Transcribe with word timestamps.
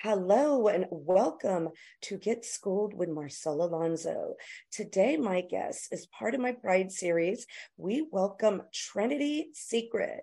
Hello 0.00 0.68
and 0.68 0.86
welcome 0.92 1.70
to 2.02 2.18
Get 2.18 2.44
Schooled 2.44 2.94
with 2.94 3.08
Marcela 3.08 3.66
Alonso. 3.66 4.34
Today, 4.70 5.16
my 5.16 5.40
guest 5.40 5.88
is 5.90 6.06
part 6.06 6.36
of 6.36 6.40
my 6.40 6.52
Pride 6.52 6.92
series. 6.92 7.48
We 7.76 8.06
welcome 8.12 8.62
Trinity 8.72 9.48
Secret. 9.54 10.22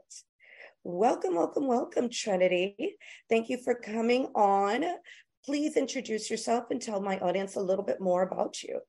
Welcome, 0.85 1.35
welcome, 1.35 1.67
welcome, 1.67 2.09
Trinity. 2.09 2.95
Thank 3.29 3.49
you 3.49 3.57
for 3.57 3.75
coming 3.75 4.27
on. 4.33 4.85
Please 5.43 5.75
introduce 5.75 6.31
yourself 6.31 6.71
and 6.71 6.81
tell 6.81 7.01
my 7.01 7.19
audience 7.19 7.57
a 7.57 7.61
little 7.61 7.83
bit 7.83 7.99
more 7.99 8.21
about 8.21 8.63
you. 8.63 8.79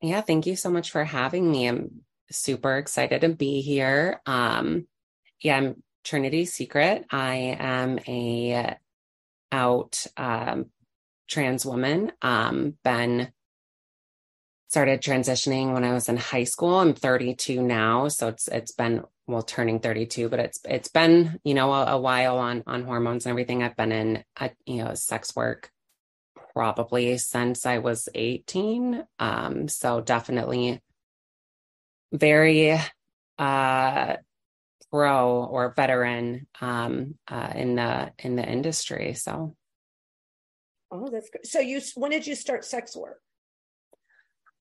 Yeah, 0.00 0.22
thank 0.22 0.46
you 0.46 0.56
so 0.56 0.70
much 0.70 0.90
for 0.90 1.04
having 1.04 1.52
me. 1.52 1.68
I'm 1.68 2.00
super 2.30 2.78
excited 2.78 3.20
to 3.20 3.28
be 3.28 3.60
here. 3.60 4.22
Um, 4.24 4.86
yeah, 5.42 5.58
I'm 5.58 5.82
Trinity 6.02 6.46
Secret. 6.46 7.04
I 7.10 7.58
am 7.60 7.98
a 8.08 8.78
out 9.52 10.04
um, 10.16 10.66
trans 11.28 11.64
woman. 11.64 12.12
Um, 12.22 12.74
been 12.82 13.30
started 14.68 15.02
transitioning 15.02 15.74
when 15.74 15.84
I 15.84 15.92
was 15.92 16.08
in 16.08 16.16
high 16.16 16.44
school. 16.44 16.76
I'm 16.76 16.94
32 16.94 17.62
now, 17.62 18.08
so 18.08 18.28
it's 18.28 18.48
it's 18.48 18.72
been 18.72 19.02
well 19.26 19.42
turning 19.42 19.80
32, 19.80 20.28
but 20.28 20.40
it's 20.40 20.60
it's 20.68 20.88
been 20.88 21.38
you 21.44 21.54
know 21.54 21.72
a, 21.72 21.92
a 21.92 22.00
while 22.00 22.38
on 22.38 22.64
on 22.66 22.82
hormones 22.84 23.26
and 23.26 23.30
everything. 23.30 23.62
I've 23.62 23.76
been 23.76 23.92
in 23.92 24.24
you 24.66 24.82
know 24.82 24.94
sex 24.94 25.36
work 25.36 25.70
probably 26.54 27.18
since 27.18 27.66
I 27.66 27.78
was 27.78 28.08
18. 28.14 29.04
Um, 29.18 29.68
so 29.68 30.00
definitely 30.00 30.80
very 32.12 32.78
uh 33.38 34.16
pro 34.92 35.44
or 35.44 35.72
veteran 35.74 36.46
um, 36.60 37.14
uh, 37.28 37.52
in 37.54 37.76
the 37.76 38.12
in 38.18 38.36
the 38.36 38.44
industry. 38.44 39.14
So, 39.14 39.56
oh, 40.90 41.08
that's 41.10 41.30
good. 41.30 41.46
So, 41.46 41.60
you 41.60 41.80
when 41.94 42.10
did 42.10 42.26
you 42.26 42.34
start 42.34 42.64
sex 42.64 42.96
work? 42.96 43.20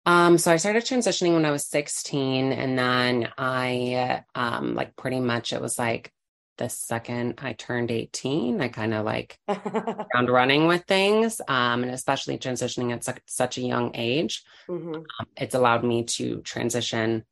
Um, 0.06 0.40
so 0.40 0.52
I 0.52 0.58
started 0.58 0.84
transitioning 0.84 1.36
when 1.36 1.46
I 1.46 1.52
was 1.52 1.68
16, 1.68 2.54
and 2.54 2.78
then 2.78 3.30
I 3.38 4.24
um, 4.34 4.74
like 4.74 4.96
pretty 4.96 5.20
much 5.20 5.54
it 5.54 5.62
was 5.62 5.78
like 5.78 6.12
the 6.58 6.70
second 6.70 7.36
I 7.40 7.54
turned 7.54 7.92
18, 7.92 8.62
I 8.62 8.70
kind 8.70 8.94
of 8.94 9.06
like 9.06 9.38
found 9.48 10.30
running 10.30 10.66
with 10.66 10.86
things. 10.86 11.40
Um, 11.48 11.84
and 11.84 11.92
especially 11.92 12.38
transitioning 12.38 12.94
at 12.94 13.04
su- 13.04 13.14
such 13.28 13.58
a 13.58 13.62
young 13.62 13.92
age, 13.96 14.44
mm-hmm. 14.68 14.96
um, 14.96 15.26
it's 15.38 15.56
allowed 15.56 15.84
me 15.84 16.06
to 16.06 16.42
transition 16.42 17.26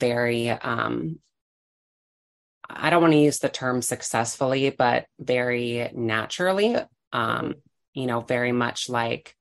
very 0.00 0.48
um 0.48 1.18
I 2.68 2.90
don't 2.90 3.02
want 3.02 3.12
to 3.12 3.18
use 3.18 3.38
the 3.38 3.48
term 3.48 3.82
successfully, 3.82 4.70
but 4.70 5.06
very 5.18 5.90
naturally. 5.94 6.76
Um, 7.12 7.54
you 7.92 8.06
know, 8.06 8.20
very 8.20 8.52
much 8.52 8.88
like 8.88 9.36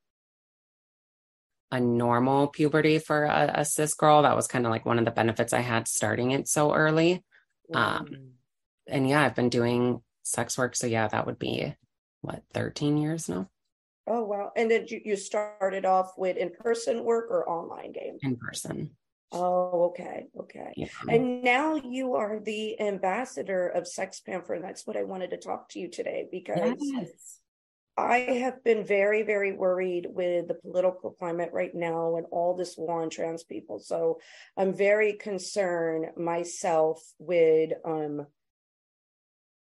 a 1.72 1.80
normal 1.80 2.48
puberty 2.48 3.00
for 3.00 3.24
a, 3.24 3.52
a 3.56 3.66
cis 3.66 3.96
girl. 3.96 4.22
That 4.22 4.36
was 4.36 4.48
kind 4.48 4.66
of 4.66 4.72
like 4.72 4.86
one 4.86 5.00
of 5.00 5.06
the 5.06 5.12
benefits 5.12 5.54
I 5.54 5.62
had 5.62 5.88
starting 5.88 6.32
it 6.32 6.48
so 6.48 6.74
early. 6.74 7.24
Um, 7.74 8.34
and 8.88 9.10
yeah, 9.10 9.24
I've 9.24 9.36
been 9.36 9.50
doing 9.50 10.02
sex 10.22 10.58
work. 10.58 10.76
So 10.76 10.86
yeah, 10.86 11.08
that 11.08 11.26
would 11.26 11.40
be 11.40 11.74
what, 12.22 12.44
13 12.54 12.98
years 12.98 13.28
now? 13.28 13.50
Oh, 14.08 14.24
wow. 14.24 14.52
And 14.56 14.70
did 14.70 14.92
you, 14.92 15.02
you 15.04 15.16
started 15.16 15.86
off 15.86 16.14
with 16.18 16.38
in 16.38 16.52
person 16.52 17.04
work 17.04 17.32
or 17.32 17.50
online 17.50 17.92
games? 17.92 18.20
In 18.22 18.36
person. 18.36 18.92
Oh, 19.34 19.90
okay. 19.90 20.28
Okay. 20.40 20.74
Yeah. 20.76 20.88
And 21.10 21.44
now 21.44 21.76
you 21.76 22.16
are 22.16 22.40
the 22.40 22.80
ambassador 22.80 23.68
of 23.68 23.84
SextPanther. 23.84 24.56
And 24.56 24.64
that's 24.64 24.86
what 24.86 24.98
I 24.98 25.04
wanted 25.04 25.32
to 25.32 25.38
talk 25.38 25.70
to 25.70 25.80
you 25.80 25.90
today 25.90 26.28
because 26.32 26.78
yes. 26.80 27.40
I 27.98 28.20
have 28.20 28.64
been 28.64 28.86
very, 28.86 29.24
very 29.24 29.52
worried 29.52 30.08
with 30.10 30.48
the 30.48 30.56
political 30.56 31.12
climate 31.12 31.50
right 31.54 31.74
now 31.74 32.16
and 32.16 32.26
all 32.32 32.56
this 32.56 32.76
war 32.78 33.02
on 33.02 33.10
trans 33.10 33.44
people. 33.44 33.80
So 33.80 34.20
I'm 34.58 34.74
very 34.74 35.14
concerned 35.14 36.08
myself 36.18 37.04
with, 37.20 37.72
um, 37.86 38.26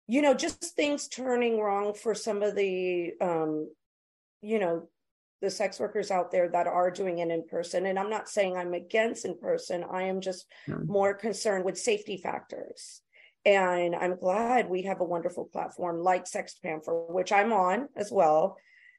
you 0.06 0.22
know, 0.22 0.34
just 0.34 0.62
things 0.76 1.08
turning 1.08 1.60
wrong 1.60 1.94
for 1.94 2.14
some 2.14 2.42
of 2.42 2.54
the, 2.54 3.12
um, 3.20 3.70
you 4.42 4.58
know, 4.58 4.88
the 5.41 5.50
sex 5.50 5.78
workers 5.78 6.10
out 6.10 6.31
there 6.31 6.49
that 6.49 6.66
are 6.66 6.91
doing 6.91 7.19
it 7.19 7.31
in 7.31 7.47
person. 7.47 7.87
And 7.87 7.99
I'm 7.99 8.10
not 8.10 8.28
saying 8.28 8.56
I'm 8.56 8.75
against 8.75 9.25
in 9.25 9.38
person. 9.38 9.84
I 9.91 10.04
am 10.04 10.21
just 10.21 10.47
more 10.84 11.15
concerned 11.15 11.65
with 11.65 11.78
safety 11.78 12.16
factors. 12.16 13.03
And 13.44 13.94
I'm 13.94 14.19
glad 14.19 14.69
we 14.69 14.82
have 14.82 15.00
a 15.00 15.04
wonderful 15.04 15.44
platform 15.44 16.00
like 16.00 16.25
SextPanther, 16.25 17.10
which 17.10 17.32
I'm 17.32 17.53
on 17.53 17.88
as 17.97 18.10
well. 18.10 18.56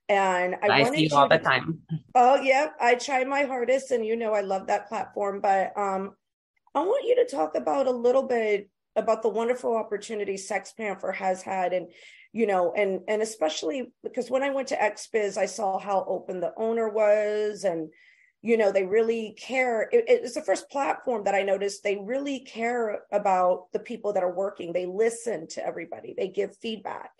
And 0.07 0.55
I, 0.63 0.67
I 0.67 0.83
see 0.85 1.07
you 1.07 1.15
all 1.15 1.29
the 1.29 1.37
time. 1.37 1.81
Oh 2.15 2.41
yeah, 2.41 2.69
I 2.81 2.95
try 2.95 3.23
my 3.25 3.43
hardest, 3.43 3.91
and 3.91 4.03
you 4.03 4.15
know 4.15 4.33
I 4.33 4.41
love 4.41 4.65
that 4.65 4.87
platform. 4.89 5.39
But 5.39 5.77
um, 5.77 6.15
I 6.73 6.81
want 6.81 7.05
you 7.05 7.15
to 7.17 7.25
talk 7.25 7.53
about 7.53 7.85
a 7.85 7.91
little 7.91 8.23
bit 8.23 8.71
about 8.95 9.21
the 9.21 9.29
wonderful 9.29 9.75
opportunity 9.75 10.33
SextPanther 10.33 11.13
has 11.13 11.43
had, 11.43 11.73
and 11.73 11.91
you 12.31 12.45
know 12.45 12.73
and 12.75 13.01
and 13.07 13.21
especially 13.21 13.91
because 14.03 14.29
when 14.29 14.43
i 14.43 14.51
went 14.51 14.67
to 14.67 14.75
xbiz 14.75 15.37
i 15.37 15.45
saw 15.45 15.79
how 15.79 16.05
open 16.07 16.39
the 16.39 16.53
owner 16.57 16.87
was 16.89 17.63
and 17.63 17.89
you 18.41 18.57
know 18.57 18.71
they 18.71 18.85
really 18.85 19.35
care. 19.37 19.89
It, 19.91 20.05
it's 20.07 20.33
the 20.33 20.41
first 20.41 20.69
platform 20.69 21.23
that 21.25 21.35
i 21.35 21.43
noticed 21.43 21.83
they 21.83 21.97
really 21.97 22.39
care 22.39 23.01
about 23.11 23.71
the 23.73 23.79
people 23.79 24.13
that 24.13 24.23
are 24.23 24.33
working. 24.33 24.71
They 24.71 24.85
listen 24.85 25.47
to 25.49 25.65
everybody. 25.65 26.13
They 26.17 26.29
give 26.29 26.55
feedback. 26.57 27.11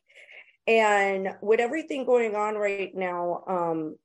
And 0.68 1.30
with 1.42 1.60
everything 1.60 2.06
going 2.06 2.36
on 2.36 2.56
right 2.56 2.94
now 2.96 3.44
um 3.48 3.98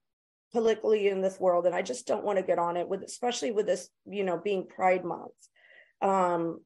politically 0.53 1.09
in 1.09 1.21
this 1.21 1.38
world 1.41 1.66
and 1.66 1.75
i 1.75 1.82
just 1.82 2.06
don't 2.06 2.25
want 2.25 2.38
to 2.38 2.44
get 2.44 2.60
on 2.60 2.76
it 2.76 2.88
with 2.88 3.03
especially 3.03 3.50
with 3.50 3.66
this 3.66 3.88
you 4.06 4.22
know 4.22 4.38
being 4.38 4.69
pride 4.69 5.04
month 5.04 5.32
um 6.00 6.60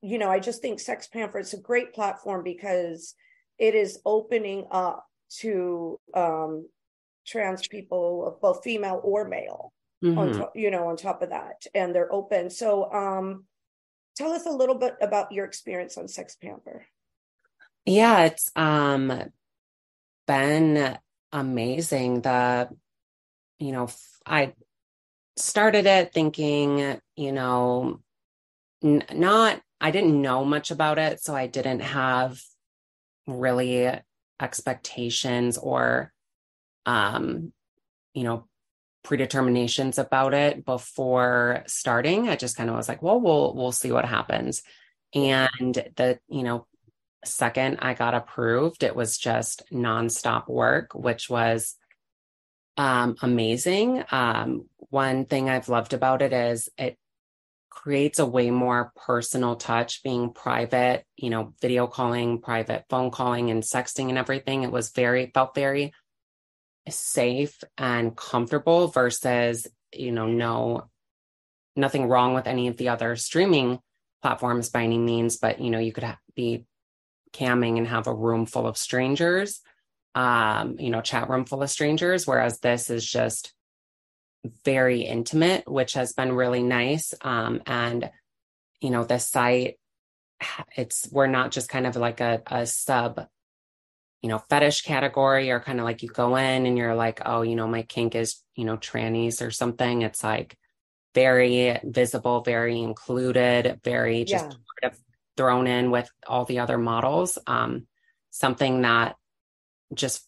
you 0.00 0.16
know 0.16 0.30
i 0.30 0.40
just 0.40 0.62
think 0.62 0.80
sex 0.80 1.08
is 1.12 1.52
a 1.52 1.58
great 1.58 1.92
platform 1.92 2.42
because 2.42 3.14
it 3.58 3.74
is 3.74 4.00
opening 4.04 4.66
up 4.70 5.06
to 5.40 5.98
um, 6.14 6.66
trans 7.26 7.66
people 7.66 8.26
of 8.26 8.40
both 8.40 8.62
female 8.62 9.00
or 9.02 9.26
male 9.26 9.72
mm-hmm. 10.02 10.18
on 10.18 10.32
top, 10.32 10.52
you 10.54 10.70
know 10.70 10.88
on 10.88 10.96
top 10.96 11.22
of 11.22 11.30
that 11.30 11.66
and 11.74 11.94
they're 11.94 12.12
open 12.12 12.50
so 12.50 12.92
um 12.92 13.44
tell 14.16 14.32
us 14.32 14.46
a 14.46 14.50
little 14.50 14.74
bit 14.74 14.94
about 15.00 15.32
your 15.32 15.44
experience 15.44 15.96
on 15.96 16.04
SextPanther. 16.06 16.82
yeah 17.86 18.24
it's 18.24 18.50
um 18.56 19.30
been 20.26 20.96
amazing 21.32 22.20
the 22.20 22.68
you 23.58 23.72
know 23.72 23.88
i 24.26 24.52
started 25.36 25.86
it 25.86 26.12
thinking 26.12 27.00
you 27.16 27.32
know 27.32 28.00
n- 28.82 29.04
not 29.12 29.60
i 29.80 29.90
didn't 29.90 30.20
know 30.20 30.44
much 30.44 30.70
about 30.70 30.98
it 30.98 31.20
so 31.20 31.34
i 31.34 31.46
didn't 31.46 31.80
have 31.80 32.40
really 33.26 33.90
expectations 34.40 35.58
or 35.58 36.12
um 36.86 37.52
you 38.14 38.24
know 38.24 38.46
predeterminations 39.04 39.98
about 39.98 40.34
it 40.34 40.64
before 40.64 41.62
starting 41.66 42.28
i 42.28 42.36
just 42.36 42.56
kind 42.56 42.70
of 42.70 42.76
was 42.76 42.88
like 42.88 43.02
well 43.02 43.20
we'll 43.20 43.54
we'll 43.54 43.72
see 43.72 43.92
what 43.92 44.04
happens 44.04 44.62
And 45.14 45.74
the, 45.96 46.18
you 46.28 46.42
know, 46.42 46.66
second 47.24 47.78
I 47.80 47.94
got 47.94 48.14
approved, 48.14 48.82
it 48.82 48.96
was 48.96 49.16
just 49.16 49.62
nonstop 49.72 50.48
work, 50.48 50.94
which 50.94 51.30
was 51.30 51.76
um, 52.76 53.14
amazing. 53.22 54.02
Um, 54.10 54.68
one 54.90 55.24
thing 55.24 55.48
I've 55.48 55.68
loved 55.68 55.94
about 55.94 56.20
it 56.20 56.32
is 56.32 56.68
it 56.76 56.98
creates 57.74 58.18
a 58.18 58.26
way 58.26 58.50
more 58.50 58.92
personal 59.04 59.56
touch 59.56 60.02
being 60.02 60.32
private, 60.32 61.04
you 61.16 61.28
know, 61.28 61.52
video 61.60 61.86
calling, 61.86 62.40
private 62.40 62.84
phone 62.88 63.10
calling 63.10 63.50
and 63.50 63.62
sexting 63.62 64.08
and 64.08 64.16
everything. 64.16 64.62
It 64.62 64.70
was 64.70 64.90
very, 64.90 65.30
felt 65.34 65.54
very 65.54 65.92
safe 66.88 67.62
and 67.76 68.16
comfortable 68.16 68.88
versus, 68.88 69.66
you 69.92 70.12
know, 70.12 70.26
no, 70.26 70.88
nothing 71.76 72.06
wrong 72.06 72.32
with 72.32 72.46
any 72.46 72.68
of 72.68 72.76
the 72.76 72.88
other 72.90 73.16
streaming 73.16 73.80
platforms 74.22 74.70
by 74.70 74.84
any 74.84 74.98
means, 74.98 75.36
but, 75.36 75.60
you 75.60 75.70
know, 75.70 75.78
you 75.80 75.92
could 75.92 76.06
be 76.34 76.64
camming 77.32 77.76
and 77.76 77.88
have 77.88 78.06
a 78.06 78.14
room 78.14 78.46
full 78.46 78.66
of 78.66 78.78
strangers, 78.78 79.60
um, 80.14 80.76
you 80.78 80.90
know, 80.90 81.00
chat 81.00 81.28
room 81.28 81.44
full 81.44 81.62
of 81.62 81.70
strangers, 81.70 82.26
whereas 82.26 82.60
this 82.60 82.88
is 82.88 83.04
just 83.04 83.52
very 84.64 85.02
intimate, 85.02 85.70
which 85.70 85.94
has 85.94 86.12
been 86.12 86.32
really 86.32 86.62
nice. 86.62 87.14
Um, 87.20 87.62
and, 87.66 88.10
you 88.80 88.90
know, 88.90 89.04
the 89.04 89.18
site, 89.18 89.78
it's, 90.76 91.08
we're 91.10 91.26
not 91.26 91.50
just 91.50 91.68
kind 91.68 91.86
of 91.86 91.96
like 91.96 92.20
a, 92.20 92.42
a 92.46 92.66
sub, 92.66 93.26
you 94.20 94.28
know, 94.28 94.38
fetish 94.50 94.82
category 94.82 95.50
or 95.50 95.60
kind 95.60 95.80
of 95.80 95.84
like 95.84 96.02
you 96.02 96.08
go 96.08 96.36
in 96.36 96.66
and 96.66 96.76
you're 96.76 96.94
like, 96.94 97.22
oh, 97.24 97.42
you 97.42 97.56
know, 97.56 97.66
my 97.66 97.82
kink 97.82 98.14
is, 98.14 98.42
you 98.54 98.64
know, 98.64 98.76
trannies 98.76 99.46
or 99.46 99.50
something. 99.50 100.02
It's 100.02 100.24
like 100.24 100.56
very 101.14 101.78
visible, 101.84 102.42
very 102.42 102.80
included, 102.80 103.80
very 103.84 104.24
just 104.24 104.56
yeah. 104.82 104.88
of 104.88 104.98
thrown 105.36 105.66
in 105.66 105.90
with 105.90 106.10
all 106.26 106.44
the 106.44 106.58
other 106.58 106.78
models. 106.78 107.38
Um, 107.46 107.86
something 108.30 108.82
that 108.82 109.16
just 109.94 110.26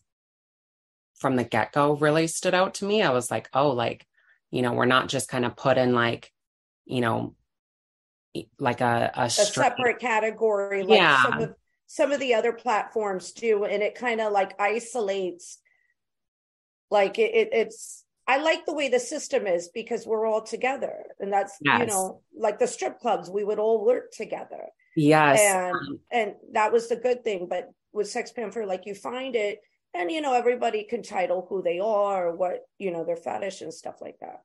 from 1.19 1.37
the 1.37 1.45
get 1.45 1.73
go 1.73 1.97
really 1.97 2.27
stood 2.27 2.55
out 2.55 2.75
to 2.75 2.85
me. 2.85 3.03
I 3.03 3.11
was 3.11 3.31
like, 3.31 3.49
oh, 3.53 3.71
like, 3.71 4.06
you 4.51 4.63
know, 4.63 4.73
we're 4.73 4.87
not 4.87 5.09
just 5.09 5.29
kind 5.29 5.45
of 5.45 5.57
put 5.57 5.79
in 5.79 5.95
like, 5.95 6.33
you 6.85 7.01
know, 7.01 7.35
like 8.59 8.81
a 8.81 9.11
a, 9.15 9.25
a 9.25 9.31
separate 9.31 9.99
category, 9.99 10.83
like 10.83 10.99
yeah. 10.99 11.23
some 11.23 11.41
of 11.41 11.55
some 11.87 12.13
of 12.13 12.21
the 12.21 12.35
other 12.35 12.53
platforms 12.53 13.33
do, 13.33 13.65
and 13.65 13.83
it 13.83 13.95
kind 13.95 14.21
of 14.21 14.33
like 14.33 14.61
isolates. 14.61 15.59
Like 16.91 17.19
it, 17.19 17.35
it, 17.35 17.49
it's, 17.53 18.05
I 18.29 18.39
like 18.39 18.65
the 18.65 18.75
way 18.75 18.89
the 18.89 19.01
system 19.01 19.47
is 19.47 19.71
because 19.73 20.07
we're 20.07 20.27
all 20.27 20.43
together, 20.43 21.05
and 21.19 21.33
that's 21.33 21.57
yes. 21.61 21.81
you 21.81 21.87
know, 21.87 22.21
like 22.37 22.59
the 22.59 22.67
strip 22.67 23.01
clubs, 23.01 23.31
we 23.31 23.45
would 23.45 23.59
all 23.59 23.85
work 23.85 24.13
together. 24.13 24.67
Yes, 24.95 25.41
and 25.41 25.99
and 26.11 26.35
that 26.53 26.73
was 26.73 26.89
the 26.89 26.97
good 26.97 27.25
thing. 27.25 27.47
But 27.49 27.71
with 27.93 28.07
SextPanther, 28.07 28.67
like 28.67 28.87
you 28.87 28.95
find 28.95 29.35
it 29.35 29.61
and 29.97 30.11
you 30.11 30.21
know 30.21 30.35
everybody 30.35 30.85
can 30.85 31.03
title 31.03 31.47
who 31.49 31.63
they 31.63 31.81
are 31.81 32.29
or 32.29 32.37
what 32.37 32.67
you 32.79 32.91
know 32.91 33.05
their 33.05 33.17
fetish 33.17 33.61
and 33.61 33.73
stuff 33.73 33.97
like 34.01 34.19
that. 34.21 34.43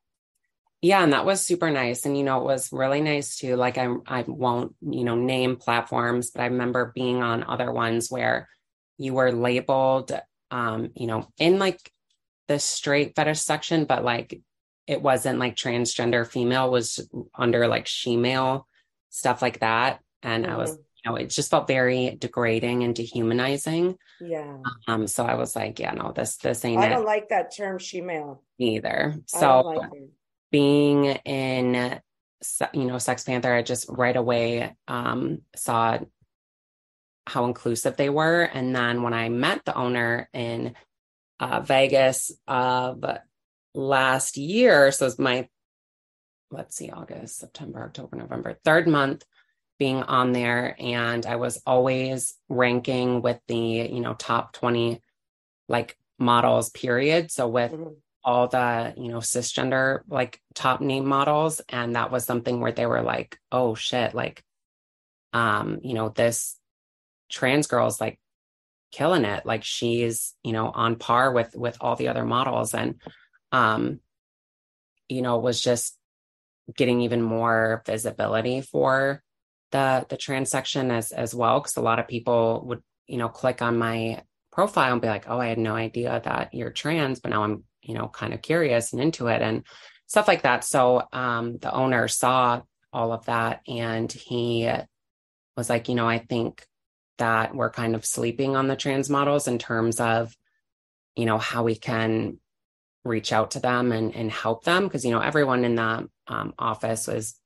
Yeah 0.81 1.03
and 1.03 1.13
that 1.13 1.25
was 1.25 1.45
super 1.45 1.69
nice. 1.69 2.05
And 2.05 2.17
you 2.17 2.23
know 2.23 2.41
it 2.41 2.45
was 2.45 2.71
really 2.71 3.01
nice 3.01 3.37
too. 3.37 3.55
Like 3.55 3.77
i 3.77 3.87
i 4.07 4.23
won't 4.27 4.75
you 4.81 5.03
know 5.03 5.15
name 5.15 5.55
platforms 5.55 6.31
but 6.31 6.41
i 6.41 6.45
remember 6.45 6.91
being 6.93 7.21
on 7.21 7.43
other 7.43 7.71
ones 7.71 8.09
where 8.09 8.49
you 8.97 9.13
were 9.13 9.31
labeled 9.31 10.11
um 10.51 10.91
you 10.95 11.07
know 11.07 11.27
in 11.37 11.59
like 11.59 11.91
the 12.47 12.59
straight 12.59 13.15
fetish 13.15 13.39
section 13.39 13.85
but 13.85 14.03
like 14.03 14.41
it 14.87 15.01
wasn't 15.01 15.39
like 15.39 15.55
transgender 15.55 16.27
female 16.27 16.69
was 16.69 16.99
under 17.35 17.67
like 17.67 17.87
she 17.87 18.17
male 18.17 18.67
stuff 19.09 19.41
like 19.41 19.59
that. 19.59 19.99
And 20.23 20.45
mm-hmm. 20.45 20.53
i 20.53 20.57
was 20.57 20.71
mm-hmm 20.71 20.81
you 21.03 21.11
know, 21.11 21.17
it 21.17 21.29
just 21.29 21.49
felt 21.49 21.67
very 21.67 22.15
degrading 22.19 22.83
and 22.83 22.95
dehumanizing. 22.95 23.97
Yeah. 24.19 24.57
Um, 24.87 25.07
so 25.07 25.25
I 25.25 25.35
was 25.35 25.55
like, 25.55 25.79
yeah, 25.79 25.91
no, 25.91 26.11
this 26.11 26.37
this 26.37 26.63
ain't 26.63 26.79
I 26.79 26.89
don't 26.89 27.05
like 27.05 27.29
that 27.29 27.55
term 27.55 27.79
shemale 27.79 28.39
either. 28.59 29.15
So 29.25 29.61
like 29.61 29.89
being 30.51 31.05
in 31.05 31.99
you 32.73 32.85
know, 32.85 32.95
SextPanther, 32.95 33.55
I 33.55 33.61
just 33.61 33.85
right 33.89 34.15
away 34.15 34.75
um 34.87 35.41
saw 35.55 35.99
how 37.27 37.45
inclusive 37.45 37.97
they 37.97 38.09
were. 38.09 38.41
And 38.41 38.75
then 38.75 39.03
when 39.03 39.13
I 39.13 39.29
met 39.29 39.63
the 39.65 39.75
owner 39.75 40.29
in 40.33 40.73
uh, 41.39 41.61
Vegas 41.61 42.31
of 42.47 43.03
last 43.73 44.37
year, 44.37 44.91
so 44.91 45.05
it's 45.05 45.19
my 45.19 45.47
let's 46.51 46.75
see, 46.75 46.89
August, 46.91 47.39
September, 47.39 47.85
October, 47.85 48.17
November, 48.17 48.59
third 48.65 48.87
month 48.87 49.23
being 49.81 50.03
on 50.03 50.31
there 50.31 50.75
and 50.77 51.25
I 51.25 51.37
was 51.37 51.59
always 51.65 52.35
ranking 52.47 53.23
with 53.23 53.39
the, 53.47 53.57
you 53.57 53.99
know, 53.99 54.13
top 54.13 54.53
20 54.53 55.01
like 55.67 55.97
models 56.19 56.69
period. 56.69 57.31
So 57.31 57.47
with 57.47 57.71
mm-hmm. 57.71 57.93
all 58.23 58.47
the, 58.47 58.93
you 58.95 59.07
know, 59.07 59.17
cisgender 59.17 60.01
like 60.07 60.39
top 60.53 60.81
name 60.81 61.07
models 61.07 61.61
and 61.67 61.95
that 61.95 62.11
was 62.11 62.25
something 62.25 62.59
where 62.59 62.71
they 62.71 62.85
were 62.85 63.01
like, 63.01 63.39
"Oh 63.51 63.73
shit, 63.73 64.13
like 64.13 64.43
um, 65.33 65.79
you 65.81 65.95
know, 65.95 66.09
this 66.09 66.59
trans 67.31 67.65
girl's 67.65 67.99
like 67.99 68.19
killing 68.91 69.25
it. 69.25 69.47
Like 69.47 69.63
she's, 69.63 70.35
you 70.43 70.51
know, 70.51 70.69
on 70.69 70.95
par 70.95 71.33
with 71.33 71.55
with 71.55 71.77
all 71.81 71.95
the 71.95 72.09
other 72.09 72.23
models 72.23 72.75
and 72.75 73.01
um 73.51 73.99
you 75.09 75.23
know, 75.23 75.39
was 75.39 75.59
just 75.59 75.97
getting 76.77 77.01
even 77.01 77.23
more 77.23 77.81
visibility 77.87 78.61
for 78.61 79.23
the 79.71 80.05
the 80.09 80.17
trans 80.17 80.49
section 80.49 80.91
as 80.91 81.11
as 81.11 81.33
well 81.33 81.59
because 81.59 81.77
a 81.77 81.81
lot 81.81 81.99
of 81.99 82.07
people 82.07 82.63
would 82.65 82.81
you 83.07 83.17
know 83.17 83.29
click 83.29 83.61
on 83.61 83.77
my 83.77 84.21
profile 84.51 84.93
and 84.93 85.01
be 85.01 85.07
like 85.07 85.29
oh 85.29 85.39
i 85.39 85.47
had 85.47 85.57
no 85.57 85.75
idea 85.75 86.21
that 86.23 86.53
you're 86.53 86.71
trans 86.71 87.19
but 87.19 87.29
now 87.29 87.43
i'm 87.43 87.63
you 87.81 87.93
know 87.93 88.07
kind 88.07 88.33
of 88.33 88.41
curious 88.41 88.93
and 88.93 89.01
into 89.01 89.27
it 89.27 89.41
and 89.41 89.63
stuff 90.11 90.27
like 90.27 90.41
that. 90.41 90.65
So 90.65 91.03
um 91.13 91.57
the 91.57 91.73
owner 91.73 92.09
saw 92.09 92.61
all 92.91 93.13
of 93.13 93.25
that 93.27 93.61
and 93.65 94.11
he 94.11 94.69
was 95.55 95.69
like 95.69 95.87
you 95.87 95.95
know 95.95 96.07
i 96.07 96.17
think 96.17 96.65
that 97.17 97.55
we're 97.55 97.69
kind 97.69 97.95
of 97.95 98.05
sleeping 98.05 98.57
on 98.57 98.67
the 98.67 98.75
trans 98.75 99.09
models 99.09 99.47
in 99.47 99.57
terms 99.57 100.01
of 100.01 100.35
you 101.15 101.25
know 101.25 101.37
how 101.37 101.63
we 101.63 101.75
can 101.75 102.37
reach 103.05 103.31
out 103.31 103.51
to 103.51 103.59
them 103.61 103.93
and 103.93 104.13
and 104.13 104.29
help 104.29 104.65
them 104.65 104.83
because 104.83 105.05
you 105.05 105.11
know 105.11 105.21
everyone 105.21 105.63
in 105.63 105.75
the 105.75 106.09
um, 106.27 106.53
office 106.59 107.07
was 107.07 107.39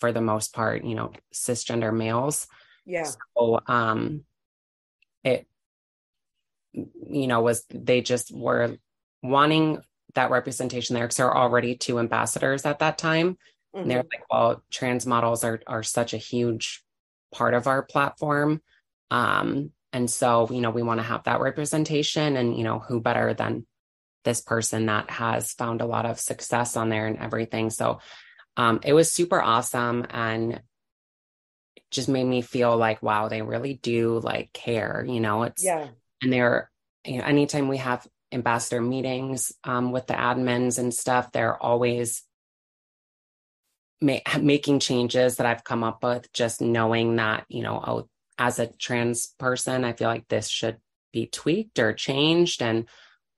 for 0.00 0.12
the 0.12 0.20
most 0.20 0.52
part, 0.54 0.84
you 0.84 0.94
know, 0.94 1.12
cisgender 1.32 1.94
males. 1.94 2.46
Yeah. 2.84 3.08
So 3.36 3.60
um 3.66 4.24
it 5.22 5.46
you 6.72 7.26
know 7.26 7.42
was 7.42 7.64
they 7.68 8.00
just 8.00 8.34
were 8.34 8.76
wanting 9.22 9.82
that 10.14 10.30
representation 10.30 10.94
there 10.94 11.04
because 11.04 11.16
there 11.16 11.30
are 11.30 11.42
already 11.42 11.76
two 11.76 11.98
ambassadors 11.98 12.66
at 12.66 12.80
that 12.80 12.98
time. 12.98 13.32
Mm-hmm. 13.74 13.78
And 13.78 13.90
they're 13.90 13.98
like, 13.98 14.24
well, 14.30 14.62
trans 14.70 15.06
models 15.06 15.44
are 15.44 15.60
are 15.66 15.82
such 15.82 16.14
a 16.14 16.18
huge 16.18 16.82
part 17.32 17.54
of 17.54 17.66
our 17.66 17.82
platform. 17.82 18.60
Um, 19.10 19.70
and 19.92 20.10
so, 20.10 20.48
you 20.50 20.60
know, 20.60 20.70
we 20.70 20.82
want 20.82 20.98
to 20.98 21.04
have 21.04 21.24
that 21.24 21.40
representation. 21.40 22.36
And, 22.36 22.56
you 22.56 22.64
know, 22.64 22.78
who 22.78 23.00
better 23.00 23.34
than 23.34 23.66
this 24.24 24.40
person 24.40 24.86
that 24.86 25.10
has 25.10 25.52
found 25.52 25.80
a 25.80 25.86
lot 25.86 26.06
of 26.06 26.20
success 26.20 26.76
on 26.76 26.88
there 26.88 27.06
and 27.06 27.18
everything. 27.18 27.70
So 27.70 28.00
um, 28.60 28.80
it 28.84 28.92
was 28.92 29.10
super 29.10 29.40
awesome 29.40 30.06
and 30.10 30.60
just 31.90 32.10
made 32.10 32.24
me 32.24 32.42
feel 32.42 32.76
like, 32.76 33.02
wow, 33.02 33.28
they 33.28 33.40
really 33.40 33.72
do 33.72 34.18
like 34.18 34.52
care, 34.52 35.02
you 35.08 35.18
know, 35.18 35.44
it's, 35.44 35.64
yeah. 35.64 35.88
And 36.20 36.30
they're, 36.30 36.70
you 37.06 37.16
know, 37.16 37.24
anytime 37.24 37.68
we 37.68 37.78
have 37.78 38.06
ambassador 38.30 38.82
meetings 38.82 39.50
um, 39.64 39.92
with 39.92 40.06
the 40.06 40.12
admins 40.12 40.78
and 40.78 40.92
stuff, 40.92 41.32
they're 41.32 41.56
always 41.56 42.22
ma- 44.02 44.18
making 44.38 44.80
changes 44.80 45.36
that 45.36 45.46
I've 45.46 45.64
come 45.64 45.82
up 45.82 46.04
with, 46.04 46.30
just 46.34 46.60
knowing 46.60 47.16
that, 47.16 47.46
you 47.48 47.62
know, 47.62 47.82
oh, 47.82 48.08
as 48.36 48.58
a 48.58 48.66
trans 48.66 49.28
person, 49.38 49.84
I 49.84 49.94
feel 49.94 50.08
like 50.08 50.28
this 50.28 50.48
should 50.48 50.76
be 51.14 51.28
tweaked 51.28 51.78
or 51.78 51.94
changed. 51.94 52.60
And, 52.60 52.86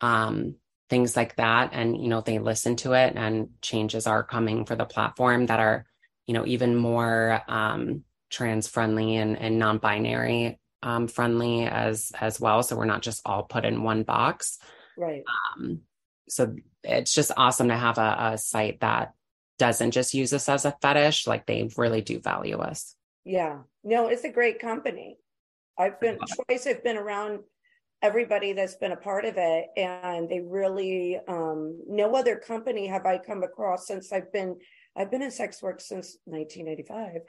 um, 0.00 0.56
things 0.92 1.16
like 1.16 1.34
that 1.36 1.70
and 1.72 1.96
you 1.96 2.06
know 2.06 2.20
they 2.20 2.38
listen 2.38 2.76
to 2.76 2.92
it 2.92 3.14
and 3.16 3.48
changes 3.62 4.06
are 4.06 4.22
coming 4.22 4.66
for 4.66 4.76
the 4.76 4.84
platform 4.84 5.46
that 5.46 5.58
are 5.58 5.86
you 6.26 6.34
know 6.34 6.44
even 6.44 6.76
more 6.76 7.40
um, 7.48 8.04
trans 8.28 8.68
friendly 8.68 9.16
and, 9.16 9.38
and 9.38 9.58
non-binary 9.58 10.60
um, 10.82 11.08
friendly 11.08 11.64
as 11.64 12.12
as 12.20 12.38
well. 12.38 12.62
So 12.62 12.76
we're 12.76 12.84
not 12.84 13.00
just 13.00 13.22
all 13.24 13.44
put 13.44 13.64
in 13.64 13.82
one 13.82 14.02
box. 14.02 14.58
Right. 14.98 15.22
Um, 15.56 15.80
so 16.28 16.54
it's 16.82 17.14
just 17.14 17.32
awesome 17.38 17.68
to 17.68 17.76
have 17.76 17.96
a, 17.96 18.32
a 18.32 18.38
site 18.38 18.80
that 18.80 19.14
doesn't 19.58 19.92
just 19.92 20.12
use 20.12 20.34
us 20.34 20.46
as 20.50 20.66
a 20.66 20.76
fetish 20.82 21.26
like 21.26 21.46
they 21.46 21.70
really 21.78 22.02
do 22.02 22.18
value 22.18 22.58
us. 22.58 22.96
Yeah. 23.24 23.60
No 23.82 24.08
it's 24.08 24.24
a 24.24 24.30
great 24.30 24.58
company. 24.58 25.16
I've 25.78 25.98
been 26.00 26.18
twice 26.18 26.66
i've 26.66 26.84
been 26.84 26.98
around 26.98 27.40
everybody 28.02 28.52
that's 28.52 28.76
been 28.76 28.92
a 28.92 28.96
part 28.96 29.24
of 29.24 29.34
it 29.36 29.66
and 29.76 30.28
they 30.28 30.40
really 30.40 31.18
um, 31.28 31.80
no 31.88 32.14
other 32.14 32.36
company 32.36 32.86
have 32.86 33.06
i 33.06 33.16
come 33.16 33.42
across 33.42 33.86
since 33.86 34.12
i've 34.12 34.32
been 34.32 34.56
i've 34.96 35.10
been 35.10 35.22
in 35.22 35.30
sex 35.30 35.62
work 35.62 35.80
since 35.80 36.18
1985 36.24 37.22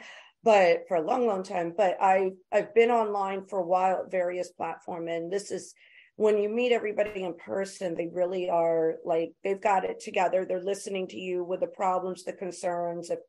but 0.43 0.83
for 0.87 0.97
a 0.97 1.01
long, 1.01 1.25
long 1.25 1.43
time. 1.43 1.73
But 1.75 1.97
I 2.01 2.31
I've 2.51 2.73
been 2.75 2.91
online 2.91 3.45
for 3.45 3.59
a 3.59 3.65
while 3.65 4.03
at 4.03 4.11
various 4.11 4.49
platform, 4.49 5.07
and 5.07 5.31
this 5.31 5.51
is 5.51 5.73
when 6.15 6.37
you 6.37 6.49
meet 6.49 6.71
everybody 6.71 7.23
in 7.23 7.33
person, 7.33 7.95
they 7.95 8.07
really 8.07 8.49
are 8.49 8.95
like 9.03 9.31
they've 9.43 9.61
got 9.61 9.85
it 9.85 9.99
together. 9.99 10.45
They're 10.45 10.61
listening 10.61 11.07
to 11.07 11.17
you 11.17 11.43
with 11.43 11.61
the 11.61 11.67
problems, 11.67 12.23
the 12.23 12.33
concerns. 12.33 13.09
If, 13.09 13.19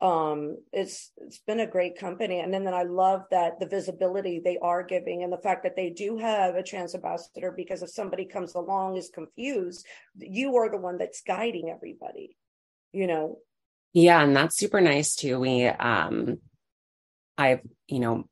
um, 0.00 0.58
it's 0.72 1.10
it's 1.16 1.38
been 1.38 1.60
a 1.60 1.66
great 1.66 1.98
company, 1.98 2.38
and 2.38 2.54
then, 2.54 2.64
then 2.64 2.74
I 2.74 2.84
love 2.84 3.24
that 3.32 3.58
the 3.58 3.66
visibility 3.66 4.40
they 4.42 4.56
are 4.58 4.84
giving, 4.84 5.24
and 5.24 5.32
the 5.32 5.38
fact 5.38 5.64
that 5.64 5.74
they 5.74 5.90
do 5.90 6.18
have 6.18 6.54
a 6.54 6.62
trans 6.62 6.94
ambassador. 6.94 7.52
Because 7.56 7.82
if 7.82 7.90
somebody 7.90 8.24
comes 8.24 8.54
along 8.54 8.96
is 8.96 9.10
confused, 9.12 9.84
you 10.16 10.56
are 10.56 10.70
the 10.70 10.76
one 10.76 10.98
that's 10.98 11.22
guiding 11.22 11.70
everybody. 11.70 12.36
You 12.92 13.08
know. 13.08 13.38
Yeah, 13.92 14.22
and 14.22 14.36
that's 14.36 14.56
super 14.56 14.80
nice 14.80 15.16
too. 15.16 15.40
We 15.40 15.66
um, 15.66 16.38
I've 17.36 17.62
you 17.88 17.98
know 17.98 18.28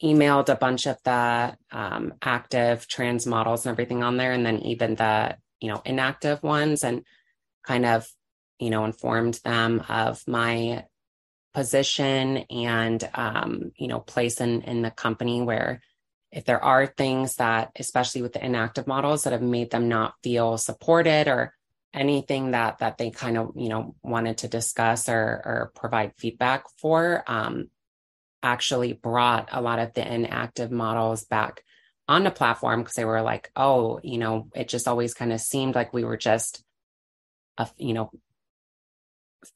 emailed 0.00 0.50
a 0.50 0.56
bunch 0.56 0.86
of 0.86 0.98
the 1.04 1.56
um, 1.72 2.14
active 2.22 2.86
trans 2.86 3.26
models 3.26 3.66
and 3.66 3.72
everything 3.72 4.04
on 4.04 4.18
there, 4.18 4.30
and 4.30 4.46
then 4.46 4.60
even 4.60 4.94
the 4.94 5.36
you 5.60 5.68
know 5.68 5.82
inactive 5.84 6.44
ones, 6.44 6.84
and 6.84 7.02
kind 7.64 7.84
of 7.84 8.06
you 8.58 8.70
know 8.70 8.84
informed 8.84 9.40
them 9.44 9.82
of 9.88 10.22
my 10.26 10.84
position 11.54 12.38
and 12.50 13.08
um, 13.14 13.72
you 13.76 13.88
know 13.88 14.00
place 14.00 14.40
in 14.40 14.62
in 14.62 14.82
the 14.82 14.90
company 14.90 15.42
where 15.42 15.80
if 16.32 16.44
there 16.44 16.62
are 16.62 16.86
things 16.86 17.36
that 17.36 17.70
especially 17.76 18.22
with 18.22 18.32
the 18.32 18.44
inactive 18.44 18.86
models 18.86 19.24
that 19.24 19.32
have 19.32 19.42
made 19.42 19.70
them 19.70 19.88
not 19.88 20.14
feel 20.22 20.58
supported 20.58 21.28
or 21.28 21.54
anything 21.94 22.50
that 22.50 22.78
that 22.78 22.98
they 22.98 23.10
kind 23.10 23.38
of 23.38 23.52
you 23.56 23.68
know 23.68 23.94
wanted 24.02 24.38
to 24.38 24.48
discuss 24.48 25.08
or 25.08 25.42
or 25.44 25.72
provide 25.74 26.12
feedback 26.18 26.64
for 26.78 27.24
um, 27.26 27.70
actually 28.42 28.92
brought 28.92 29.48
a 29.52 29.60
lot 29.60 29.78
of 29.78 29.92
the 29.94 30.14
inactive 30.14 30.70
models 30.70 31.24
back 31.24 31.62
on 32.08 32.24
the 32.24 32.30
platform 32.30 32.80
because 32.80 32.94
they 32.94 33.04
were 33.04 33.22
like, 33.22 33.50
oh, 33.56 33.98
you 34.02 34.18
know, 34.18 34.48
it 34.54 34.68
just 34.68 34.86
always 34.86 35.14
kind 35.14 35.32
of 35.32 35.40
seemed 35.40 35.74
like 35.74 35.92
we 35.92 36.04
were 36.04 36.16
just 36.16 36.62
a, 37.58 37.68
you 37.76 37.92
know, 37.92 38.10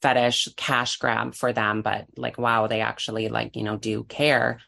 fetish 0.01 0.49
cash 0.55 0.97
grab 0.97 1.35
for 1.35 1.53
them, 1.53 1.81
but 1.81 2.05
like, 2.15 2.37
wow, 2.37 2.67
they 2.67 2.81
actually 2.81 3.29
like, 3.29 3.55
you 3.55 3.63
know, 3.63 3.77
do 3.77 4.03
care. 4.03 4.59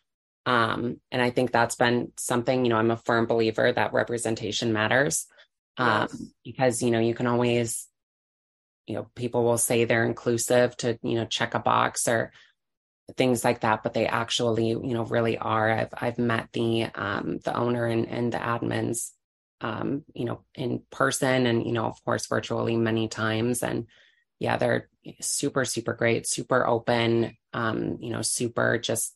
Um, 0.46 1.00
and 1.12 1.22
I 1.22 1.30
think 1.30 1.52
that's 1.52 1.76
been 1.76 2.12
something, 2.18 2.66
you 2.66 2.70
know, 2.70 2.78
I'm 2.78 2.92
a 2.92 2.98
firm 2.98 3.26
believer 3.26 3.72
that 3.72 3.94
representation 3.94 4.74
matters. 4.74 5.26
Um, 5.78 6.08
yes. 6.12 6.24
because, 6.44 6.82
you 6.84 6.92
know, 6.92 7.00
you 7.00 7.16
can 7.16 7.28
always, 7.28 7.88
you 8.86 8.96
know, 8.96 9.08
people 9.16 9.44
will 9.44 9.58
say 9.58 9.86
they're 9.86 10.06
inclusive 10.06 10.76
to, 10.78 11.00
you 11.02 11.16
know, 11.16 11.26
check 11.26 11.56
a 11.56 11.60
box 11.60 12.08
or 12.08 12.32
things 13.18 13.44
like 13.44 13.62
that, 13.62 13.84
but 13.84 13.94
they 13.94 14.06
actually, 14.06 14.70
you 14.70 14.94
know, 14.94 15.06
really 15.06 15.38
are. 15.38 15.70
I've 15.70 15.94
I've 15.94 16.18
met 16.18 16.50
the 16.54 16.86
um, 16.96 17.40
the 17.44 17.56
owner 17.56 17.86
and 17.86 18.08
and 18.08 18.32
the 18.32 18.38
admins, 18.38 19.12
um, 19.62 20.04
you 20.14 20.26
know, 20.26 20.44
in 20.56 20.84
person 20.92 21.46
and 21.46 21.66
you 21.66 21.74
know, 21.74 21.86
of 21.86 22.04
course, 22.04 22.28
virtually 22.28 22.78
many 22.78 23.08
times. 23.08 23.64
And 23.64 23.88
yeah, 24.44 24.58
they're 24.58 24.90
super 25.22 25.64
super 25.66 25.94
great, 25.94 26.28
super 26.28 26.68
open, 26.68 27.38
um, 27.54 27.98
you 28.02 28.10
know, 28.10 28.22
super 28.22 28.78
just 28.78 29.16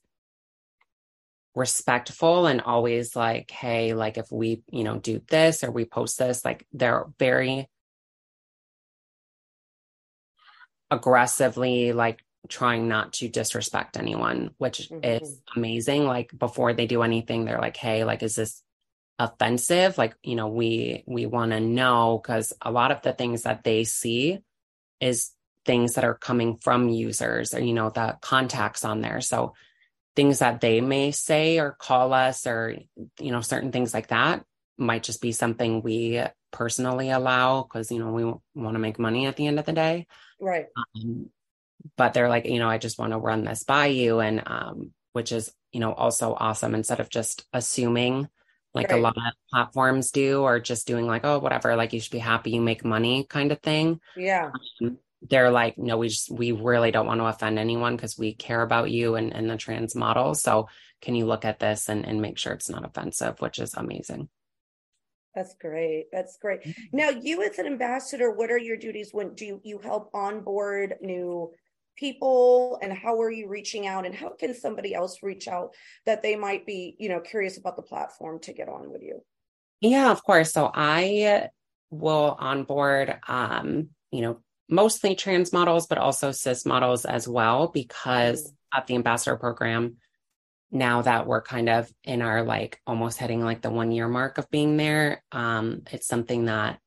respectful 1.53 2.45
and 2.45 2.61
always 2.61 3.15
like, 3.15 3.51
hey, 3.51 3.93
like 3.93 4.17
if 4.17 4.31
we 4.31 4.63
you 4.71 4.83
know 4.85 4.97
do 4.99 5.21
this 5.27 5.63
or 5.63 5.71
we 5.71 5.83
post 5.85 6.17
this, 6.17 6.45
like 6.45 6.65
they're 6.71 7.05
very 7.19 7.67
aggressively 10.89 11.91
like 11.91 12.23
trying 12.47 12.87
not 12.87 13.11
to 13.13 13.27
disrespect 13.27 13.97
anyone, 13.97 14.51
which 14.57 14.89
mm-hmm. 14.89 15.03
is 15.03 15.41
amazing. 15.57 16.05
Like 16.05 16.31
before 16.37 16.71
they 16.73 16.87
do 16.87 17.03
anything, 17.03 17.43
they're 17.43 17.59
like, 17.59 17.75
"Hey, 17.75 18.05
like, 18.05 18.23
is 18.23 18.35
this 18.35 18.63
offensive?" 19.19 19.97
Like, 19.97 20.15
you 20.23 20.35
know, 20.35 20.47
we 20.47 21.03
we 21.05 21.25
want 21.25 21.51
to 21.51 21.59
know 21.59 22.19
because 22.21 22.53
a 22.61 22.71
lot 22.71 22.91
of 22.91 23.01
the 23.01 23.13
things 23.13 23.43
that 23.43 23.65
they 23.65 23.83
see 23.83 24.39
is 24.99 25.31
things 25.65 25.95
that 25.95 26.03
are 26.03 26.15
coming 26.15 26.57
from 26.57 26.89
users 26.89 27.53
or 27.53 27.59
you 27.59 27.73
know 27.73 27.89
the 27.89 28.17
contacts 28.21 28.85
on 28.85 29.01
there. 29.01 29.21
So 29.21 29.53
things 30.15 30.39
that 30.39 30.61
they 30.61 30.81
may 30.81 31.11
say 31.11 31.59
or 31.59 31.71
call 31.71 32.13
us 32.13 32.47
or 32.47 32.75
you 33.19 33.31
know 33.31 33.41
certain 33.41 33.71
things 33.71 33.93
like 33.93 34.07
that 34.07 34.43
might 34.77 35.03
just 35.03 35.21
be 35.21 35.31
something 35.31 35.81
we 35.81 36.21
personally 36.51 37.09
allow 37.09 37.63
because 37.63 37.91
you 37.91 37.99
know 37.99 38.11
we 38.11 38.23
want 38.23 38.75
to 38.75 38.79
make 38.79 38.99
money 38.99 39.25
at 39.25 39.35
the 39.35 39.47
end 39.47 39.59
of 39.59 39.65
the 39.65 39.73
day 39.73 40.07
right 40.39 40.67
um, 40.95 41.29
but 41.95 42.13
they're 42.13 42.29
like, 42.29 42.45
you 42.45 42.59
know, 42.59 42.69
I 42.69 42.77
just 42.77 42.99
want 42.99 43.13
to 43.13 43.19
run 43.19 43.43
this 43.43 43.63
by 43.63 43.87
you. 43.87 44.19
And, 44.19 44.43
um, 44.45 44.91
which 45.13 45.31
is, 45.31 45.51
you 45.71 45.79
know, 45.79 45.93
also 45.93 46.35
awesome 46.37 46.75
instead 46.75 46.99
of 46.99 47.09
just 47.09 47.45
assuming 47.53 48.27
like 48.77 48.91
right. 48.91 48.99
a 48.99 49.01
lot 49.01 49.17
of 49.17 49.33
platforms 49.51 50.11
do, 50.11 50.41
or 50.41 50.59
just 50.59 50.87
doing 50.87 51.05
like, 51.05 51.25
oh, 51.25 51.39
whatever, 51.39 51.75
like 51.75 51.91
you 51.93 51.99
should 51.99 52.11
be 52.11 52.19
happy 52.19 52.51
you 52.51 52.61
make 52.61 52.85
money 52.85 53.25
kind 53.27 53.51
of 53.51 53.59
thing. 53.61 53.99
Yeah. 54.15 54.51
Um, 54.81 54.97
they're 55.29 55.51
like, 55.51 55.77
no, 55.77 55.97
we 55.97 56.09
just, 56.09 56.31
we 56.31 56.51
really 56.51 56.91
don't 56.91 57.07
want 57.07 57.19
to 57.19 57.25
offend 57.25 57.57
anyone 57.57 57.95
because 57.95 58.17
we 58.17 58.33
care 58.33 58.61
about 58.61 58.91
you 58.91 59.15
and, 59.15 59.33
and 59.33 59.49
the 59.49 59.57
trans 59.57 59.95
model. 59.95 60.35
So 60.35 60.69
can 61.01 61.15
you 61.15 61.25
look 61.25 61.43
at 61.43 61.59
this 61.59 61.89
and, 61.89 62.05
and 62.05 62.21
make 62.21 62.37
sure 62.37 62.53
it's 62.53 62.69
not 62.69 62.85
offensive, 62.85 63.41
which 63.41 63.59
is 63.59 63.73
amazing. 63.73 64.29
That's 65.35 65.55
great. 65.59 66.05
That's 66.11 66.37
great. 66.41 66.61
Mm-hmm. 66.61 66.97
Now, 66.97 67.09
you 67.09 67.43
as 67.43 67.59
an 67.59 67.67
ambassador, 67.67 68.31
what 68.31 68.51
are 68.51 68.57
your 68.57 68.77
duties 68.77 69.09
when 69.11 69.35
do 69.35 69.45
you, 69.45 69.61
you 69.63 69.79
help 69.79 70.09
onboard 70.13 70.95
new 71.01 71.51
people 71.97 72.79
and 72.81 72.93
how 72.93 73.19
are 73.21 73.31
you 73.31 73.47
reaching 73.47 73.87
out 73.87 74.05
and 74.05 74.15
how 74.15 74.29
can 74.29 74.53
somebody 74.53 74.93
else 74.93 75.23
reach 75.23 75.47
out 75.47 75.73
that 76.05 76.21
they 76.21 76.35
might 76.35 76.65
be 76.65 76.95
you 76.99 77.09
know 77.09 77.19
curious 77.19 77.57
about 77.57 77.75
the 77.75 77.81
platform 77.81 78.39
to 78.39 78.53
get 78.53 78.69
on 78.69 78.91
with 78.91 79.01
you 79.01 79.21
yeah 79.81 80.11
of 80.11 80.23
course 80.23 80.53
so 80.53 80.71
i 80.73 81.49
will 81.89 82.35
onboard 82.39 83.19
um 83.27 83.89
you 84.11 84.21
know 84.21 84.39
mostly 84.69 85.15
trans 85.15 85.51
models 85.51 85.87
but 85.87 85.97
also 85.97 86.31
cis 86.31 86.65
models 86.65 87.05
as 87.05 87.27
well 87.27 87.67
because 87.67 88.43
mm-hmm. 88.43 88.79
of 88.81 88.87
the 88.87 88.95
ambassador 88.95 89.35
program 89.35 89.97
now 90.69 91.01
that 91.01 91.25
we're 91.25 91.41
kind 91.41 91.69
of 91.69 91.89
in 92.03 92.21
our 92.21 92.43
like 92.43 92.81
almost 92.85 93.17
hitting 93.17 93.43
like 93.43 93.61
the 93.61 93.69
one 93.69 93.91
year 93.91 94.07
mark 94.07 94.37
of 94.37 94.49
being 94.51 94.77
there 94.77 95.23
um 95.31 95.81
it's 95.91 96.07
something 96.07 96.45
that 96.45 96.79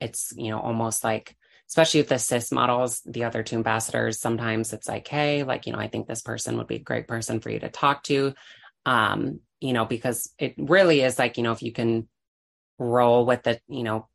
it's 0.00 0.32
you 0.36 0.50
know 0.50 0.60
almost 0.60 1.04
like 1.04 1.36
especially 1.70 2.00
with 2.00 2.08
the 2.08 2.18
cis 2.18 2.50
models, 2.50 3.00
the 3.06 3.22
other 3.24 3.44
two 3.44 3.54
ambassadors, 3.54 4.18
sometimes 4.18 4.72
it's 4.72 4.88
like, 4.88 5.06
hey, 5.06 5.44
like, 5.44 5.66
you 5.66 5.72
know, 5.72 5.78
I 5.78 5.86
think 5.86 6.08
this 6.08 6.20
person 6.20 6.56
would 6.58 6.66
be 6.66 6.76
a 6.76 6.80
great 6.80 7.06
person 7.06 7.38
for 7.38 7.48
you 7.48 7.60
to 7.60 7.68
talk 7.68 8.02
to. 8.04 8.34
Um, 8.84 9.38
you 9.60 9.72
know, 9.72 9.84
because 9.84 10.34
it 10.36 10.54
really 10.58 11.00
is 11.02 11.16
like, 11.16 11.36
you 11.36 11.44
know, 11.44 11.52
if 11.52 11.62
you 11.62 11.70
can 11.70 12.08
roll 12.78 13.24
with 13.24 13.44
the, 13.44 13.60
you 13.68 13.84
know, 13.84 14.08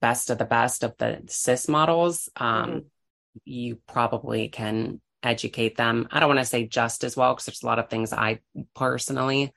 best 0.00 0.30
of 0.30 0.38
the 0.38 0.44
best 0.44 0.82
of 0.82 0.96
the 0.98 1.22
cis 1.28 1.68
models, 1.68 2.28
um, 2.36 2.70
mm-hmm. 2.70 2.78
you 3.44 3.78
probably 3.86 4.48
can 4.48 5.00
educate 5.22 5.76
them. 5.76 6.08
I 6.10 6.18
don't 6.18 6.28
want 6.28 6.40
to 6.40 6.46
say 6.46 6.66
just 6.66 7.04
as 7.04 7.16
well, 7.16 7.32
because 7.32 7.46
there's 7.46 7.62
a 7.62 7.66
lot 7.66 7.78
of 7.78 7.88
things 7.88 8.12
I 8.12 8.40
personally 8.74 9.52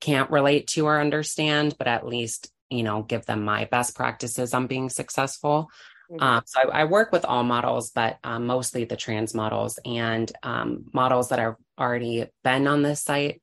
can't 0.00 0.30
relate 0.30 0.66
to 0.68 0.86
or 0.86 1.00
understand, 1.00 1.76
but 1.78 1.86
at 1.86 2.04
least, 2.06 2.50
you 2.68 2.82
know, 2.82 3.02
give 3.02 3.26
them 3.26 3.44
my 3.44 3.66
best 3.66 3.94
practices 3.94 4.54
on 4.54 4.66
being 4.66 4.88
successful. 4.88 5.70
Mm-hmm. 6.10 6.22
Um, 6.22 6.42
so 6.46 6.60
I, 6.60 6.82
I, 6.82 6.84
work 6.84 7.12
with 7.12 7.24
all 7.24 7.44
models, 7.44 7.90
but 7.90 8.18
um, 8.22 8.46
mostly 8.46 8.84
the 8.84 8.96
trans 8.96 9.34
models 9.34 9.78
and 9.84 10.30
um, 10.42 10.84
models 10.92 11.30
that 11.30 11.38
have 11.38 11.56
already 11.78 12.26
been 12.42 12.66
on 12.66 12.82
this 12.82 13.02
site 13.02 13.40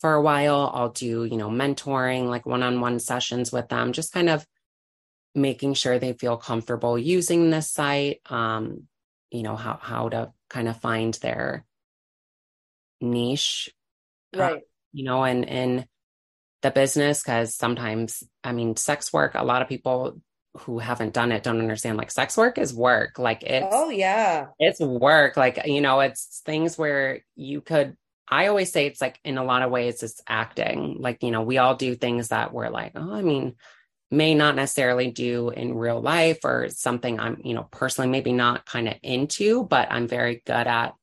for 0.00 0.12
a 0.12 0.20
while. 0.20 0.70
I'll 0.74 0.90
do, 0.90 1.24
you 1.24 1.36
know, 1.38 1.48
mentoring, 1.48 2.26
like 2.28 2.44
one-on-one 2.44 2.98
sessions 2.98 3.50
with 3.50 3.68
them, 3.68 3.92
just 3.92 4.12
kind 4.12 4.28
of 4.28 4.46
making 5.34 5.74
sure 5.74 5.98
they 5.98 6.12
feel 6.12 6.36
comfortable 6.36 6.98
using 6.98 7.50
this 7.50 7.70
site. 7.70 8.20
Um, 8.30 8.88
you 9.30 9.42
know 9.42 9.56
how 9.56 9.78
how 9.80 10.10
to 10.10 10.32
kind 10.50 10.68
of 10.68 10.78
find 10.80 11.14
their 11.14 11.64
niche, 13.00 13.70
uh, 14.36 14.38
right? 14.38 14.56
Uh, 14.56 14.60
you 14.92 15.04
know, 15.04 15.24
and 15.24 15.44
in 15.44 15.86
the 16.60 16.70
business 16.70 17.22
because 17.22 17.54
sometimes, 17.54 18.22
I 18.44 18.52
mean, 18.52 18.76
sex 18.76 19.12
work. 19.12 19.34
A 19.34 19.44
lot 19.44 19.62
of 19.62 19.68
people 19.68 20.20
who 20.58 20.78
haven't 20.78 21.14
done 21.14 21.32
it 21.32 21.42
don't 21.42 21.60
understand 21.60 21.96
like 21.96 22.10
sex 22.10 22.36
work 22.36 22.58
is 22.58 22.74
work. 22.74 23.18
Like 23.18 23.42
it's 23.42 23.66
oh 23.70 23.90
yeah. 23.90 24.46
it's 24.58 24.80
work. 24.80 25.36
Like 25.36 25.66
you 25.66 25.80
know 25.80 26.00
it's 26.00 26.42
things 26.44 26.76
where 26.76 27.20
you 27.36 27.60
could 27.60 27.96
i 28.28 28.46
always 28.46 28.72
say 28.72 28.86
it's 28.86 29.00
like 29.00 29.18
in 29.24 29.36
a 29.36 29.44
lot 29.44 29.62
of 29.62 29.70
ways 29.70 30.02
it's 30.02 30.22
acting. 30.28 30.96
Like 31.00 31.22
you 31.22 31.30
know 31.30 31.42
we 31.42 31.58
all 31.58 31.74
do 31.74 31.94
things 31.94 32.28
that 32.28 32.52
we're 32.52 32.68
like 32.68 32.92
oh 32.94 33.12
i 33.12 33.22
mean 33.22 33.56
may 34.12 34.34
not 34.34 34.54
necessarily 34.54 35.10
do 35.10 35.48
in 35.48 35.74
real 35.74 36.00
life 36.00 36.40
or 36.44 36.68
something 36.68 37.18
i'm 37.18 37.40
you 37.42 37.54
know 37.54 37.66
personally 37.70 38.10
maybe 38.10 38.30
not 38.30 38.66
kind 38.66 38.86
of 38.86 38.94
into 39.02 39.64
but 39.64 39.88
i'm 39.90 40.06
very 40.06 40.42
good 40.44 40.66
at 40.66 40.94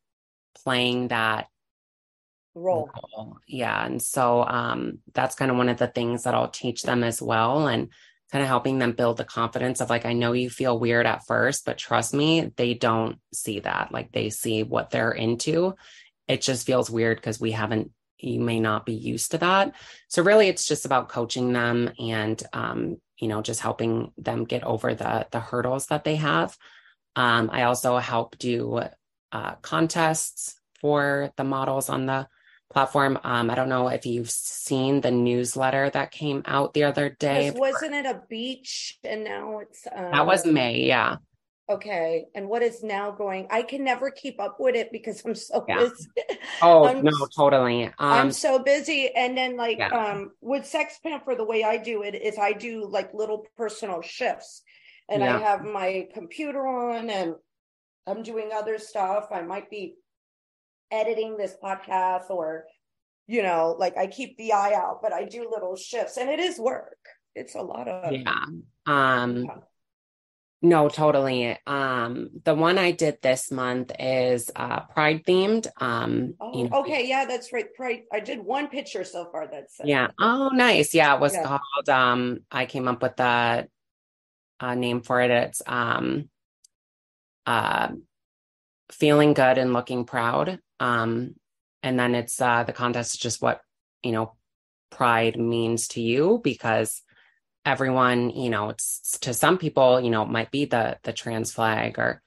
playing 0.64 1.08
that 1.08 1.48
role. 2.54 2.90
role. 3.18 3.38
Yeah 3.48 3.84
and 3.84 4.00
so 4.00 4.46
um 4.46 5.00
that's 5.14 5.36
kind 5.36 5.50
of 5.50 5.58
one 5.58 5.70
of 5.70 5.78
the 5.78 5.88
things 5.88 6.24
that 6.24 6.36
i'll 6.36 6.50
teach 6.50 6.84
them 6.84 7.04
as 7.04 7.20
well 7.20 7.68
and 7.68 7.90
kind 8.32 8.42
of 8.44 8.48
helping 8.48 8.78
them 8.78 8.92
build 8.92 9.18
the 9.18 9.26
confidence 9.26 9.82
of 9.82 9.90
like, 9.90 10.06
I 10.06 10.14
know 10.14 10.34
you 10.34 10.50
feel 10.50 10.80
weird 10.80 11.06
at 11.06 11.26
first, 11.26 11.66
but 11.66 11.78
trust 11.78 12.14
me, 12.14 12.52
they 12.56 12.74
don't 12.74 13.20
see 13.34 13.60
that. 13.62 13.92
Like 13.92 14.12
they 14.12 14.30
see 14.30 14.64
what 14.64 14.92
they're 14.92 15.12
into. 15.12 15.76
It 16.28 16.42
just 16.42 16.66
feels 16.66 16.90
weird 16.90 17.18
because 17.18 17.40
we 17.40 17.52
haven't 17.52 17.92
you 18.22 18.40
may 18.40 18.60
not 18.60 18.86
be 18.86 18.94
used 18.94 19.32
to 19.32 19.38
that. 19.40 19.74
So 20.10 20.24
really 20.24 20.48
it's 20.48 20.68
just 20.68 20.86
about 20.86 21.10
coaching 21.10 21.54
them 21.54 21.92
and 22.00 22.42
um, 22.54 22.98
you 23.18 23.28
know 23.28 23.42
just 23.42 23.62
helping 23.62 24.12
them 24.18 24.46
get 24.46 24.64
over 24.64 24.94
the 24.94 25.28
the 25.32 25.40
hurdles 25.40 25.88
that 25.88 26.04
they 26.04 26.18
have. 26.18 26.56
Um, 27.16 27.50
i 27.52 27.64
also 27.64 27.98
help 27.98 28.38
do 28.38 28.82
uh, 29.32 29.56
contests 29.62 30.56
for 30.80 31.32
the 31.38 31.44
models 31.44 31.90
on 31.90 32.06
the 32.06 32.28
platform 32.70 33.20
um, 33.24 33.50
i 33.50 33.56
don't 33.56 33.70
know 33.70 33.88
if 33.88 34.06
you've 34.06 34.30
seen 34.30 35.02
the 35.02 35.12
newsletter 35.12 35.90
that 35.90 36.12
came 36.12 36.42
out 36.46 36.74
the 36.74 36.84
other 36.84 37.10
day 37.10 37.52
wasn't 37.52 37.94
it 37.94 38.06
a 38.06 38.22
beach 38.30 38.98
and 39.04 39.24
now 39.24 39.60
it's 39.60 39.88
um... 39.96 40.12
that 40.12 40.26
was 40.26 40.46
may 40.46 40.80
yeah 40.80 41.18
Okay. 41.70 42.26
And 42.34 42.50
what 42.50 42.64
is 42.64 42.84
now 42.84 43.12
going? 43.12 43.48
I 43.52 43.62
can 43.62 43.84
never 43.84 44.10
keep 44.10 44.40
up 44.40 44.58
with 44.60 44.76
it 44.76 44.92
because 44.92 45.24
I'm 45.24 45.36
so 45.36 45.64
yeah. 45.68 45.80
busy. 45.80 46.08
Oh, 46.62 46.86
I'm, 46.86 47.04
no, 47.04 47.12
totally. 47.34 47.86
Um, 47.86 47.94
I'm 48.00 48.32
so 48.32 48.60
busy. 48.60 49.12
And 49.16 49.38
then 49.38 49.56
like 49.56 49.78
yeah. 49.78 49.90
um 49.90 50.32
with 50.42 50.64
SextPanther, 50.64 51.38
the 51.38 51.46
way 51.46 51.64
I 51.64 51.78
do 51.78 52.02
it 52.02 52.16
is 52.16 52.38
I 52.38 52.52
do 52.52 52.86
like 52.86 53.14
little 53.14 53.46
personal 53.56 54.02
shifts. 54.02 54.64
And 55.08 55.22
yeah. 55.22 55.38
I 55.38 55.40
have 55.40 55.64
my 55.64 56.08
computer 56.14 56.68
on 56.68 57.10
and 57.10 57.36
I'm 58.08 58.24
doing 58.24 58.50
other 58.54 58.78
stuff. 58.78 59.28
I 59.32 59.42
might 59.42 59.70
be 59.70 59.96
editing 60.92 61.38
this 61.38 61.56
podcast 61.62 62.30
or 62.30 62.66
you 63.28 63.44
know, 63.44 63.76
like 63.78 63.96
I 63.96 64.08
keep 64.08 64.38
the 64.38 64.54
eye 64.54 64.74
out, 64.74 65.04
but 65.04 65.14
I 65.14 65.26
do 65.26 65.48
little 65.52 65.76
shifts 65.76 66.18
and 66.18 66.30
it 66.30 66.40
is 66.40 66.58
work. 66.58 66.98
It's 67.36 67.54
a 67.54 67.62
lot 67.62 67.88
of 67.88 68.12
yeah. 68.12 68.46
Um 68.88 69.46
no, 70.62 70.90
totally. 70.90 71.58
Um, 71.66 72.32
the 72.44 72.54
one 72.54 72.78
I 72.78 72.92
did 72.92 73.20
this 73.22 73.50
month 73.50 73.92
is 73.98 74.52
uh 74.56 74.82
pride 74.82 75.24
themed. 75.26 75.68
Um 75.80 76.34
oh, 76.40 76.58
you 76.58 76.70
know, 76.70 76.80
okay, 76.82 77.08
yeah, 77.08 77.26
that's 77.26 77.54
right. 77.54 77.74
Pride. 77.76 78.02
I 78.12 78.20
did 78.20 78.40
one 78.40 78.68
picture 78.68 79.04
so 79.04 79.30
far 79.32 79.48
that's 79.50 79.80
yeah. 79.84 80.08
Oh 80.20 80.50
nice. 80.52 80.94
Yeah, 80.94 81.14
it 81.16 81.22
was 81.22 81.34
yeah. 81.34 81.44
called 81.44 81.90
um 81.90 82.40
I 82.52 82.66
came 82.66 82.88
up 82.88 83.02
with 83.02 83.20
a, 83.20 83.68
uh 84.60 84.76
name 84.76 85.02
for 85.02 85.22
it. 85.22 85.32
It's 85.32 85.62
um 85.66 86.30
uh 87.46 87.90
feeling 88.92 89.34
good 89.34 89.58
and 89.58 89.72
looking 89.72 90.04
proud. 90.04 90.60
Um 90.80 91.36
and 91.84 92.00
then 92.00 92.16
it's 92.16 92.40
uh 92.42 92.64
the 92.64 92.74
contest 92.74 93.16
is 93.16 93.20
just 93.20 93.42
what 93.42 93.62
you 94.04 94.12
know 94.12 94.34
pride 94.90 95.40
means 95.40 95.88
to 95.90 96.02
you 96.02 96.42
because 96.44 97.02
everyone, 97.66 98.32
you 98.32 98.50
know, 98.50 98.70
it's 98.70 99.18
to 99.20 99.34
some 99.34 99.58
people, 99.58 100.00
you 100.02 100.10
know, 100.10 100.24
it 100.24 100.30
might 100.30 100.52
be 100.52 100.66
the 100.66 100.98
the 101.04 101.14
trans 101.14 101.52
flag 101.52 102.00
or, 102.00 102.22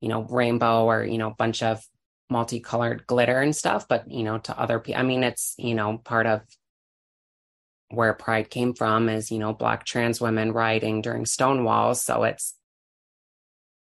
you 0.00 0.08
know, 0.08 0.22
rainbow 0.22 0.84
or, 0.84 1.04
you 1.04 1.18
know, 1.18 1.30
bunch 1.30 1.62
of 1.62 1.84
multicolored 2.30 3.06
glitter 3.06 3.40
and 3.40 3.54
stuff. 3.54 3.86
But, 3.88 4.10
you 4.10 4.24
know, 4.24 4.38
to 4.38 4.58
other 4.58 4.78
people, 4.78 5.00
I 5.00 5.04
mean, 5.04 5.22
it's, 5.22 5.54
you 5.58 5.74
know, 5.74 5.98
part 5.98 6.26
of 6.26 6.42
where 7.90 8.12
pride 8.12 8.50
came 8.50 8.74
from 8.74 9.08
is, 9.08 9.30
you 9.30 9.38
know, 9.38 9.52
black 9.52 9.84
trans 9.84 10.20
women 10.20 10.52
rioting 10.52 11.00
during 11.00 11.24
Stonewall. 11.24 11.94
So 11.94 12.24
it's 12.24 12.54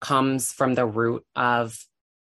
comes 0.02 0.52
from 0.52 0.76
the 0.76 0.86
root 0.86 1.26
of 1.36 1.80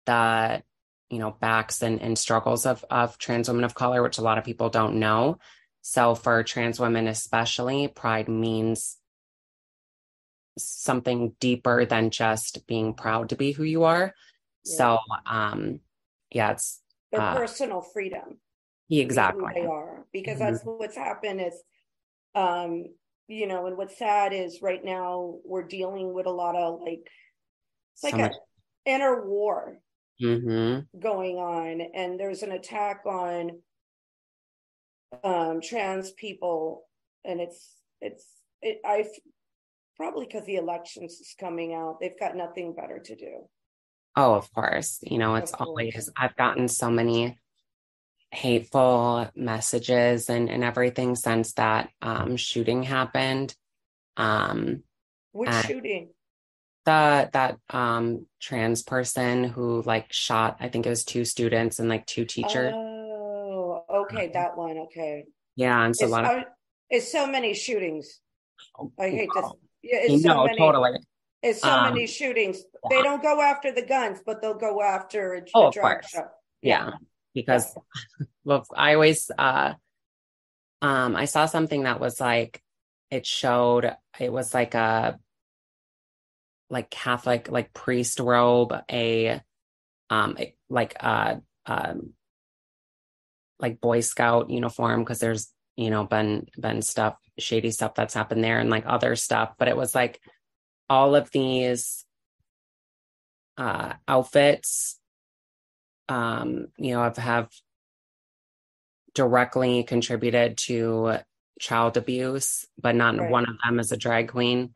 the 0.06 0.62
you 1.10 1.18
know 1.18 1.36
backs 1.40 1.82
and, 1.82 2.00
and 2.00 2.18
struggles 2.18 2.66
of 2.66 2.84
of 2.90 3.18
trans 3.18 3.48
women 3.48 3.64
of 3.64 3.74
color 3.74 4.02
which 4.02 4.18
a 4.18 4.22
lot 4.22 4.38
of 4.38 4.44
people 4.44 4.70
don't 4.70 4.98
know 4.98 5.38
so 5.82 6.14
for 6.14 6.42
trans 6.42 6.78
women, 6.78 7.06
especially, 7.08 7.88
pride 7.88 8.28
means 8.28 8.98
something 10.58 11.34
deeper 11.40 11.84
than 11.86 12.10
just 12.10 12.66
being 12.66 12.94
proud 12.94 13.30
to 13.30 13.36
be 13.36 13.52
who 13.52 13.64
you 13.64 13.84
are. 13.84 14.14
Yeah. 14.64 14.76
So, 14.76 14.98
um, 15.26 15.80
yeah, 16.30 16.52
it's 16.52 16.82
their 17.10 17.20
uh, 17.22 17.34
personal 17.34 17.80
freedom. 17.80 18.38
Exactly. 18.90 19.52
they 19.54 19.66
are 19.66 20.04
because 20.12 20.38
mm-hmm. 20.38 20.52
that's 20.52 20.64
what's 20.64 20.96
happened 20.96 21.40
is, 21.40 21.54
um, 22.34 22.84
you 23.28 23.46
know, 23.46 23.66
and 23.66 23.76
what's 23.76 23.96
sad 23.96 24.32
is 24.32 24.60
right 24.60 24.84
now 24.84 25.36
we're 25.44 25.62
dealing 25.62 26.12
with 26.12 26.26
a 26.26 26.30
lot 26.30 26.56
of 26.56 26.80
like, 26.80 27.08
it's 27.94 28.02
like 28.02 28.16
so 28.16 28.20
an 28.24 28.32
inner 28.84 29.24
war 29.24 29.78
mm-hmm. 30.20 30.98
going 30.98 31.36
on, 31.36 31.80
and 31.94 32.18
there's 32.18 32.42
an 32.42 32.52
attack 32.52 33.02
on 33.06 33.60
um, 35.24 35.60
trans 35.60 36.12
people, 36.12 36.84
and 37.24 37.40
it's 37.40 37.70
it's 38.00 38.26
it, 38.62 38.80
I 38.84 39.06
probably 39.96 40.26
because 40.26 40.46
the 40.46 40.56
elections 40.56 41.20
is 41.20 41.34
coming 41.38 41.74
out, 41.74 41.98
they've 42.00 42.18
got 42.18 42.34
nothing 42.34 42.74
better 42.74 42.98
to 42.98 43.16
do. 43.16 43.48
Oh, 44.16 44.34
of 44.34 44.52
course. 44.52 44.98
You 45.02 45.18
know, 45.18 45.34
it's 45.34 45.52
always 45.52 46.10
I've 46.16 46.36
gotten 46.36 46.68
so 46.68 46.90
many 46.90 47.38
hateful 48.30 49.28
messages 49.34 50.30
and 50.30 50.48
and 50.48 50.64
everything 50.64 51.16
since 51.16 51.52
that 51.54 51.90
um 52.00 52.36
shooting 52.36 52.82
happened. 52.82 53.54
Um 54.16 54.84
which 55.32 55.52
shooting? 55.66 56.10
The 56.86 57.28
that 57.32 57.58
um 57.68 58.26
trans 58.40 58.82
person 58.82 59.44
who 59.44 59.82
like 59.82 60.12
shot, 60.12 60.56
I 60.60 60.68
think 60.68 60.86
it 60.86 60.90
was 60.90 61.04
two 61.04 61.24
students 61.24 61.78
and 61.78 61.88
like 61.88 62.06
two 62.06 62.24
teachers. 62.24 62.72
oh 62.74 63.84
okay, 63.90 64.30
that 64.32 64.56
one. 64.56 64.78
Okay. 64.78 65.26
Yeah, 65.56 65.84
and 65.84 65.94
so 65.94 66.06
it's, 66.06 66.12
a 66.12 66.16
lot 66.16 66.38
of 66.38 66.44
it's 66.88 67.12
so 67.12 67.26
many 67.26 67.54
shootings. 67.54 68.20
Oh, 68.78 68.92
I 68.98 69.10
hate 69.10 69.28
wow. 69.34 69.42
this. 69.42 69.52
Yeah, 69.82 69.98
it's 70.02 70.24
no, 70.24 70.34
so 70.34 70.44
many, 70.44 70.58
totally. 70.58 70.90
It's 71.42 71.60
so 71.60 71.70
um, 71.70 71.94
many 71.94 72.06
shootings. 72.06 72.58
Yeah. 72.58 72.96
They 72.96 73.02
don't 73.02 73.22
go 73.22 73.40
after 73.40 73.72
the 73.72 73.82
guns, 73.82 74.20
but 74.24 74.42
they'll 74.42 74.54
go 74.58 74.82
after 74.82 75.34
a, 75.34 75.42
oh, 75.54 75.68
a 75.68 75.72
drug 75.72 76.04
show. 76.04 76.26
Yeah. 76.62 76.86
yeah. 76.86 76.90
Because 77.34 77.74
yeah. 77.76 78.26
well, 78.44 78.66
I 78.74 78.94
always 78.94 79.30
uh 79.36 79.74
um 80.82 81.16
I 81.16 81.26
saw 81.26 81.46
something 81.46 81.84
that 81.84 82.00
was 82.00 82.20
like 82.20 82.62
it 83.10 83.26
showed 83.26 83.94
it 84.18 84.32
was 84.32 84.54
like 84.54 84.74
a 84.74 85.18
like 86.70 86.90
Catholic 86.90 87.50
like 87.50 87.74
priest 87.74 88.20
robe, 88.20 88.72
a 88.90 89.40
um 90.08 90.36
like 90.68 90.96
uh 91.00 91.36
um 91.66 92.14
like 93.58 93.80
Boy 93.80 94.00
Scout 94.00 94.50
uniform 94.50 95.00
because 95.00 95.18
there's 95.18 95.52
you 95.76 95.90
know 95.90 96.04
been 96.04 96.46
been 96.58 96.82
stuff 96.82 97.16
shady 97.38 97.70
stuff 97.70 97.94
that's 97.94 98.14
happened 98.14 98.44
there 98.44 98.58
and 98.58 98.70
like 98.70 98.84
other 98.86 99.16
stuff, 99.16 99.54
but 99.58 99.68
it 99.68 99.76
was 99.76 99.94
like 99.94 100.20
all 100.88 101.14
of 101.14 101.30
these 101.30 102.04
uh 103.56 103.92
outfits 104.08 104.98
um 106.08 106.66
you 106.78 106.92
know 106.94 107.02
have 107.02 107.16
have 107.16 107.48
directly 109.14 109.82
contributed 109.82 110.56
to 110.56 111.18
child 111.58 111.96
abuse 111.96 112.66
but 112.80 112.94
not 112.94 113.18
right. 113.18 113.30
one 113.30 113.44
of 113.44 113.54
them 113.64 113.78
is 113.78 113.92
a 113.92 113.96
drag 113.96 114.28
queen 114.28 114.72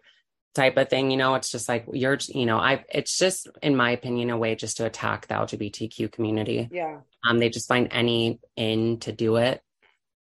type 0.55 0.77
of 0.77 0.89
thing 0.89 1.11
you 1.11 1.17
know 1.17 1.35
it's 1.35 1.51
just 1.51 1.69
like 1.69 1.85
you're 1.93 2.19
you 2.29 2.47
know 2.47 2.59
i 2.59 2.85
it's 2.89 3.19
just 3.19 3.49
in 3.61 3.75
my 3.75 3.91
opinion 3.91 4.31
a 4.31 4.39
way 4.39 4.55
just 4.55 4.77
to 4.77 4.87
attack 4.87 5.27
the 5.27 5.35
lgbtq 5.35 6.13
community. 6.13 6.69
Yeah. 6.71 7.01
Um 7.29 7.39
they 7.39 7.49
just 7.49 7.69
find 7.69 7.89
any 7.91 8.41
in 8.57 9.01
to 9.01 9.13
do 9.13 9.37
it 9.37 9.61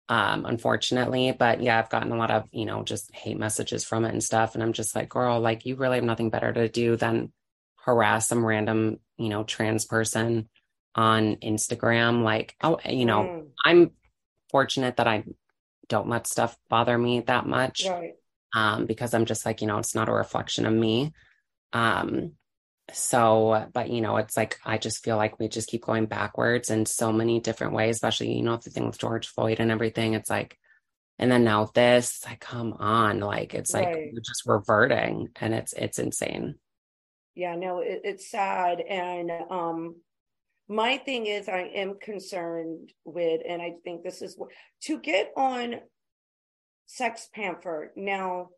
um 0.08 0.46
unfortunately. 0.46 1.32
But 1.32 1.60
yeah 1.60 1.78
i've 1.78 1.90
gotten 1.90 2.12
a 2.12 2.16
lot 2.16 2.30
of 2.30 2.48
you 2.52 2.66
know 2.66 2.84
just 2.84 3.12
hate 3.14 3.38
messages 3.38 3.84
from 3.84 4.04
it 4.04 4.12
and 4.12 4.22
stuff. 4.22 4.54
And 4.54 4.62
i'm 4.62 4.72
just 4.72 4.94
like 4.94 5.08
girl 5.08 5.40
like 5.40 5.66
you 5.66 5.74
really 5.74 5.96
have 5.96 6.04
nothing 6.04 6.30
better 6.30 6.52
to 6.52 6.68
do 6.68 6.96
than 6.96 7.32
harass 7.84 8.28
some 8.28 8.46
random 8.46 9.00
you 9.18 9.28
know 9.28 9.42
trans 9.42 9.84
person 9.84 10.48
on 10.94 11.36
instagram. 11.36 12.22
Like 12.22 12.54
oh 12.62 12.78
you 12.88 13.06
know 13.06 13.22
mm. 13.22 13.46
i'm 13.64 13.90
fortunate 14.50 14.98
that 14.98 15.08
i 15.08 15.24
don't 15.88 16.08
let 16.08 16.26
stuff 16.28 16.56
bother 16.68 16.96
me 16.96 17.20
that 17.20 17.44
much. 17.44 17.86
Right 17.88 18.14
um, 18.52 18.86
because 18.86 19.14
I'm 19.14 19.24
just 19.24 19.46
like, 19.46 19.60
you 19.60 19.66
know, 19.66 19.78
it's 19.78 19.94
not 19.94 20.08
a 20.08 20.12
reflection 20.12 20.66
of 20.66 20.72
me. 20.72 21.12
Um, 21.72 22.32
so, 22.92 23.68
but 23.72 23.90
you 23.90 24.00
know, 24.00 24.16
it's 24.16 24.36
like 24.36 24.58
I 24.64 24.78
just 24.78 25.04
feel 25.04 25.16
like 25.16 25.38
we 25.38 25.48
just 25.48 25.68
keep 25.68 25.84
going 25.84 26.06
backwards 26.06 26.70
in 26.70 26.84
so 26.86 27.12
many 27.12 27.40
different 27.40 27.72
ways, 27.72 27.96
especially, 27.96 28.32
you 28.34 28.42
know, 28.42 28.56
the 28.56 28.70
thing 28.70 28.86
with 28.86 28.98
George 28.98 29.28
Floyd 29.28 29.60
and 29.60 29.70
everything. 29.70 30.14
It's 30.14 30.30
like, 30.30 30.58
and 31.18 31.30
then 31.30 31.44
now 31.44 31.70
this, 31.74 32.24
like, 32.26 32.40
come 32.40 32.72
on, 32.74 33.20
like 33.20 33.54
it's 33.54 33.72
like 33.72 33.86
right. 33.86 34.10
we're 34.12 34.20
just 34.20 34.42
reverting 34.46 35.28
and 35.40 35.54
it's 35.54 35.72
it's 35.72 35.98
insane. 35.98 36.56
Yeah, 37.34 37.54
no, 37.54 37.78
it, 37.78 38.00
it's 38.04 38.30
sad. 38.30 38.80
And 38.80 39.30
um 39.50 39.96
my 40.68 40.96
thing 40.98 41.26
is 41.26 41.48
I 41.48 41.70
am 41.74 41.98
concerned 42.00 42.92
with, 43.04 43.42
and 43.46 43.60
I 43.60 43.74
think 43.84 44.02
this 44.02 44.22
is 44.22 44.36
what 44.36 44.50
to 44.84 44.98
get 44.98 45.32
on 45.36 45.76
SextPanther. 46.88 47.88
Now, 47.96 48.48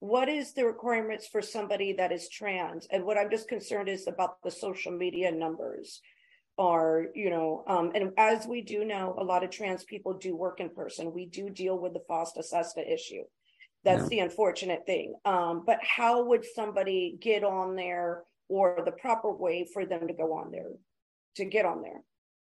what 0.00 0.28
is 0.28 0.52
the 0.52 0.66
requirements 0.66 1.28
for 1.28 1.40
somebody 1.40 1.92
that 1.92 2.10
is 2.10 2.28
trans? 2.28 2.88
And 2.90 3.04
what 3.04 3.16
I'm 3.16 3.30
just 3.30 3.48
concerned 3.48 3.88
is 3.88 4.08
about 4.08 4.42
the 4.42 4.50
social 4.50 4.92
media 4.92 5.30
numbers 5.30 6.00
are, 6.58 7.06
you 7.14 7.30
know, 7.30 7.64
um, 7.66 7.92
and 7.94 8.12
as 8.18 8.46
we 8.46 8.62
do 8.62 8.84
know, 8.84 9.14
a 9.18 9.24
lot 9.24 9.44
of 9.44 9.50
trans 9.50 9.84
people 9.84 10.14
do 10.14 10.36
work 10.36 10.60
in 10.60 10.70
person. 10.70 11.12
We 11.12 11.26
do 11.26 11.48
deal 11.50 11.78
with 11.78 11.92
the 11.92 12.02
FOSTA 12.10 12.42
SESTA 12.42 12.92
issue. 12.92 13.22
That's 13.84 14.02
yeah. 14.02 14.08
the 14.08 14.18
unfortunate 14.20 14.86
thing. 14.86 15.14
Um, 15.24 15.62
but 15.66 15.78
how 15.82 16.24
would 16.24 16.44
somebody 16.44 17.16
get 17.20 17.44
on 17.44 17.76
there 17.76 18.22
or 18.48 18.82
the 18.84 18.92
proper 18.92 19.32
way 19.32 19.66
for 19.72 19.86
them 19.86 20.08
to 20.08 20.14
go 20.14 20.34
on 20.34 20.50
there, 20.50 20.70
to 21.36 21.44
get 21.44 21.64
on 21.64 21.82
there? 21.82 22.02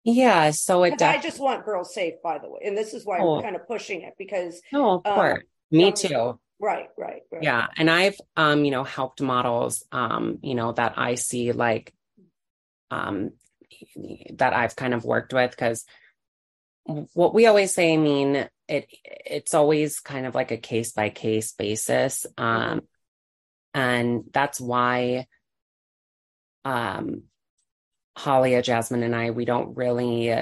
Yeah, 0.05 0.51
so 0.51 0.83
it. 0.83 1.01
I 1.01 1.21
just 1.21 1.39
want 1.39 1.65
girls 1.65 1.95
safe, 1.95 2.15
by 2.23 2.39
the 2.39 2.51
way, 2.51 2.61
and 2.65 2.77
this 2.77 2.93
is 2.93 3.07
why 3.07 3.19
oh. 3.21 3.37
I'm 3.37 3.43
kind 3.43 3.57
of 3.57 3.67
pushing 3.69 4.03
it 4.03 4.15
because. 4.19 4.61
No, 4.73 4.95
of 4.95 5.07
um, 5.07 5.15
course, 5.15 5.43
me 5.71 5.93
too. 5.93 6.39
Right, 6.59 6.89
right, 6.97 7.23
right. 7.31 7.43
Yeah, 7.43 7.67
and 7.77 7.91
I've 7.91 8.17
um, 8.37 8.65
you 8.65 8.71
know, 8.71 8.85
helped 8.85 9.21
models, 9.21 9.85
um, 9.93 10.39
you 10.43 10.55
know, 10.55 10.73
that 10.73 10.95
I 10.97 11.15
see 11.15 11.53
like, 11.53 11.93
um, 12.91 13.33
that 14.35 14.55
I've 14.55 14.77
kind 14.77 14.95
of 14.95 15.05
worked 15.05 15.33
with 15.33 15.51
because 15.51 15.85
what 16.85 17.35
we 17.35 17.47
always 17.47 17.73
say, 17.73 17.95
I 17.95 17.97
mean, 17.97 18.49
it 18.69 18.87
it's 19.05 19.55
always 19.55 20.01
kind 20.01 20.27
of 20.27 20.35
like 20.35 20.51
a 20.51 20.57
case 20.57 20.93
by 20.93 21.11
case 21.11 21.53
basis, 21.53 22.27
um, 22.37 22.83
and 23.73 24.25
that's 24.33 24.61
why, 24.61 25.27
um, 26.65 27.23
Halia, 28.19 28.63
Jasmine, 28.63 29.03
and 29.03 29.15
I, 29.15 29.31
we 29.31 29.45
don't 29.45 29.77
really. 29.77 30.33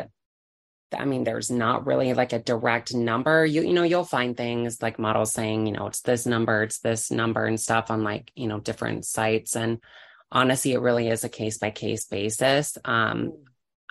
I 0.93 1.05
mean, 1.05 1.23
there's 1.23 1.53
not 1.53 1.87
really 1.87 2.15
like 2.15 2.33
a 2.33 2.41
direct 2.41 2.95
number. 2.95 3.47
You 3.47 3.63
you 3.63 3.73
know, 3.73 3.85
you'll 3.85 4.05
find 4.05 4.37
things 4.37 4.83
like 4.83 4.99
models 4.99 5.33
saying, 5.33 5.67
you 5.67 5.73
know, 5.73 5.87
it's 5.87 6.01
this 6.01 6.27
number, 6.27 6.65
it's 6.65 6.81
this 6.81 7.11
number, 7.11 7.45
and 7.45 7.61
stuff 7.61 7.91
on 7.91 8.03
like 8.03 8.33
you 8.35 8.49
know 8.49 8.61
different 8.61 9.05
sites. 9.05 9.57
And 9.57 9.79
honestly, 10.33 10.73
it 10.73 10.81
really 10.81 11.09
is 11.09 11.25
a 11.25 11.29
case 11.29 11.59
by 11.59 11.71
case 11.71 12.07
basis. 12.07 12.77
Um, 12.85 13.33
mm. 13.33 13.37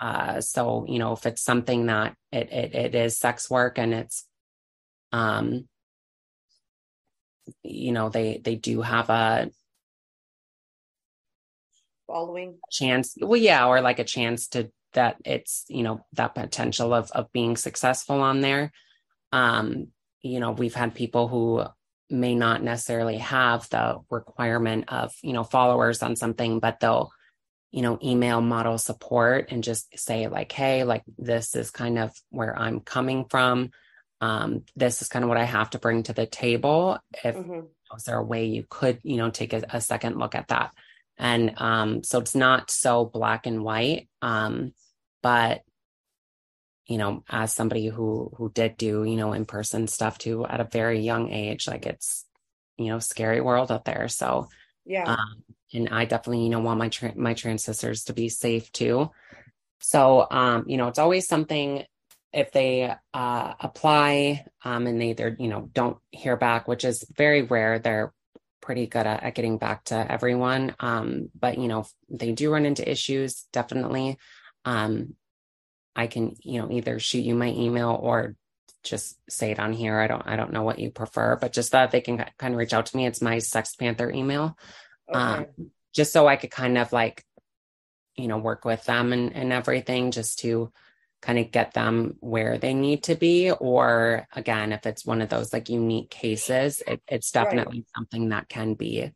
uh, 0.01 0.41
so 0.41 0.85
you 0.87 0.99
know, 0.99 1.13
if 1.13 1.25
it's 1.25 1.41
something 1.41 1.85
that 1.85 2.15
it 2.31 2.51
it 2.51 2.75
it 2.75 2.95
is 2.95 3.17
sex 3.17 3.49
work 3.49 3.77
and 3.79 3.93
it's, 3.93 4.25
um, 5.13 5.69
you 7.63 7.93
know, 7.93 8.09
they 8.09 8.41
they 8.43 8.55
do 8.55 8.81
have 8.81 9.09
a 9.09 9.49
following? 12.09 12.57
Chance 12.71 13.15
well 13.21 13.39
yeah 13.39 13.67
or 13.67 13.81
like 13.81 13.99
a 13.99 14.03
chance 14.03 14.47
to 14.49 14.71
that 14.93 15.17
it's 15.23 15.65
you 15.69 15.83
know 15.83 16.05
that 16.13 16.35
potential 16.35 16.93
of 16.93 17.11
of 17.11 17.31
being 17.31 17.55
successful 17.55 18.21
on 18.21 18.41
there. 18.41 18.71
Um 19.31 19.87
you 20.21 20.39
know 20.39 20.51
we've 20.51 20.75
had 20.75 20.95
people 20.95 21.27
who 21.27 21.63
may 22.09 22.33
not 22.33 22.63
necessarily 22.63 23.17
have 23.17 23.69
the 23.69 23.99
requirement 24.09 24.85
of 24.87 25.13
you 25.21 25.33
know 25.33 25.43
followers 25.43 26.01
on 26.01 26.15
something 26.15 26.59
but 26.59 26.79
they'll 26.79 27.11
you 27.71 27.83
know 27.83 27.99
email 28.03 28.41
model 28.41 28.79
support 28.79 29.51
and 29.51 29.63
just 29.63 29.87
say 29.97 30.27
like 30.27 30.51
hey 30.51 30.83
like 30.83 31.03
this 31.17 31.55
is 31.55 31.69
kind 31.69 31.99
of 31.99 32.11
where 32.29 32.57
i'm 32.57 32.79
coming 32.79 33.25
from. 33.25 33.69
Um 34.21 34.63
this 34.75 35.01
is 35.01 35.07
kind 35.07 35.23
of 35.23 35.29
what 35.29 35.37
i 35.37 35.45
have 35.45 35.69
to 35.71 35.79
bring 35.79 36.03
to 36.03 36.13
the 36.13 36.25
table. 36.25 36.97
If 37.23 37.35
mm-hmm. 37.35 37.67
is 37.95 38.03
there 38.03 38.17
a 38.17 38.23
way 38.23 38.45
you 38.45 38.65
could 38.67 38.99
you 39.03 39.17
know 39.17 39.29
take 39.29 39.53
a, 39.53 39.63
a 39.69 39.81
second 39.81 40.17
look 40.17 40.35
at 40.35 40.47
that 40.47 40.73
and 41.19 41.53
um, 41.57 42.03
so 42.03 42.19
it's 42.19 42.35
not 42.35 42.71
so 42.71 43.05
black 43.05 43.45
and 43.45 43.63
white 43.63 44.09
um, 44.21 44.73
but 45.21 45.61
you 46.87 46.97
know 46.97 47.23
as 47.29 47.53
somebody 47.53 47.87
who 47.87 48.31
who 48.37 48.49
did 48.51 48.75
do 48.77 49.03
you 49.03 49.15
know 49.15 49.33
in 49.33 49.45
person 49.45 49.87
stuff 49.87 50.17
too 50.17 50.45
at 50.45 50.59
a 50.59 50.69
very 50.71 51.01
young 51.01 51.31
age 51.31 51.67
like 51.67 51.85
it's 51.85 52.25
you 52.79 52.87
know 52.87 52.99
scary 52.99 53.41
world 53.41 53.71
out 53.71 53.85
there. 53.85 54.07
So 54.07 54.47
yeah. 54.85 55.03
um, 55.03 55.43
and 55.73 55.89
i 55.89 56.05
definitely 56.05 56.43
you 56.43 56.49
know 56.49 56.61
want 56.61 56.79
my 56.79 56.89
tra- 56.89 57.15
my 57.15 57.33
trans 57.35 57.63
sisters 57.63 58.05
to 58.05 58.13
be 58.13 58.29
safe 58.29 58.71
too. 58.71 59.11
So 59.79 60.25
um 60.31 60.63
you 60.67 60.77
know 60.77 60.87
it's 60.87 60.99
always 60.99 61.27
something 61.27 61.83
if 62.33 62.51
they 62.51 62.93
uh 63.13 63.53
apply 63.59 64.45
um 64.63 64.87
and 64.87 64.99
they 64.99 65.11
either 65.11 65.35
you 65.39 65.47
know 65.47 65.69
don't 65.73 65.97
hear 66.11 66.37
back 66.37 66.67
which 66.67 66.85
is 66.85 67.05
very 67.15 67.43
rare. 67.43 67.77
They're 67.77 68.13
pretty 68.69 68.85
good 68.85 69.07
at, 69.07 69.23
at 69.23 69.33
getting 69.33 69.57
back 69.57 69.83
to 69.83 69.95
everyone. 69.95 70.75
Um, 70.79 71.31
but 71.33 71.57
you 71.57 71.67
know, 71.67 71.87
they 72.07 72.33
do 72.33 72.51
run 72.51 72.67
into 72.67 72.87
issues, 72.87 73.47
definitely. 73.51 74.19
Um, 74.63 75.15
I 75.95 76.05
can, 76.05 76.35
you 76.43 76.61
know, 76.61 76.69
either 76.69 76.99
shoot 76.99 77.21
you 77.21 77.33
my 77.33 77.47
email 77.47 77.97
or 77.99 78.35
just 78.83 79.17
say 79.27 79.49
it 79.49 79.59
on 79.59 79.73
here. 79.73 79.99
I 79.99 80.05
don't, 80.05 80.21
I 80.23 80.35
don't 80.35 80.53
know 80.53 80.61
what 80.61 80.77
you 80.77 80.91
prefer, 80.91 81.35
but 81.35 81.51
just 81.51 81.71
that 81.71 81.89
they 81.89 82.01
can 82.01 82.23
kind 82.37 82.53
of 82.53 82.59
reach 82.59 82.71
out 82.71 82.85
to 82.85 82.95
me. 82.95 83.07
It's 83.07 83.23
my 83.23 83.37
SextPanther 83.37 84.13
email, 84.13 84.55
okay. 85.09 85.19
um, 85.19 85.45
just 85.91 86.13
so 86.13 86.27
I 86.27 86.35
could 86.35 86.51
kind 86.51 86.77
of 86.77 86.93
like, 86.93 87.25
you 88.17 88.27
know, 88.27 88.37
work 88.37 88.65
with 88.65 88.85
them 88.85 89.13
and, 89.13 89.35
and 89.35 89.51
everything, 89.51 90.11
just 90.11 90.37
to 90.41 90.71
kind 91.21 91.39
of 91.39 91.51
get 91.51 91.73
them 91.73 92.15
where 92.21 92.57
they 92.57 92.73
need 92.73 93.03
to 93.03 93.15
be 93.15 93.51
or 93.51 94.27
again 94.33 94.71
if 94.71 94.85
it's 94.85 95.05
one 95.05 95.21
of 95.21 95.29
those 95.29 95.51
like 95.51 95.69
unique 95.69 96.09
cases 96.09 96.81
it, 96.87 97.01
it's 97.07 97.31
definitely 97.31 97.79
right. 97.79 97.87
something 97.95 98.29
that 98.29 98.47
can 98.47 98.73
be 98.73 99.11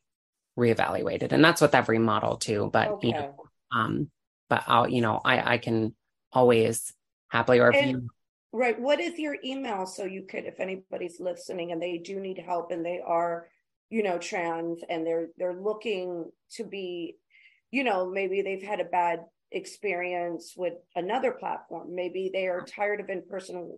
reevaluated 0.58 1.32
and 1.32 1.44
that's 1.44 1.62
with 1.62 1.74
every 1.74 2.00
model 2.00 2.38
too 2.38 2.70
but 2.74 2.90
okay. 2.90 3.08
you 3.08 3.14
know 3.14 3.36
um 3.72 4.10
but 4.50 4.64
i'll 4.68 4.88
you 4.88 5.02
know 5.02 5.20
i 5.24 5.54
i 5.54 5.58
can 5.58 5.96
always 6.32 6.94
happily 7.30 7.60
or 7.60 7.72
if 7.74 7.86
you 7.86 8.08
right 8.52 8.80
what 8.80 9.00
is 9.00 9.18
your 9.18 9.38
email 9.44 9.86
so 9.86 10.04
you 10.04 10.24
could 10.24 10.46
if 10.46 10.60
anybody's 10.60 11.20
listening 11.20 11.72
and 11.72 11.82
they 11.82 11.98
do 11.98 12.20
need 12.20 12.38
help 12.38 12.72
and 12.72 12.86
they 12.86 13.02
are 13.04 13.48
you 13.90 14.04
know 14.04 14.18
trans 14.18 14.80
and 14.90 15.08
they're 15.08 15.28
they're 15.38 15.56
looking 15.56 16.30
to 16.52 16.64
be 16.64 17.16
you 17.72 17.84
know 17.84 18.10
maybe 18.10 18.42
they've 18.42 18.62
had 18.62 18.80
a 18.80 18.86
bad 18.86 19.22
experience 19.54 20.54
with 20.58 20.74
another 20.96 21.32
platform. 21.32 21.96
Maybe 21.96 22.30
they 22.34 22.48
are 22.48 22.66
tired 22.66 23.00
of 23.00 23.10
in 23.10 23.22
person 23.22 23.78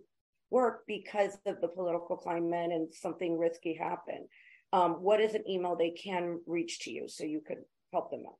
work 0.50 0.84
because 0.86 1.36
of 1.46 1.60
the 1.60 1.68
political 1.68 2.16
climate 2.16 2.70
and 2.72 2.92
something 2.92 3.38
risky 3.38 3.74
happened. 3.74 4.26
Um, 4.72 5.02
what 5.02 5.20
is 5.20 5.34
an 5.34 5.48
email 5.48 5.76
they 5.76 5.90
can 5.90 6.40
reach 6.46 6.80
to 6.80 6.90
you 6.90 7.08
so 7.08 7.24
you 7.24 7.40
could 7.46 7.58
help 7.92 8.10
them 8.10 8.24
out? 8.26 8.36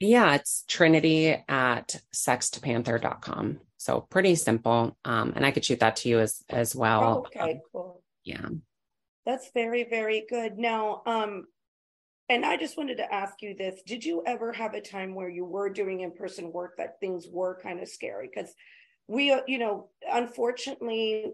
Yeah, 0.00 0.34
it's 0.34 0.64
trinity 0.68 1.36
at 1.48 2.00
sextpanther.com. 2.14 3.60
So 3.78 4.00
pretty 4.00 4.34
simple. 4.36 4.96
Um, 5.04 5.32
and 5.34 5.44
I 5.44 5.50
could 5.50 5.64
shoot 5.64 5.80
that 5.80 5.96
to 5.96 6.08
you 6.08 6.20
as 6.20 6.42
as 6.48 6.74
well. 6.74 7.26
Oh, 7.34 7.40
okay, 7.40 7.60
cool. 7.72 8.02
Yeah. 8.24 8.48
That's 9.26 9.50
very, 9.52 9.84
very 9.84 10.24
good. 10.28 10.56
Now, 10.56 11.02
um, 11.04 11.46
and 12.28 12.44
I 12.44 12.56
just 12.56 12.76
wanted 12.76 12.98
to 12.98 13.12
ask 13.12 13.40
you 13.40 13.54
this. 13.56 13.80
Did 13.86 14.04
you 14.04 14.22
ever 14.26 14.52
have 14.52 14.74
a 14.74 14.80
time 14.80 15.14
where 15.14 15.30
you 15.30 15.44
were 15.44 15.70
doing 15.70 16.00
in 16.00 16.12
person 16.12 16.52
work 16.52 16.76
that 16.76 17.00
things 17.00 17.26
were 17.30 17.58
kind 17.62 17.80
of 17.80 17.88
scary? 17.88 18.28
Because 18.32 18.52
we, 19.06 19.30
uh, 19.30 19.40
you 19.46 19.58
know, 19.58 19.88
unfortunately, 20.10 21.32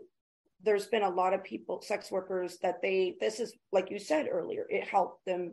there's 0.62 0.86
been 0.86 1.02
a 1.02 1.10
lot 1.10 1.34
of 1.34 1.42
people, 1.44 1.82
sex 1.82 2.10
workers, 2.10 2.58
that 2.62 2.80
they, 2.80 3.16
this 3.20 3.40
is 3.40 3.52
like 3.72 3.90
you 3.90 3.98
said 3.98 4.28
earlier, 4.30 4.66
it 4.68 4.86
helped 4.86 5.24
them, 5.26 5.52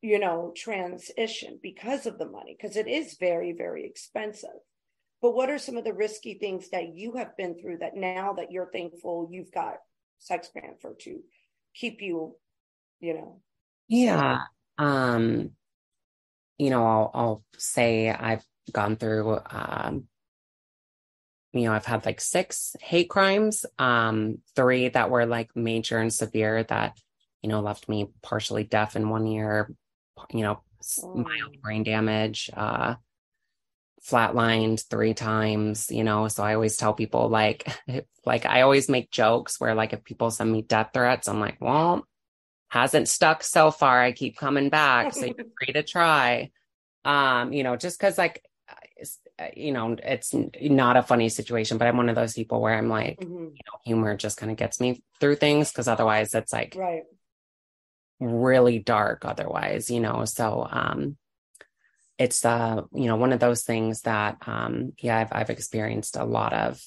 you 0.00 0.18
know, 0.18 0.52
transition 0.56 1.58
because 1.62 2.06
of 2.06 2.18
the 2.18 2.28
money, 2.28 2.56
because 2.56 2.76
it 2.76 2.86
is 2.86 3.16
very, 3.18 3.52
very 3.52 3.84
expensive. 3.84 4.50
But 5.20 5.34
what 5.34 5.50
are 5.50 5.58
some 5.58 5.76
of 5.76 5.84
the 5.84 5.92
risky 5.92 6.34
things 6.34 6.70
that 6.70 6.94
you 6.94 7.14
have 7.16 7.36
been 7.36 7.60
through 7.60 7.78
that 7.78 7.96
now 7.96 8.34
that 8.34 8.52
you're 8.52 8.70
thankful 8.70 9.28
you've 9.30 9.50
got 9.50 9.78
SextPanther 10.30 10.96
to 11.00 11.20
keep 11.74 12.00
you, 12.00 12.36
you 13.00 13.14
know? 13.14 13.40
Yeah. 13.88 14.38
Um, 14.78 15.50
you 16.58 16.70
know, 16.70 16.84
I'll, 16.84 17.10
I'll 17.14 17.44
say 17.56 18.10
I've 18.10 18.44
gone 18.72 18.96
through, 18.96 19.38
um, 19.50 20.04
you 21.52 21.64
know, 21.64 21.72
I've 21.72 21.86
had 21.86 22.04
like 22.04 22.20
six 22.20 22.76
hate 22.80 23.08
crimes, 23.08 23.64
um, 23.78 24.38
three 24.54 24.88
that 24.88 25.10
were 25.10 25.26
like 25.26 25.54
major 25.56 25.98
and 25.98 26.12
severe 26.12 26.62
that, 26.64 26.98
you 27.42 27.48
know, 27.48 27.60
left 27.60 27.88
me 27.88 28.10
partially 28.22 28.64
deaf 28.64 28.96
in 28.96 29.08
one 29.08 29.26
ear, 29.26 29.72
you 30.32 30.42
know, 30.42 30.60
oh. 31.02 31.14
mild 31.14 31.60
brain 31.62 31.84
damage, 31.84 32.50
uh, 32.54 32.96
flatlined 34.04 34.84
three 34.88 35.14
times, 35.14 35.90
you 35.90 36.04
know. 36.04 36.28
So 36.28 36.42
I 36.42 36.54
always 36.54 36.76
tell 36.76 36.94
people 36.94 37.28
like, 37.28 37.68
like 38.26 38.46
I 38.46 38.62
always 38.62 38.88
make 38.88 39.10
jokes 39.10 39.60
where 39.60 39.74
like 39.74 39.92
if 39.92 40.04
people 40.04 40.30
send 40.30 40.52
me 40.52 40.62
death 40.62 40.90
threats, 40.92 41.28
I'm 41.28 41.40
like, 41.40 41.58
well, 41.60 42.06
hasn't 42.68 43.08
stuck 43.08 43.42
so 43.42 43.70
far. 43.70 44.00
I 44.00 44.12
keep 44.12 44.36
coming 44.36 44.68
back. 44.68 45.14
So 45.14 45.26
you're 45.26 45.34
free 45.58 45.72
to 45.72 45.82
try. 45.82 46.50
Um, 47.04 47.52
you 47.52 47.62
know, 47.62 47.76
just 47.76 47.98
cause 47.98 48.18
like, 48.18 48.44
you 49.56 49.72
know, 49.72 49.96
it's 50.02 50.34
not 50.60 50.96
a 50.96 51.02
funny 51.02 51.28
situation, 51.28 51.78
but 51.78 51.86
I'm 51.86 51.96
one 51.96 52.08
of 52.08 52.16
those 52.16 52.34
people 52.34 52.60
where 52.60 52.74
I'm 52.74 52.88
like, 52.88 53.20
mm-hmm. 53.20 53.32
you 53.32 53.62
know, 53.66 53.78
humor 53.84 54.16
just 54.16 54.36
kind 54.36 54.50
of 54.50 54.58
gets 54.58 54.80
me 54.80 55.02
through 55.20 55.36
things. 55.36 55.70
Cause 55.70 55.88
otherwise 55.88 56.34
it's 56.34 56.52
like 56.52 56.74
right. 56.76 57.04
really 58.20 58.78
dark 58.80 59.24
otherwise, 59.24 59.90
you 59.90 60.00
know? 60.00 60.24
So, 60.24 60.66
um, 60.70 61.16
it's, 62.18 62.44
uh, 62.44 62.82
you 62.92 63.06
know, 63.06 63.16
one 63.16 63.32
of 63.32 63.38
those 63.38 63.62
things 63.62 64.02
that, 64.02 64.38
um, 64.46 64.92
yeah, 64.98 65.18
I've, 65.18 65.32
I've 65.32 65.50
experienced 65.50 66.16
a 66.16 66.24
lot 66.24 66.52
of 66.52 66.82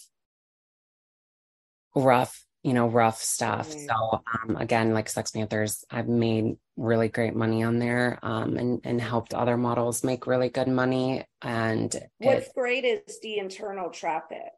rough 1.96 2.46
you 2.63 2.74
know, 2.74 2.88
rough 2.88 3.21
stuff. 3.21 3.69
Mm-hmm. 3.69 3.88
So 3.88 4.24
um, 4.43 4.56
again, 4.58 4.93
like 4.93 5.08
SextPanthers, 5.08 5.84
I've 5.89 6.08
made 6.08 6.58
really 6.78 7.10
great 7.10 7.36
money 7.36 7.63
on 7.63 7.80
there 7.80 8.19
um, 8.21 8.58
and 8.58 8.82
and 8.84 9.02
helped 9.02 9.34
other 9.34 9.58
models 9.58 10.04
make 10.04 10.28
really 10.28 10.50
good 10.50 10.67
money. 10.67 11.26
And 11.41 11.93
what's 12.19 12.47
it, 12.47 12.54
great 12.56 12.86
is 12.86 13.19
the 13.21 13.39
internal 13.39 13.89
traffic. 13.89 14.52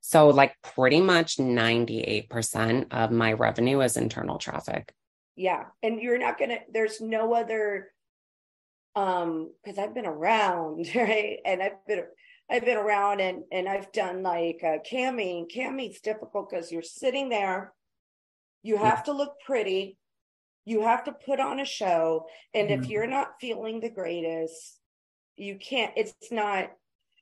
So 0.00 0.28
like 0.28 0.54
pretty 0.62 1.00
much 1.00 1.36
98% 1.36 2.92
of 2.92 3.10
my 3.10 3.32
revenue 3.32 3.80
is 3.80 3.96
internal 3.96 4.38
traffic. 4.38 4.92
Yeah. 5.34 5.64
And 5.82 6.00
you're 6.00 6.18
not 6.18 6.38
gonna 6.38 6.58
there's 6.72 7.00
no 7.00 7.34
other 7.34 7.92
um 8.94 9.52
because 9.62 9.78
I've 9.78 9.94
been 9.94 10.06
around, 10.06 10.88
right? 10.94 11.38
And 11.44 11.62
I've 11.62 11.84
been 11.86 12.04
I've 12.50 12.64
been 12.64 12.76
around 12.76 13.20
and 13.20 13.42
and 13.50 13.68
I've 13.68 13.92
done 13.92 14.22
like 14.22 14.60
uh, 14.62 14.78
camming. 14.90 15.50
Camming's 15.52 16.00
difficult 16.00 16.50
because 16.50 16.70
you're 16.70 16.82
sitting 16.82 17.28
there, 17.28 17.72
you 18.62 18.76
have 18.76 19.04
to 19.04 19.12
look 19.12 19.34
pretty, 19.44 19.98
you 20.64 20.82
have 20.82 21.04
to 21.04 21.12
put 21.12 21.40
on 21.40 21.60
a 21.60 21.64
show, 21.64 22.26
and 22.54 22.68
mm-hmm. 22.68 22.82
if 22.82 22.88
you're 22.88 23.06
not 23.06 23.40
feeling 23.40 23.80
the 23.80 23.90
greatest, 23.90 24.78
you 25.36 25.56
can't. 25.56 25.92
It's 25.96 26.14
not. 26.30 26.70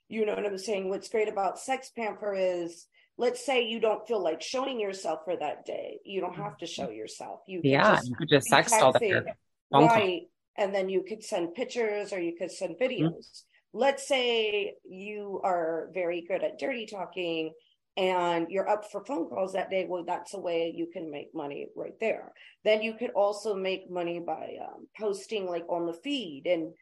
You 0.09 0.27
know 0.27 0.35
what 0.35 0.45
I'm 0.45 0.59
saying? 0.59 0.91
What's 0.91 1.09
great 1.09 1.29
about 1.29 1.57
SextPanther 1.57 2.35
is 2.37 2.87
let's 3.17 3.45
say 3.45 3.67
you 3.67 3.81
don't 3.81 4.07
feel 4.07 4.23
like 4.23 4.43
showing 4.43 4.79
yourself 4.79 5.21
for 5.25 5.37
that 5.37 5.65
day 5.65 6.01
you 6.05 6.21
don't 6.21 6.35
have 6.35 6.57
to 6.59 6.67
show 6.67 6.91
yourself 6.91 7.39
you 7.47 7.61
yeah 7.63 7.95
just 7.95 8.09
you 8.09 8.17
could 8.17 8.29
just 8.29 8.51
sext 8.51 8.73
all 8.73 8.93
that 8.93 9.37
right 9.71 10.23
and 10.57 10.75
then 10.75 10.89
you 10.89 11.03
could 11.03 11.23
send 11.23 11.55
pictures 11.55 12.13
or 12.13 12.21
you 12.21 12.35
could 12.37 12.51
send 12.51 12.77
mm-hmm. 12.77 13.05
videos. 13.05 13.43
Let's 13.75 14.07
say 14.09 14.75
you 14.89 15.41
are 15.45 15.91
very 15.93 16.25
good 16.27 16.43
at 16.43 16.59
dirty 16.59 16.87
talking 16.87 17.53
and 17.97 18.47
you're 18.49 18.69
up 18.69 18.91
for 18.91 19.05
phone 19.05 19.29
calls 19.29 19.53
that 19.53 19.71
day 19.71 19.87
well 19.89 20.05
that's 20.05 20.35
a 20.35 20.39
way 20.39 20.73
you 20.75 20.89
can 20.93 21.13
make 21.13 21.33
money 21.33 21.69
right 21.77 21.95
there 22.01 22.33
then 22.65 22.83
you 22.83 22.95
could 22.95 23.11
also 23.11 23.55
make 23.55 23.89
money 23.89 24.19
by 24.19 24.57
um, 24.61 24.89
posting 24.99 25.47
like 25.47 25.65
on 25.69 25.87
the 25.87 25.93
feed 25.93 26.43
and 26.47 26.73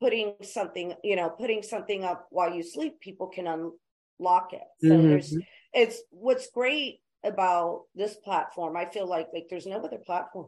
putting 0.00 0.34
something 0.42 0.92
you 1.04 1.14
know 1.14 1.30
putting 1.30 1.62
something 1.62 2.02
up 2.02 2.26
while 2.30 2.52
you 2.52 2.64
sleep 2.64 2.98
people 2.98 3.28
can 3.28 3.46
unlock 3.46 4.52
it 4.52 4.66
so 4.80 4.88
mm-hmm. 4.88 5.08
there's 5.08 5.36
it's 5.72 6.02
what's 6.10 6.50
great 6.50 6.98
about 7.26 7.82
this 7.94 8.14
platform. 8.14 8.76
I 8.76 8.86
feel 8.86 9.06
like 9.06 9.28
like 9.32 9.46
there's 9.50 9.66
no 9.66 9.78
other 9.78 9.98
platform 9.98 10.46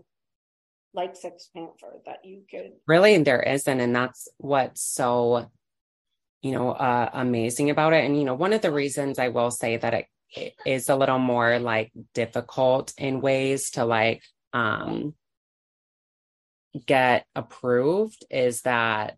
like 0.95 1.15
SextPanther 1.15 2.03
that 2.07 2.25
you 2.25 2.43
could 2.51 2.73
really 2.87 3.19
there 3.23 3.43
isn't, 3.43 3.81
and 3.81 3.95
that's 3.95 4.29
what's 4.39 4.83
so 4.83 5.51
you 6.43 6.53
know 6.53 6.71
uh, 6.71 7.11
amazing 7.13 7.71
about 7.71 7.93
it. 7.93 8.05
And 8.05 8.17
you 8.17 8.25
know, 8.25 8.35
one 8.35 8.53
of 8.53 8.63
the 8.63 8.73
reasons 8.73 9.19
I 9.19 9.29
will 9.29 9.51
say 9.51 9.77
that 9.77 9.95
it, 9.95 10.07
it 10.35 10.55
is 10.67 10.89
a 10.89 10.97
little 10.97 11.19
more 11.19 11.59
like 11.59 11.93
difficult 12.15 12.93
in 12.99 13.21
ways 13.21 13.71
to 13.73 13.85
like 13.85 14.23
um 14.53 15.15
get 16.87 17.27
approved 17.35 18.25
is 18.31 18.63
that 18.63 19.17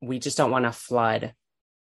we 0.00 0.18
just 0.18 0.36
don't 0.36 0.50
want 0.50 0.64
to 0.64 0.72
flood 0.72 1.34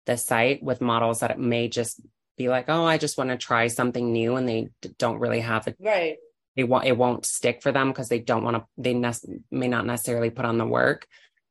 the 0.06 0.16
site 0.16 0.62
with 0.62 0.80
models 0.80 1.20
that 1.20 1.38
may 1.38 1.68
just 1.68 2.00
be 2.36 2.48
like, 2.48 2.66
oh, 2.68 2.84
I 2.84 2.98
just 2.98 3.16
want 3.16 3.30
to 3.30 3.36
try 3.36 3.68
something 3.68 4.12
new, 4.12 4.36
and 4.36 4.48
they 4.48 4.68
don't 4.98 5.18
really 5.18 5.40
have 5.40 5.68
it. 5.68 5.76
Right. 5.80 6.16
They 6.56 6.64
want 6.64 6.86
it 6.86 6.96
won't 6.96 7.26
stick 7.26 7.62
for 7.62 7.72
them 7.72 7.88
because 7.88 8.08
they 8.08 8.18
don't 8.20 8.44
want 8.44 8.56
to. 8.56 8.64
They 8.76 8.94
ne- 8.94 9.40
may 9.50 9.68
not 9.68 9.86
necessarily 9.86 10.30
put 10.30 10.44
on 10.44 10.58
the 10.58 10.66
work. 10.66 11.06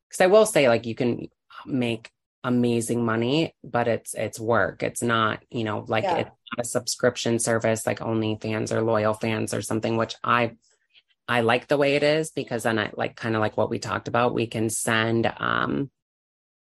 Because 0.10 0.22
I 0.22 0.28
will 0.28 0.46
say, 0.46 0.70
like, 0.70 0.86
you 0.86 0.96
can 0.96 1.28
make 1.66 2.12
amazing 2.44 3.06
money, 3.06 3.56
but 3.64 3.88
it's 3.88 4.14
it's 4.14 4.40
work. 4.40 4.84
It's 4.84 5.02
not, 5.02 5.44
you 5.50 5.64
know, 5.64 5.86
like 5.88 6.04
yeah. 6.04 6.18
it's 6.18 6.32
a 6.60 6.64
subscription 6.64 7.40
service 7.40 7.88
like 7.88 8.00
OnlyFans 8.00 8.72
or 8.72 8.82
LoyalFans 8.82 9.58
or 9.58 9.62
something, 9.62 9.98
which 9.98 10.16
I 10.24 10.56
I 11.28 11.42
like 11.42 11.68
the 11.68 11.78
way 11.78 11.96
it 11.96 12.04
is 12.04 12.32
because 12.32 12.64
then 12.64 12.78
I 12.78 12.92
like 12.96 13.16
kind 13.16 13.36
of 13.36 13.42
like 13.42 13.58
what 13.58 13.70
we 13.70 13.80
talked 13.80 14.08
about. 14.08 14.34
We 14.34 14.48
can 14.48 14.70
send 14.70 15.32
um, 15.38 15.90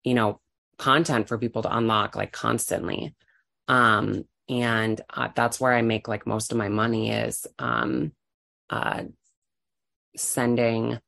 you 0.05 0.13
know, 0.13 0.39
content 0.77 1.27
for 1.27 1.37
people 1.37 1.63
to 1.63 1.75
unlock 1.75 2.15
like 2.15 2.31
constantly. 2.31 3.13
Um, 3.67 4.25
and 4.47 5.01
uh, 5.09 5.29
that's 5.35 5.59
where 5.59 5.73
I 5.73 5.81
make 5.81 6.07
like 6.07 6.27
most 6.27 6.51
of 6.51 6.57
my 6.57 6.69
money 6.69 7.11
is 7.11 7.47
um, 7.57 8.13
uh, 8.69 9.03
sending, 10.15 10.99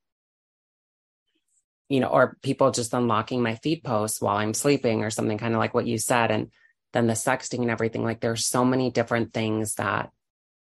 you 1.89 2.00
know, 2.00 2.08
or 2.08 2.38
people 2.41 2.71
just 2.71 2.93
unlocking 2.93 3.41
my 3.41 3.56
feed 3.56 3.84
posts 3.84 4.21
while 4.21 4.38
I'm 4.38 4.54
sleeping 4.54 5.04
or 5.04 5.10
something, 5.10 5.38
kind 5.38 5.54
of 5.54 5.60
like 5.60 5.73
what 5.73 5.88
you 5.88 5.97
said. 5.97 6.32
And 6.32 6.52
then 6.93 7.08
the 7.08 7.13
sexting 7.13 7.62
and 7.62 7.71
everything. 7.71 8.04
Like 8.04 8.19
there's 8.19 8.45
so 8.45 8.65
many 8.65 8.89
different 8.89 9.34
things 9.34 9.76
that 9.76 10.12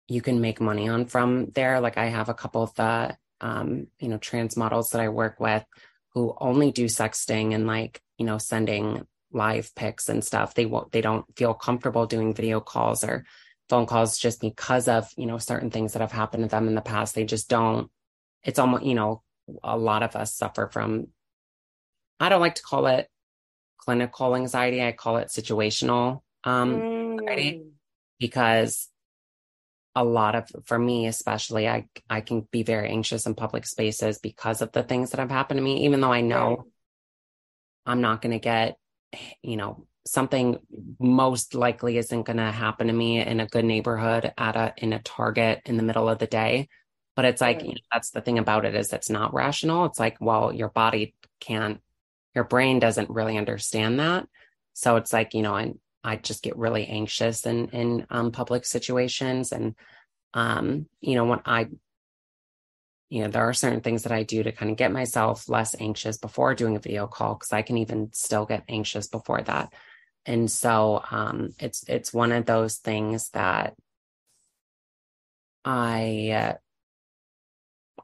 you 0.08 0.20
can 0.20 0.40
make 0.40 0.60
money 0.60 0.88
on 0.88 1.06
from 1.06 1.50
there. 1.54 1.80
Like 1.80 1.98
I 1.98 2.06
have 2.06 2.28
a 2.28 2.34
couple 2.34 2.62
of 2.62 2.74
the, 2.74 3.16
um, 3.40 3.86
you 3.98 4.08
know, 4.08 4.18
trans 4.18 4.56
models 4.56 4.90
that 4.90 5.00
I 5.00 5.08
work 5.08 5.40
with 5.40 5.64
who 6.14 6.34
only 6.40 6.72
do 6.72 6.86
sexting 6.86 7.54
and 7.54 7.66
like, 7.66 8.00
you 8.18 8.24
know, 8.24 8.38
sending 8.38 9.06
live 9.32 9.74
pics 9.74 10.08
and 10.08 10.24
stuff 10.24 10.54
they 10.54 10.66
won't 10.66 10.90
they 10.92 11.00
don't 11.00 11.24
feel 11.36 11.54
comfortable 11.54 12.06
doing 12.06 12.34
video 12.34 12.60
calls 12.60 13.04
or 13.04 13.24
phone 13.68 13.86
calls 13.86 14.18
just 14.18 14.40
because 14.40 14.88
of 14.88 15.08
you 15.16 15.26
know 15.26 15.38
certain 15.38 15.70
things 15.70 15.92
that 15.92 16.00
have 16.00 16.12
happened 16.12 16.44
to 16.44 16.48
them 16.48 16.68
in 16.68 16.74
the 16.74 16.80
past 16.80 17.14
they 17.14 17.24
just 17.24 17.48
don't 17.48 17.90
it's 18.44 18.58
almost 18.58 18.84
you 18.84 18.94
know 18.94 19.22
a 19.62 19.76
lot 19.76 20.02
of 20.02 20.16
us 20.16 20.34
suffer 20.34 20.68
from. 20.68 21.08
I 22.18 22.28
don't 22.28 22.40
like 22.40 22.56
to 22.56 22.62
call 22.62 22.86
it 22.86 23.08
clinical 23.78 24.34
anxiety. 24.34 24.82
I 24.82 24.92
call 24.92 25.18
it 25.18 25.28
situational 25.28 26.22
um 26.44 26.76
mm. 26.76 27.20
anxiety 27.20 27.64
because 28.18 28.88
a 29.94 30.04
lot 30.04 30.34
of 30.34 30.48
for 30.66 30.78
me 30.78 31.06
especially 31.06 31.66
i 31.66 31.88
i 32.08 32.20
can 32.20 32.46
be 32.52 32.62
very 32.62 32.90
anxious 32.90 33.26
in 33.26 33.34
public 33.34 33.66
spaces 33.66 34.18
because 34.18 34.60
of 34.60 34.70
the 34.72 34.82
things 34.82 35.10
that 35.10 35.20
have 35.20 35.30
happened 35.30 35.58
to 35.58 35.64
me 35.64 35.86
even 35.86 36.00
though 36.00 36.12
i 36.12 36.20
know 36.20 36.66
i'm 37.86 38.02
not 38.02 38.20
going 38.20 38.32
to 38.32 38.38
get 38.38 38.76
you 39.42 39.56
know, 39.56 39.86
something 40.06 40.58
most 41.00 41.54
likely 41.54 41.98
isn't 41.98 42.22
going 42.22 42.36
to 42.36 42.52
happen 42.52 42.86
to 42.86 42.92
me 42.92 43.20
in 43.20 43.40
a 43.40 43.46
good 43.46 43.64
neighborhood 43.64 44.32
at 44.38 44.54
a 44.54 44.72
in 44.76 44.92
a 44.92 45.00
target 45.00 45.62
in 45.64 45.76
the 45.76 45.82
middle 45.82 46.08
of 46.08 46.18
the 46.18 46.28
day 46.28 46.68
but 47.16 47.24
it's 47.24 47.40
like 47.40 47.62
you 47.62 47.68
know, 47.68 47.80
that's 47.92 48.10
the 48.10 48.20
thing 48.20 48.38
about 48.38 48.64
it 48.64 48.74
is 48.74 48.92
it's 48.92 49.10
not 49.10 49.34
rational. 49.34 49.86
It's 49.86 49.98
like 49.98 50.18
well 50.20 50.52
your 50.52 50.68
body 50.68 51.14
can't 51.40 51.80
your 52.34 52.44
brain 52.44 52.78
doesn't 52.78 53.10
really 53.10 53.36
understand 53.38 53.98
that. 54.00 54.28
So 54.74 54.96
it's 54.96 55.12
like 55.12 55.34
you 55.34 55.42
know 55.42 55.54
and 55.56 55.78
i 56.04 56.14
just 56.14 56.44
get 56.44 56.56
really 56.56 56.86
anxious 56.86 57.46
in 57.46 57.68
in 57.70 58.06
um, 58.10 58.30
public 58.30 58.64
situations. 58.64 59.52
And 59.52 59.74
um 60.34 60.86
you 61.00 61.14
know 61.16 61.24
when 61.24 61.40
i 61.46 61.68
you 63.08 63.22
know, 63.22 63.28
there 63.28 63.48
are 63.48 63.54
certain 63.54 63.80
things 63.80 64.02
that 64.02 64.12
I 64.12 64.24
do 64.24 64.42
to 64.42 64.52
kind 64.52 64.70
of 64.70 64.76
get 64.76 64.90
myself 64.90 65.48
less 65.48 65.76
anxious 65.78 66.18
before 66.18 66.54
doing 66.54 66.76
a 66.76 66.80
video 66.80 67.06
call 67.06 67.34
because 67.34 67.52
I 67.52 67.62
can 67.62 67.78
even 67.78 68.10
still 68.12 68.46
get 68.46 68.64
anxious 68.68 69.06
before 69.06 69.42
that. 69.42 69.72
And 70.24 70.50
so 70.50 71.02
um, 71.10 71.54
it's 71.60 71.84
it's 71.88 72.12
one 72.12 72.32
of 72.32 72.46
those 72.46 72.78
things 72.78 73.30
that 73.30 73.74
I 75.64 76.30
uh, 76.34 76.54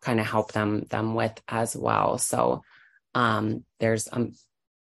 kind 0.03 0.21
of 0.21 0.27
help 0.27 0.53
them 0.53 0.85
them 0.91 1.15
with 1.15 1.41
as 1.49 1.77
well. 1.77 2.19
So 2.19 2.63
um, 3.15 3.65
there's 3.81 4.09
um, 4.13 4.35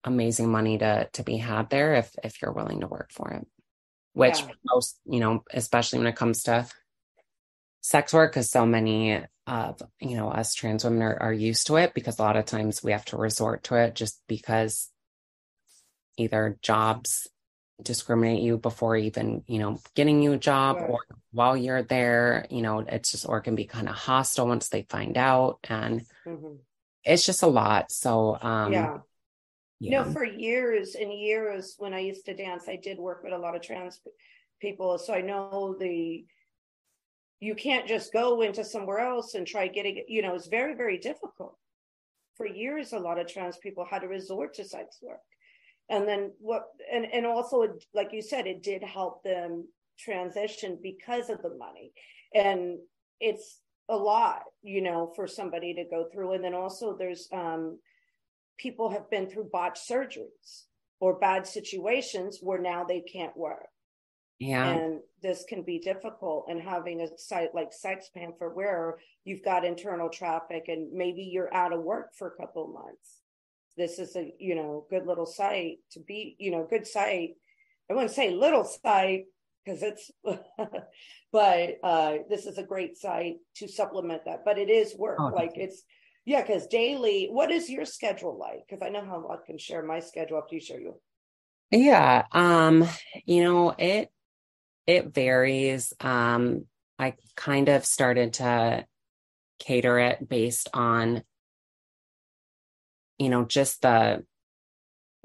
amazing 0.05 0.51
money 0.51 0.79
to 0.79 1.09
to 1.14 1.23
be 1.23 1.38
had 1.38 1.71
there 1.71 1.95
if 1.95 2.14
if 2.23 2.42
you're 2.42 2.53
willing 2.53 2.81
to 2.81 2.88
work 2.88 3.11
for 3.12 3.31
it. 3.31 3.47
Which 4.12 4.40
yeah. 4.40 4.49
most, 4.64 4.99
you 5.05 5.21
know, 5.21 5.45
especially 5.53 5.99
when 5.99 6.09
it 6.09 6.16
comes 6.16 6.45
to 6.45 6.66
sex 7.83 8.12
work, 8.12 8.33
because 8.33 8.51
so 8.51 8.66
many 8.66 9.23
of 9.47 9.81
you 10.01 10.16
know 10.16 10.29
us 10.29 10.55
trans 10.55 10.85
women 10.85 11.03
are, 11.03 11.23
are 11.23 11.33
used 11.33 11.69
to 11.69 11.77
it 11.77 11.95
because 11.95 12.19
a 12.19 12.23
lot 12.23 12.37
of 12.37 12.47
times 12.47 12.83
we 12.83 12.92
have 12.92 13.05
to 13.07 13.16
resort 13.16 13.64
to 13.64 13.77
it 13.77 13.95
just 13.95 14.21
because 14.27 14.90
either 16.16 16.59
jobs 16.62 17.29
discriminate 17.83 18.43
you 18.43 18.57
before 18.57 18.97
even 18.97 19.45
you 19.47 19.59
know 19.59 19.79
getting 19.95 20.23
you 20.23 20.33
a 20.33 20.39
job 20.39 20.77
right. 20.77 20.91
or 20.91 21.01
while 21.33 21.57
you're 21.57 21.83
there 21.83 22.47
you 22.51 22.62
know 22.62 22.79
it's 22.79 23.11
just 23.11 23.29
or 23.29 23.39
it 23.39 23.43
can 23.43 23.55
be 23.55 23.67
kind 23.67 23.89
of 23.89 23.95
hostile 23.95 24.49
once 24.49 24.71
they 24.71 24.83
find 24.89 25.19
out 25.19 25.59
and 25.65 26.03
mm-hmm. 26.27 26.55
it's 27.05 27.27
just 27.27 27.43
a 27.43 27.47
lot 27.47 27.93
so 27.93 28.39
um 28.41 28.73
yeah 28.73 28.99
you 29.79 29.91
know 29.91 30.05
for 30.05 30.25
years 30.25 30.95
and 30.95 31.12
years 31.12 31.75
when 31.79 31.93
i 31.93 31.99
used 31.99 32.25
to 32.25 32.35
dance 32.35 32.65
i 32.67 32.77
did 32.77 32.99
work 32.99 33.23
with 33.23 33.35
a 33.35 33.39
lot 33.39 33.55
of 33.55 33.61
trans 33.61 34.01
people 34.59 34.97
so 34.97 35.12
i 35.12 35.21
know 35.21 35.77
the 35.79 36.25
you 37.41 37.55
can't 37.55 37.87
just 37.87 38.11
go 38.11 38.41
into 38.41 38.65
somewhere 38.65 39.01
else 39.01 39.35
and 39.35 39.47
try 39.47 39.69
getting 39.69 40.03
you 40.09 40.23
know 40.23 40.35
it's 40.35 40.47
very 40.47 40.75
very 40.75 40.97
difficult 40.97 41.57
for 42.37 42.47
years 42.47 42.95
a 42.95 42.99
lot 42.99 43.19
of 43.19 43.27
trans 43.27 43.59
people 43.59 43.85
had 43.85 44.01
to 44.01 44.09
resort 44.09 44.55
to 44.55 44.65
sex 44.65 44.99
work 45.03 45.21
and 45.88 46.07
then 46.07 46.33
what 46.38 46.64
and 46.92 47.07
and 47.12 47.27
also 47.27 47.66
like 47.94 48.12
you 48.12 48.22
said 48.22 48.46
it 48.46 48.62
did 48.62 48.83
help 48.83 49.22
them 49.22 49.66
transition 49.99 50.79
because 50.83 51.31
of 51.31 51.40
the 51.42 51.57
money 51.57 51.92
and 52.35 52.79
it's 53.20 53.61
a 53.88 53.96
lot 53.96 54.42
you 54.62 54.83
know 54.83 55.12
for 55.14 55.27
somebody 55.27 55.75
to 55.75 55.85
go 55.85 56.07
through 56.12 56.33
and 56.33 56.44
then 56.44 56.55
also 56.55 56.96
there's 56.96 57.29
um 57.33 57.79
people 58.59 58.90
have 58.90 59.09
been 59.11 59.29
through 59.29 59.49
botched 59.53 59.88
surgeries 59.88 60.64
or 61.01 61.18
bad 61.18 61.46
situations 61.46 62.38
where 62.42 62.61
now 62.61 62.85
they 62.85 63.01
can't 63.01 63.37
work 63.37 63.68
yeah. 64.38 64.68
And 64.68 65.01
this 65.22 65.44
can 65.49 65.62
be 65.62 65.79
difficult. 65.79 66.46
And 66.49 66.61
having 66.61 67.01
a 67.01 67.09
site 67.18 67.55
like 67.55 67.70
SextPanther 67.70 68.55
where 68.55 68.96
you've 69.25 69.42
got 69.42 69.64
internal 69.64 70.09
traffic 70.09 70.64
and 70.68 70.92
maybe 70.92 71.22
you're 71.22 71.53
out 71.55 71.72
of 71.72 71.83
work 71.83 72.14
for 72.14 72.29
a 72.29 72.37
couple 72.37 72.64
of 72.64 72.75
months. 72.75 73.22
This 73.77 73.99
is 73.99 74.17
a, 74.17 74.33
you 74.39 74.55
know, 74.55 74.87
good 74.91 75.07
little 75.07 75.27
site 75.27 75.79
to 75.93 76.01
be, 76.01 76.37
you 76.39 76.51
know, 76.51 76.67
good 76.69 76.87
site. 76.87 77.35
I 77.91 77.95
wouldn't 77.95 78.12
say 78.12 78.31
little 78.31 78.65
site 78.65 79.27
because 79.65 79.83
it's, 79.83 80.11
but 81.33 81.77
uh, 81.83 82.15
this 82.29 82.47
is 82.47 82.59
a 82.59 82.62
great 82.62 82.97
site 82.97 83.37
to 83.57 83.69
supplement 83.69 84.25
that. 84.25 84.45
But 84.45 84.59
it 84.59 84.71
is 84.71 84.97
work. 84.97 85.19
Oh, 85.21 85.27
like 85.35 85.53
it's, 85.57 85.83
yeah, 86.25 86.41
because 86.41 86.67
daily, 86.67 87.29
what 87.31 87.51
is 87.51 87.71
your 87.71 87.85
schedule 87.85 88.37
like? 88.39 88.65
Because 88.69 88.83
I 88.85 88.91
know 88.91 89.05
how 89.05 89.29
I 89.31 89.45
can 89.47 89.59
share 89.59 89.83
my 89.83 90.01
schedule 90.01 90.39
after 90.39 90.57
you 90.57 90.61
share 90.61 90.81
you. 90.81 91.01
Yeah, 91.71 92.25
um, 92.33 92.89
you 93.25 93.43
know, 93.43 93.75
it 93.77 94.11
it 94.87 95.12
varies. 95.12 95.93
Um, 96.01 96.67
I 96.99 97.15
kind 97.37 97.69
of 97.69 97.85
started 97.85 98.35
to 98.35 98.87
cater 99.59 99.99
it 99.99 100.29
based 100.29 100.69
on 100.73 101.23
you 103.19 103.29
know, 103.29 103.45
just 103.45 103.83
the 103.83 104.25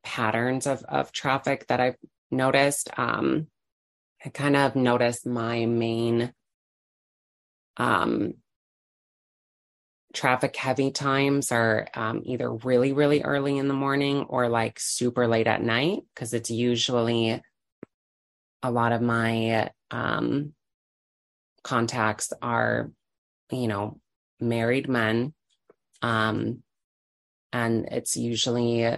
patterns 0.04 0.68
of 0.68 0.84
of 0.84 1.12
traffic 1.12 1.68
that 1.68 1.80
I've 1.80 1.98
noticed. 2.30 2.90
Um, 2.98 3.48
I 4.26 4.30
kind 4.30 4.56
of 4.56 4.76
noticed 4.76 5.26
my 5.26 5.66
main 5.66 6.34
um 7.78 8.34
traffic 10.14 10.56
heavy 10.56 10.92
times 10.92 11.52
are 11.52 11.88
um, 11.94 12.22
either 12.26 12.52
really, 12.52 12.94
really 12.94 13.22
early 13.22 13.58
in 13.58 13.68
the 13.68 13.74
morning 13.74 14.26
or 14.28 14.50
like 14.50 14.80
super 14.80 15.28
late 15.28 15.48
at 15.48 15.64
night, 15.64 16.02
because 16.14 16.34
it's 16.34 16.52
usually 16.52 17.42
a 18.64 18.72
lot 18.72 18.92
of 18.92 19.02
my 19.02 19.72
um, 19.90 20.54
contacts 21.64 22.34
are, 22.42 22.92
you 23.52 23.68
know, 23.68 24.00
married 24.40 24.90
men. 24.90 25.34
Um, 26.02 26.64
and 27.54 27.88
it's 27.92 28.16
usually 28.16 28.98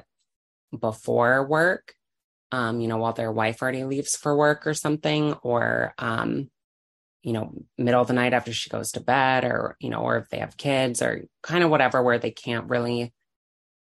before 0.77 1.45
work, 1.45 1.93
um, 2.51 2.79
you 2.81 2.87
know, 2.87 2.97
while 2.97 3.13
their 3.13 3.31
wife 3.31 3.61
already 3.61 3.83
leaves 3.83 4.15
for 4.15 4.35
work 4.35 4.67
or 4.67 4.73
something, 4.73 5.33
or 5.43 5.93
um, 5.97 6.49
you 7.23 7.31
know, 7.31 7.53
middle 7.77 8.01
of 8.01 8.07
the 8.07 8.13
night 8.13 8.33
after 8.33 8.51
she 8.51 8.69
goes 8.69 8.91
to 8.91 8.99
bed 8.99 9.45
or, 9.45 9.77
you 9.79 9.89
know, 9.89 10.01
or 10.01 10.17
if 10.17 10.29
they 10.29 10.39
have 10.39 10.57
kids 10.57 11.01
or 11.01 11.25
kind 11.41 11.63
of 11.63 11.69
whatever 11.69 12.03
where 12.03 12.19
they 12.19 12.31
can't 12.31 12.69
really, 12.69 13.13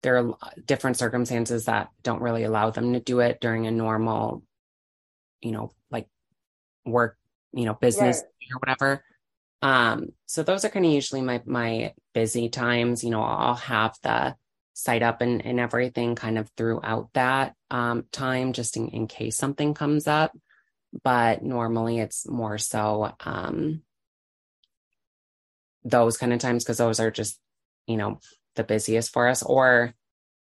there 0.02 0.16
are 0.16 0.34
different 0.64 0.96
circumstances 0.96 1.66
that 1.66 1.90
don't 2.02 2.22
really 2.22 2.44
allow 2.44 2.70
them 2.70 2.94
to 2.94 3.00
do 3.00 3.20
it 3.20 3.38
during 3.40 3.66
a 3.66 3.70
normal, 3.70 4.42
you 5.42 5.52
know, 5.52 5.70
like 5.90 6.08
work, 6.86 7.18
you 7.52 7.66
know, 7.66 7.74
business 7.74 8.22
right. 8.22 8.54
or 8.54 8.58
whatever. 8.60 9.04
Um, 9.60 10.12
so 10.26 10.42
those 10.42 10.64
are 10.64 10.70
kind 10.70 10.86
of 10.86 10.92
usually 10.92 11.20
my 11.20 11.42
my 11.44 11.92
busy 12.14 12.48
times. 12.48 13.04
You 13.04 13.10
know, 13.10 13.22
I'll 13.22 13.56
have 13.56 13.96
the 14.02 14.36
site 14.78 15.02
up 15.02 15.20
and, 15.22 15.44
and 15.44 15.58
everything 15.58 16.14
kind 16.14 16.38
of 16.38 16.48
throughout 16.56 17.08
that 17.12 17.52
um, 17.68 18.04
time 18.12 18.52
just 18.52 18.76
in, 18.76 18.86
in 18.90 19.08
case 19.08 19.36
something 19.36 19.74
comes 19.74 20.06
up 20.06 20.30
but 21.02 21.42
normally 21.42 21.98
it's 21.98 22.28
more 22.28 22.58
so 22.58 23.12
um, 23.24 23.82
those 25.82 26.16
kind 26.16 26.32
of 26.32 26.38
times 26.38 26.62
because 26.62 26.78
those 26.78 27.00
are 27.00 27.10
just 27.10 27.40
you 27.88 27.96
know 27.96 28.20
the 28.54 28.62
busiest 28.62 29.12
for 29.12 29.26
us 29.26 29.42
or 29.42 29.92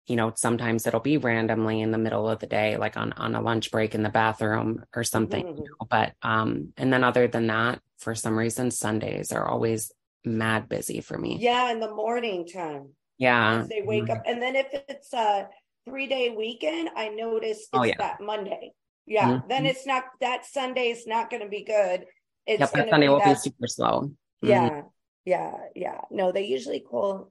you 0.09 0.17
know 0.17 0.33
sometimes 0.35 0.85
it'll 0.85 0.99
be 0.99 1.17
randomly 1.17 1.81
in 1.81 1.93
the 1.93 1.99
middle 1.99 2.29
of 2.29 2.41
the 2.41 2.49
day 2.49 2.77
like 2.77 2.97
on 2.97 3.13
on 3.13 3.37
a 3.37 3.41
lunch 3.41 3.71
break 3.71 3.95
in 3.95 4.03
the 4.03 4.09
bathroom 4.09 4.85
or 4.97 5.05
something 5.05 5.45
mm-hmm. 5.45 5.59
you 5.59 5.65
know? 5.65 5.87
but 5.89 6.13
um 6.23 6.73
and 6.77 6.93
then 6.93 7.05
other 7.05 7.29
than 7.29 7.47
that 7.47 7.81
for 7.99 8.17
some 8.17 8.37
reason 8.37 8.73
sundays 8.73 9.31
are 9.31 9.47
always 9.47 9.93
mad 10.25 10.69
busy 10.69 11.01
for 11.01 11.17
me 11.17 11.39
yeah 11.41 11.71
in 11.71 11.79
the 11.79 11.95
morning 11.95 12.49
time 12.49 12.89
yeah 13.19 13.65
they 13.69 13.83
wake 13.83 14.11
up 14.11 14.23
and 14.27 14.43
then 14.43 14.57
if 14.57 14.67
it's 14.89 15.13
a 15.13 15.49
three 15.87 16.07
day 16.07 16.35
weekend 16.37 16.89
i 16.97 17.09
notice 17.09 17.69
oh, 17.73 17.83
it's 17.83 17.85
oh, 17.85 17.85
yeah. 17.85 17.95
that 17.99 18.21
monday 18.21 18.73
yeah, 19.07 19.29
mm-hmm. 19.29 19.49
then 19.49 19.67
it's 19.67 19.87
not 19.87 20.05
that 20.21 20.47
Sunday 20.47 20.89
is 20.89 21.07
not 21.07 21.31
going 21.31 21.43
to 21.43 21.49
be 21.49 21.65
good. 21.65 22.07
It's 22.47 22.61
yep, 22.61 22.73
that 22.73 22.91
Sunday 22.91 23.09
will 23.09 23.19
that, 23.19 23.35
be 23.35 23.35
super 23.35 23.67
slow. 23.67 24.11
Mm-hmm. 24.43 24.49
Yeah, 24.49 24.83
yeah, 25.25 25.55
yeah. 25.75 26.01
No, 26.11 26.33
they 26.33 26.47
usually 26.47 26.81
call. 26.81 27.31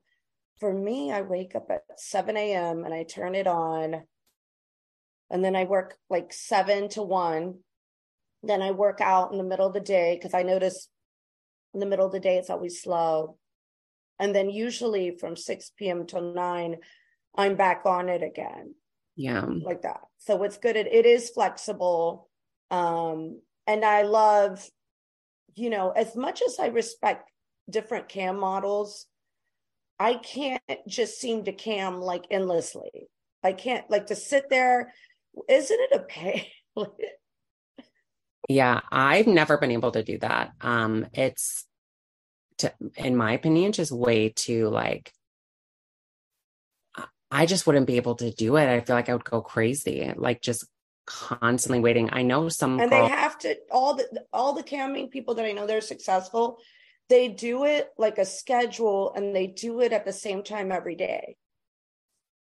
For 0.59 0.71
me, 0.71 1.11
I 1.11 1.21
wake 1.21 1.55
up 1.55 1.67
at 1.71 1.81
seven 1.97 2.37
a.m. 2.37 2.85
and 2.85 2.93
I 2.93 3.03
turn 3.03 3.33
it 3.35 3.47
on, 3.47 4.03
and 5.31 5.43
then 5.43 5.55
I 5.55 5.63
work 5.63 5.97
like 6.09 6.31
seven 6.31 6.89
to 6.89 7.01
one. 7.01 7.59
Then 8.43 8.61
I 8.61 8.71
work 8.71 9.01
out 9.01 9.31
in 9.31 9.37
the 9.37 9.43
middle 9.43 9.67
of 9.67 9.73
the 9.73 9.79
day 9.79 10.15
because 10.15 10.33
I 10.33 10.43
notice 10.43 10.89
in 11.73 11.79
the 11.79 11.85
middle 11.85 12.05
of 12.05 12.11
the 12.11 12.19
day 12.19 12.37
it's 12.37 12.51
always 12.51 12.81
slow, 12.81 13.37
and 14.19 14.35
then 14.35 14.49
usually 14.49 15.17
from 15.17 15.35
six 15.35 15.71
p.m. 15.77 16.05
till 16.05 16.33
nine, 16.33 16.77
I'm 17.35 17.55
back 17.55 17.81
on 17.85 18.09
it 18.09 18.23
again. 18.23 18.75
Yeah. 19.15 19.45
Like 19.45 19.83
that. 19.83 20.01
So 20.19 20.43
it's 20.43 20.57
good. 20.57 20.75
It, 20.75 20.87
it 20.87 21.05
is 21.05 21.29
flexible. 21.29 22.29
Um 22.71 23.41
and 23.67 23.83
i 23.83 24.03
love 24.03 24.69
you 25.55 25.69
know 25.69 25.91
as 25.91 26.15
much 26.15 26.41
as 26.45 26.59
i 26.59 26.67
respect 26.67 27.29
different 27.69 28.09
cam 28.09 28.39
models 28.39 29.05
i 29.99 30.15
can't 30.15 30.61
just 30.87 31.19
seem 31.19 31.43
to 31.43 31.51
cam 31.53 32.01
like 32.01 32.25
endlessly. 32.29 33.09
I 33.45 33.51
can't 33.53 33.89
like 33.89 34.07
to 34.07 34.15
sit 34.15 34.49
there 34.49 34.93
isn't 35.49 35.79
it 35.79 35.95
a 35.95 35.99
pain? 35.99 36.45
Yeah 38.49 38.81
i've 38.91 39.27
never 39.27 39.57
been 39.57 39.71
able 39.71 39.91
to 39.91 40.03
do 40.03 40.17
that. 40.17 40.51
Um 40.59 41.07
it's 41.13 41.65
to, 42.59 42.73
in 42.95 43.15
my 43.15 43.33
opinion 43.33 43.71
just 43.71 43.91
way 43.91 44.29
too 44.29 44.69
like 44.69 45.11
I 47.33 47.47
just 47.47 47.65
wouldn't 47.65 47.87
be 47.87 47.95
able 47.95 48.13
to 48.17 48.29
do 48.29 48.57
it. 48.57 48.69
I 48.69 48.79
feel 48.81 48.95
like 48.95 49.09
I 49.09 49.13
would 49.13 49.23
go 49.23 49.41
crazy, 49.41 50.13
like 50.15 50.39
just 50.39 50.67
constantly 51.07 51.79
waiting. 51.79 52.09
I 52.13 52.21
know 52.21 52.47
some 52.47 52.79
and 52.79 52.91
girl- 52.91 53.07
they 53.07 53.09
have 53.09 53.39
to 53.39 53.57
all 53.71 53.95
the 53.95 54.23
all 54.31 54.53
the 54.53 54.61
camming 54.61 55.09
people 55.09 55.33
that 55.35 55.45
I 55.45 55.51
know 55.51 55.65
they're 55.65 55.81
successful. 55.81 56.59
They 57.09 57.29
do 57.29 57.65
it 57.65 57.89
like 57.97 58.19
a 58.19 58.25
schedule, 58.25 59.13
and 59.15 59.35
they 59.35 59.47
do 59.47 59.81
it 59.81 59.93
at 59.93 60.05
the 60.05 60.13
same 60.13 60.43
time 60.43 60.71
every 60.71 60.95
day. 60.95 61.35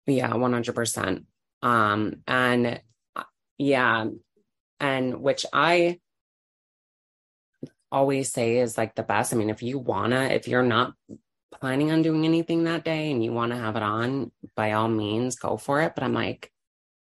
Yeah, 0.06 0.32
one 0.36 0.52
hundred 0.52 0.76
percent. 0.76 1.26
Um, 1.62 2.22
and 2.28 2.80
uh, 3.16 3.24
yeah, 3.58 4.06
and 4.78 5.20
which 5.20 5.46
I 5.52 5.98
always 7.96 8.32
say 8.32 8.58
is 8.58 8.76
like 8.76 8.94
the 8.94 9.02
best. 9.02 9.32
I 9.32 9.36
mean, 9.36 9.50
if 9.50 9.62
you 9.62 9.78
wanna, 9.78 10.24
if 10.24 10.48
you're 10.48 10.62
not 10.62 10.92
planning 11.60 11.90
on 11.90 12.02
doing 12.02 12.24
anything 12.24 12.64
that 12.64 12.84
day 12.84 13.10
and 13.10 13.24
you 13.24 13.32
want 13.32 13.52
to 13.52 13.58
have 13.58 13.76
it 13.76 13.82
on, 13.82 14.30
by 14.54 14.72
all 14.72 14.88
means, 14.88 15.36
go 15.36 15.56
for 15.56 15.80
it. 15.80 15.94
But 15.94 16.04
I'm 16.04 16.12
like, 16.12 16.50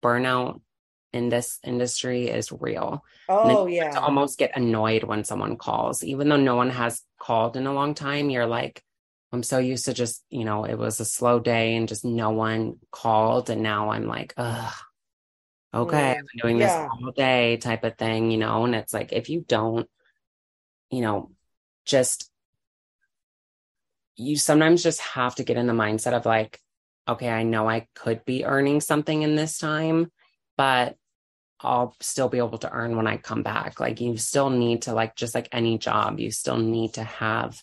burnout 0.02 0.60
in 1.12 1.28
this 1.28 1.58
industry 1.64 2.28
is 2.28 2.52
real. 2.52 3.04
Oh, 3.28 3.66
yeah. 3.66 3.90
To 3.90 4.00
almost 4.00 4.38
get 4.38 4.56
annoyed 4.56 5.04
when 5.04 5.24
someone 5.24 5.56
calls, 5.56 6.02
even 6.04 6.28
though 6.28 6.36
no 6.36 6.56
one 6.56 6.70
has 6.70 7.02
called 7.20 7.56
in 7.56 7.66
a 7.66 7.72
long 7.72 7.94
time. 7.94 8.30
You're 8.30 8.46
like, 8.46 8.82
I'm 9.32 9.42
so 9.42 9.58
used 9.58 9.84
to 9.84 9.94
just, 9.94 10.24
you 10.30 10.44
know, 10.44 10.64
it 10.64 10.76
was 10.76 11.00
a 11.00 11.04
slow 11.04 11.38
day 11.38 11.76
and 11.76 11.88
just 11.88 12.04
no 12.04 12.30
one 12.30 12.76
called. 12.90 13.50
And 13.50 13.62
now 13.62 13.90
I'm 13.90 14.06
like, 14.06 14.34
ugh, 14.36 14.72
okay, 15.72 15.96
mm, 15.96 16.10
I've 16.10 16.16
been 16.16 16.40
doing 16.42 16.58
yeah. 16.58 16.82
this 16.82 16.90
all 16.90 17.12
day 17.12 17.56
type 17.56 17.84
of 17.84 17.96
thing, 17.96 18.30
you 18.30 18.38
know? 18.38 18.64
And 18.64 18.74
it's 18.74 18.94
like, 18.94 19.12
if 19.12 19.30
you 19.30 19.44
don't, 19.46 19.88
you 20.90 21.00
know, 21.00 21.30
just 21.84 22.30
you 24.16 24.36
sometimes 24.36 24.82
just 24.82 25.00
have 25.00 25.34
to 25.36 25.44
get 25.44 25.56
in 25.56 25.66
the 25.66 25.72
mindset 25.72 26.12
of 26.12 26.26
like, 26.26 26.60
okay, 27.08 27.30
I 27.30 27.42
know 27.42 27.68
I 27.68 27.86
could 27.94 28.24
be 28.24 28.44
earning 28.44 28.80
something 28.80 29.22
in 29.22 29.34
this 29.34 29.58
time, 29.58 30.10
but 30.56 30.96
I'll 31.60 31.94
still 32.00 32.28
be 32.28 32.38
able 32.38 32.58
to 32.58 32.70
earn 32.70 32.96
when 32.96 33.06
I 33.06 33.16
come 33.16 33.42
back. 33.42 33.80
Like 33.80 34.00
you 34.00 34.16
still 34.16 34.50
need 34.50 34.82
to 34.82 34.92
like 34.92 35.16
just 35.16 35.34
like 35.34 35.48
any 35.52 35.78
job, 35.78 36.20
you 36.20 36.30
still 36.30 36.56
need 36.56 36.94
to 36.94 37.04
have 37.04 37.60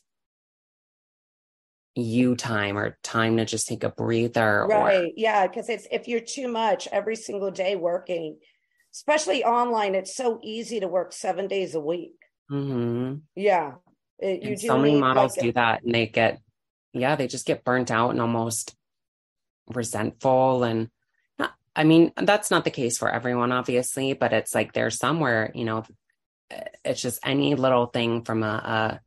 you 1.95 2.35
time 2.35 2.77
or 2.77 2.97
time 3.01 3.37
to 3.37 3.45
just 3.45 3.67
take 3.67 3.83
a 3.83 3.89
breather. 3.89 4.67
Right. 4.69 5.05
Or... 5.05 5.09
Yeah. 5.15 5.47
Cause 5.47 5.69
it's 5.69 5.87
if 5.91 6.07
you're 6.07 6.19
too 6.19 6.47
much 6.47 6.87
every 6.91 7.15
single 7.15 7.49
day 7.49 7.75
working, 7.75 8.37
especially 8.93 9.43
online, 9.43 9.95
it's 9.95 10.15
so 10.15 10.39
easy 10.43 10.79
to 10.79 10.87
work 10.87 11.11
seven 11.11 11.47
days 11.47 11.73
a 11.73 11.79
week. 11.79 12.26
Mm-hmm. 12.51 13.15
Yeah. 13.35 13.73
It, 14.19 14.43
you 14.43 14.57
so 14.57 14.77
many 14.77 14.99
models 14.99 15.37
like 15.37 15.45
do 15.45 15.51
that 15.51 15.83
and 15.83 15.93
they 15.93 16.07
get 16.07 16.41
yeah, 16.93 17.15
they 17.15 17.27
just 17.27 17.45
get 17.45 17.63
burnt 17.63 17.91
out 17.91 18.11
and 18.11 18.21
almost 18.21 18.75
resentful. 19.67 20.63
And 20.63 20.89
not, 21.37 21.53
I 21.75 21.83
mean, 21.83 22.11
that's 22.17 22.51
not 22.51 22.63
the 22.63 22.71
case 22.71 22.97
for 22.97 23.09
everyone, 23.09 23.51
obviously, 23.51 24.13
but 24.13 24.33
it's 24.33 24.55
like 24.55 24.73
there's 24.73 24.97
somewhere, 24.97 25.51
you 25.53 25.65
know, 25.65 25.85
it's 26.83 27.01
just 27.01 27.19
any 27.23 27.55
little 27.55 27.87
thing 27.87 28.23
from 28.23 28.43
a, 28.43 28.47
a 28.47 29.01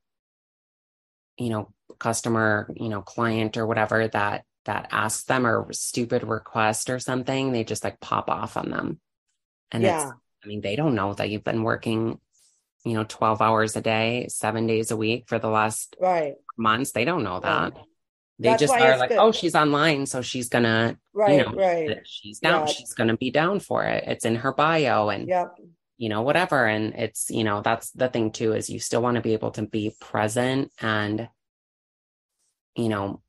you 1.42 1.48
know, 1.48 1.72
customer, 1.98 2.70
you 2.76 2.88
know, 2.88 3.02
client 3.02 3.56
or 3.56 3.66
whatever 3.66 4.06
that 4.08 4.44
that 4.66 4.88
asks 4.90 5.24
them 5.24 5.46
or 5.46 5.72
stupid 5.72 6.22
request 6.22 6.90
or 6.90 6.98
something, 6.98 7.50
they 7.50 7.64
just 7.64 7.82
like 7.82 7.98
pop 7.98 8.28
off 8.28 8.56
on 8.56 8.70
them. 8.70 9.00
And 9.72 9.82
yeah. 9.82 10.02
it's, 10.02 10.12
I 10.44 10.48
mean, 10.48 10.60
they 10.60 10.76
don't 10.76 10.94
know 10.94 11.14
that 11.14 11.30
you've 11.30 11.44
been 11.44 11.62
working, 11.62 12.20
you 12.84 12.94
know, 12.94 13.04
12 13.06 13.42
hours 13.42 13.76
a 13.76 13.80
day, 13.80 14.26
seven 14.28 14.66
days 14.66 14.90
a 14.90 14.96
week 14.96 15.28
for 15.28 15.38
the 15.38 15.48
last 15.48 15.96
right 16.00 16.34
months. 16.56 16.92
They 16.92 17.04
don't 17.04 17.24
know 17.24 17.40
that. 17.40 17.74
They 18.38 18.48
That's 18.48 18.60
just 18.60 18.72
are 18.72 18.96
like, 18.96 19.10
good. 19.10 19.18
oh, 19.18 19.32
she's 19.32 19.54
online, 19.54 20.06
so 20.06 20.22
she's 20.22 20.48
gonna, 20.48 20.96
right, 21.12 21.32
you 21.32 21.44
know, 21.44 21.52
right. 21.52 21.98
she's 22.06 22.38
down, 22.38 22.66
yeah. 22.66 22.72
she's 22.72 22.94
gonna 22.94 23.16
be 23.16 23.30
down 23.30 23.60
for 23.60 23.84
it. 23.84 24.04
It's 24.06 24.24
in 24.24 24.36
her 24.36 24.52
bio, 24.54 25.10
and 25.10 25.28
yep. 25.28 25.56
you 25.98 26.08
know, 26.08 26.22
whatever. 26.22 26.66
And 26.66 26.94
it's, 26.94 27.30
you 27.30 27.44
know, 27.44 27.60
that's 27.60 27.90
the 27.90 28.08
thing 28.08 28.32
too 28.32 28.54
is 28.54 28.70
you 28.70 28.80
still 28.80 29.02
want 29.02 29.16
to 29.16 29.20
be 29.20 29.34
able 29.34 29.50
to 29.52 29.66
be 29.66 29.94
present 30.00 30.72
and, 30.80 31.28
you 32.76 32.88
know, 32.88 33.20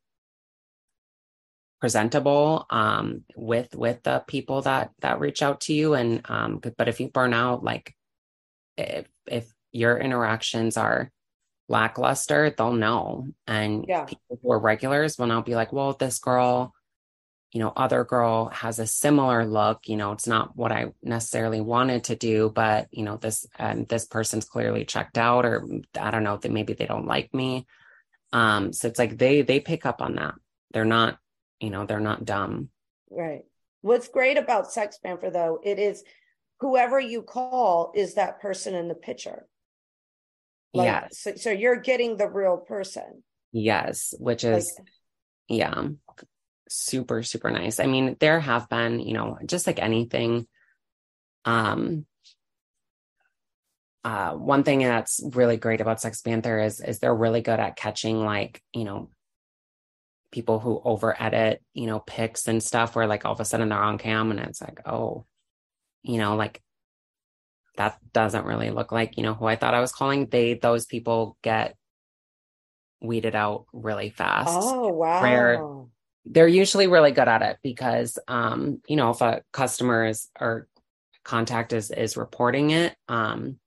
presentable 1.82 2.68
um 2.70 3.24
with 3.36 3.76
with 3.76 4.04
the 4.04 4.24
people 4.28 4.62
that 4.62 4.92
that 5.00 5.20
reach 5.20 5.42
out 5.42 5.62
to 5.62 5.74
you 5.74 5.96
and 5.96 6.22
um 6.30 6.62
but 6.78 6.88
if 6.88 7.00
you 7.00 7.10
burn 7.10 7.34
out 7.34 7.64
like 7.64 7.96
if 8.78 9.08
if 9.32 9.52
your 9.72 9.98
interactions 9.98 10.78
are 10.78 11.12
lackluster 11.70 12.50
they'll 12.50 12.74
know. 12.74 13.28
And 13.48 13.86
Yeah. 13.88 14.06
people 14.06 14.40
who 14.42 14.52
are 14.52 14.60
regulars 14.60 15.18
will 15.18 15.28
now 15.28 15.42
be 15.42 15.56
like 15.56 15.72
well 15.72 15.94
this 15.94 16.20
girl 16.20 16.74
you 17.54 17.60
know 17.60 17.72
other 17.76 18.04
girl 18.06 18.48
has 18.50 18.80
a 18.80 18.88
similar 18.88 19.46
look. 19.46 19.88
You 19.88 19.98
know 19.98 20.12
it's 20.12 20.28
not 20.28 20.56
what 20.56 20.72
i 20.72 20.88
necessarily 21.02 21.62
wanted 21.62 22.06
to 22.06 22.16
do 22.16 22.50
but 22.54 22.88
you 22.92 23.04
know 23.04 23.18
this 23.18 23.46
and 23.58 23.88
this 23.88 24.06
person's 24.06 24.46
clearly 24.46 24.86
checked 24.86 25.18
out 25.18 25.46
or 25.46 25.66
i 26.00 26.12
don't 26.12 26.24
know 26.24 26.38
that 26.38 26.52
maybe 26.52 26.74
they 26.74 26.86
don't 26.86 27.08
like 27.08 27.34
me. 27.34 27.66
Um 28.34 28.74
so 28.74 28.88
it's 28.88 29.00
like 29.00 29.18
they 29.18 29.42
they 29.42 29.60
pick 29.60 29.86
up 29.86 30.02
on 30.02 30.16
that. 30.16 30.36
They're 30.74 30.86
not 30.86 31.18
you 31.60 31.70
know 31.70 31.86
they're 31.86 32.00
not 32.00 32.26
dumb. 32.26 32.70
Right. 33.10 33.44
What's 33.82 34.08
great 34.08 34.38
about 34.38 34.72
SextPanther 34.72 35.32
though, 35.34 35.60
it 35.64 35.80
is 35.80 36.04
whoever 36.62 37.00
you 37.00 37.22
call 37.24 37.92
is 37.96 38.14
that 38.16 38.40
person 38.40 38.74
in 38.76 38.88
the 38.88 38.96
picture. 38.96 39.46
Like, 40.74 40.86
yes 40.86 41.20
So, 41.20 41.36
so 41.36 41.52
you're 41.52 41.76
getting 41.82 42.16
the 42.18 42.30
real 42.30 42.58
person. 42.58 43.24
yes 43.52 44.14
which 44.20 44.44
Like, 44.46 44.58
is 44.60 44.80
yeah 45.50 45.88
super 46.70 47.24
super 47.24 47.52
nice 47.52 47.82
i 47.82 47.86
mean 47.86 48.16
there 48.22 48.40
have 48.40 48.70
been 48.70 49.02
you 49.02 49.14
know 49.14 49.38
just 49.46 49.68
like 49.68 49.80
anything 49.80 50.48
um 51.44 52.06
uh 54.06 54.32
one 54.32 54.64
thing 54.64 54.80
that's 54.80 55.20
really 55.34 55.58
great 55.58 55.82
about 55.82 55.98
SextPanther 55.98 56.66
is 56.66 56.80
is 56.80 57.00
they're 57.00 57.14
really 57.14 57.42
good 57.42 57.60
at 57.60 57.76
catching 57.76 58.24
like 58.24 58.62
you 58.74 58.86
know 58.86 59.10
people 60.32 60.60
who 60.60 60.82
over 60.86 61.14
edit 61.22 61.62
you 61.74 61.88
know 61.88 62.00
pics 62.00 62.48
and 62.48 62.64
stuff 62.64 62.96
where 62.96 63.06
like 63.08 63.26
all 63.26 63.34
of 63.34 63.42
a 63.42 63.46
sudden 63.46 63.68
they're 63.70 63.78
on 63.78 63.98
cam 63.98 64.32
and 64.32 64.40
it's 64.40 64.62
like 64.62 64.80
oh 64.88 65.26
you 66.04 66.18
know 66.18 66.36
like 66.36 66.62
that 67.78 67.98
doesn't 68.14 68.46
really 68.46 68.70
look 68.70 68.92
like 68.92 69.18
you 69.18 69.24
know 69.24 69.34
who 69.34 69.46
i 69.46 69.56
thought 69.56 69.74
i 69.74 69.80
was 69.80 69.92
calling 69.92 70.28
they 70.28 70.54
those 70.56 70.86
people 70.86 71.38
get 71.42 71.76
weeded 73.02 73.36
out 73.36 73.66
really 73.74 74.10
fast 74.10 74.58
oh 74.62 74.88
wow. 74.90 75.88
They're 76.24 76.48
usually 76.48 76.86
really 76.86 77.12
good 77.12 77.28
at 77.28 77.42
it 77.42 77.58
because 77.64 78.20
um 78.28 78.82
you 78.88 78.96
know 78.96 79.10
if 79.10 79.22
a 79.22 79.42
customer 79.52 80.06
is 80.06 80.30
or 80.40 80.68
contact 81.24 81.74
is 81.74 81.90
is 81.90 82.16
reporting 82.16 82.70
it 82.72 82.96
um 83.08 83.58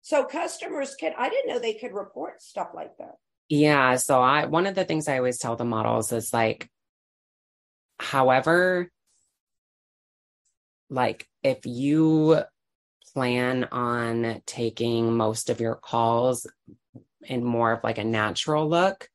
So 0.00 0.24
customers 0.24 0.94
can 0.94 1.12
I 1.18 1.28
didn't 1.28 1.48
know 1.50 1.58
they 1.58 1.74
could 1.74 1.92
report 1.92 2.40
stuff 2.40 2.68
like 2.74 2.96
that. 2.98 3.16
yeah 3.50 3.96
so 3.96 4.22
i 4.22 4.46
one 4.46 4.66
of 4.66 4.74
the 4.74 4.84
things 4.86 5.08
i 5.08 5.18
always 5.18 5.38
tell 5.38 5.56
the 5.56 5.64
models 5.64 6.10
is 6.12 6.32
like 6.32 6.70
however 8.00 8.90
like 10.90 11.28
if 11.42 11.66
you 11.66 12.42
plan 13.12 13.64
on 13.70 14.42
taking 14.46 15.16
most 15.16 15.50
of 15.50 15.60
your 15.60 15.76
calls 15.76 16.46
in 17.22 17.44
more 17.44 17.72
of 17.72 17.84
like 17.84 17.98
a 17.98 18.04
natural 18.04 18.68
look 18.68 19.08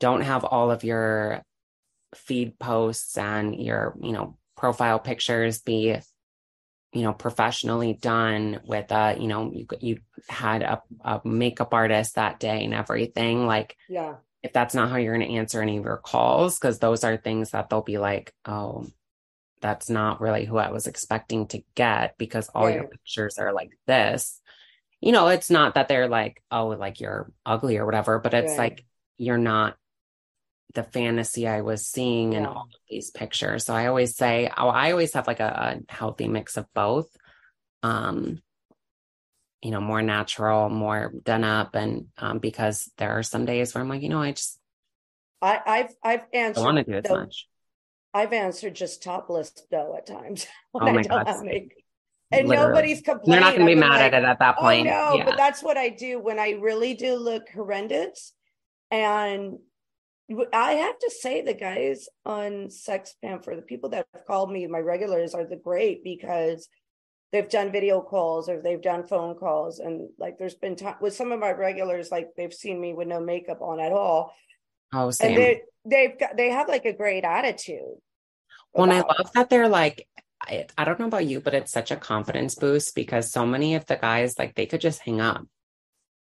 don't 0.00 0.22
have 0.22 0.44
all 0.44 0.70
of 0.70 0.84
your 0.84 1.42
feed 2.14 2.58
posts 2.58 3.18
and 3.18 3.54
your 3.54 3.94
you 4.00 4.12
know 4.12 4.36
profile 4.56 4.98
pictures 4.98 5.60
be 5.60 5.96
you 6.92 7.02
know 7.02 7.12
professionally 7.12 7.92
done 7.92 8.60
with 8.64 8.90
uh 8.90 9.14
you 9.18 9.26
know 9.26 9.50
you 9.52 9.66
you 9.80 9.98
had 10.28 10.62
a, 10.62 10.82
a 11.04 11.20
makeup 11.24 11.74
artist 11.74 12.14
that 12.14 12.40
day 12.40 12.64
and 12.64 12.72
everything 12.72 13.46
like 13.46 13.76
Yeah. 13.88 14.16
if 14.42 14.52
that's 14.52 14.74
not 14.74 14.88
how 14.88 14.96
you're 14.96 15.16
going 15.16 15.28
to 15.28 15.34
answer 15.36 15.60
any 15.60 15.76
of 15.76 15.84
your 15.84 15.98
calls 15.98 16.58
because 16.58 16.78
those 16.78 17.04
are 17.04 17.16
things 17.16 17.50
that 17.50 17.68
they'll 17.68 17.82
be 17.82 17.98
like 17.98 18.32
oh 18.46 18.86
that's 19.66 19.90
not 19.90 20.20
really 20.20 20.44
who 20.44 20.56
i 20.58 20.70
was 20.70 20.86
expecting 20.86 21.46
to 21.48 21.62
get 21.74 22.16
because 22.18 22.48
all 22.54 22.70
your 22.70 22.84
pictures 22.84 23.38
are 23.38 23.52
like 23.52 23.72
this. 23.86 24.40
You 25.00 25.12
know 25.12 25.28
it's 25.28 25.50
not 25.50 25.74
that 25.74 25.88
they're 25.88 26.08
like 26.08 26.42
oh 26.50 26.68
like 26.68 27.00
you're 27.00 27.30
ugly 27.44 27.76
or 27.78 27.84
whatever 27.86 28.18
but 28.18 28.34
it's 28.34 28.58
Right. 28.58 28.58
like 28.58 28.84
you're 29.18 29.38
not 29.38 29.76
the 30.74 30.82
fantasy 30.82 31.46
i 31.48 31.60
was 31.62 31.86
seeing 31.86 32.32
in 32.34 32.46
all 32.46 32.62
of 32.74 32.80
these 32.90 33.10
pictures. 33.10 33.64
So 33.64 33.74
i 33.74 33.86
always 33.86 34.16
say 34.16 34.50
oh, 34.56 34.68
i 34.68 34.92
always 34.92 35.14
have 35.14 35.26
like 35.26 35.40
a, 35.40 35.82
a 35.88 35.92
healthy 35.92 36.28
mix 36.28 36.56
of 36.56 36.66
both 36.74 37.08
um 37.82 38.42
you 39.62 39.70
know 39.70 39.80
more 39.80 40.02
natural 40.02 40.68
more 40.68 41.12
done 41.24 41.44
up 41.44 41.74
and 41.74 42.06
um 42.18 42.38
because 42.38 42.90
there 42.98 43.18
are 43.18 43.22
some 43.22 43.44
days 43.44 43.74
where 43.74 43.82
i'm 43.82 43.88
like 43.88 44.02
you 44.02 44.08
know 44.08 44.20
i 44.22 44.32
just 44.32 44.58
I, 45.42 45.60
I've 45.66 45.94
I've 46.02 46.24
answered 46.32 46.60
don't 46.60 46.64
want 46.74 46.86
to 46.86 46.92
do 46.92 46.98
as 46.98 47.10
much 47.10 47.48
I've 48.16 48.32
answered 48.32 48.74
just 48.74 49.02
topless 49.02 49.52
though 49.70 49.94
at 49.96 50.06
times 50.06 50.46
Oh 50.74 50.92
my 50.92 51.02
God, 51.02 51.26
same. 51.40 51.68
And 52.32 52.48
Literally. 52.48 52.68
nobody's 52.68 53.02
complaining. 53.02 53.30
they're 53.30 53.40
not 53.40 53.54
going 53.54 53.66
to 53.66 53.74
be 53.74 53.78
mad 53.78 54.00
like, 54.00 54.12
at 54.12 54.22
it 54.22 54.26
at 54.26 54.38
that 54.40 54.56
oh, 54.58 54.62
point 54.62 54.88
Oh 54.88 54.90
no, 54.90 55.16
yeah 55.18 55.24
but 55.24 55.36
that's 55.36 55.62
what 55.62 55.76
I 55.76 55.90
do 55.90 56.18
when 56.18 56.38
I 56.38 56.52
really 56.52 56.94
do 56.94 57.16
look 57.16 57.48
horrendous. 57.54 58.32
And 58.90 59.58
I 60.52 60.72
have 60.72 60.98
to 60.98 61.10
say, 61.10 61.42
the 61.42 61.54
guys 61.54 62.08
on 62.24 62.66
SextPanther, 62.66 63.54
the 63.54 63.62
people 63.62 63.90
that 63.90 64.06
have 64.12 64.26
called 64.26 64.50
me, 64.50 64.66
my 64.66 64.80
regulars, 64.80 65.34
are 65.34 65.46
the 65.46 65.56
great 65.56 66.02
because 66.02 66.68
they've 67.32 67.48
done 67.48 67.70
video 67.70 68.00
calls 68.00 68.48
or 68.48 68.60
they've 68.60 68.82
done 68.82 69.06
phone 69.06 69.36
calls, 69.36 69.78
and 69.78 70.08
like 70.18 70.38
there's 70.38 70.54
been 70.54 70.74
time 70.74 70.96
with 71.00 71.14
some 71.14 71.30
of 71.30 71.38
my 71.38 71.52
regulars, 71.52 72.10
like 72.10 72.30
they've 72.36 72.54
seen 72.54 72.80
me 72.80 72.92
with 72.92 73.06
no 73.06 73.20
makeup 73.20 73.60
on 73.60 73.78
at 73.78 73.92
all, 73.92 74.32
oh 74.92 75.12
and 75.20 75.36
they 75.36 75.62
they've 75.84 76.18
got 76.18 76.36
they 76.36 76.50
have 76.50 76.68
like 76.68 76.86
a 76.86 76.92
great 76.92 77.24
attitude. 77.24 77.96
Well, 78.76 78.90
and 78.90 78.92
I 78.92 79.00
love 79.00 79.30
that 79.34 79.48
they're 79.50 79.68
like, 79.68 80.06
I, 80.40 80.66
I 80.76 80.84
don't 80.84 81.00
know 81.00 81.06
about 81.06 81.26
you, 81.26 81.40
but 81.40 81.54
it's 81.54 81.72
such 81.72 81.90
a 81.90 81.96
confidence 81.96 82.54
boost 82.54 82.94
because 82.94 83.30
so 83.32 83.46
many 83.46 83.74
of 83.74 83.86
the 83.86 83.96
guys, 83.96 84.38
like, 84.38 84.54
they 84.54 84.66
could 84.66 84.80
just 84.80 85.00
hang 85.00 85.20
up, 85.20 85.46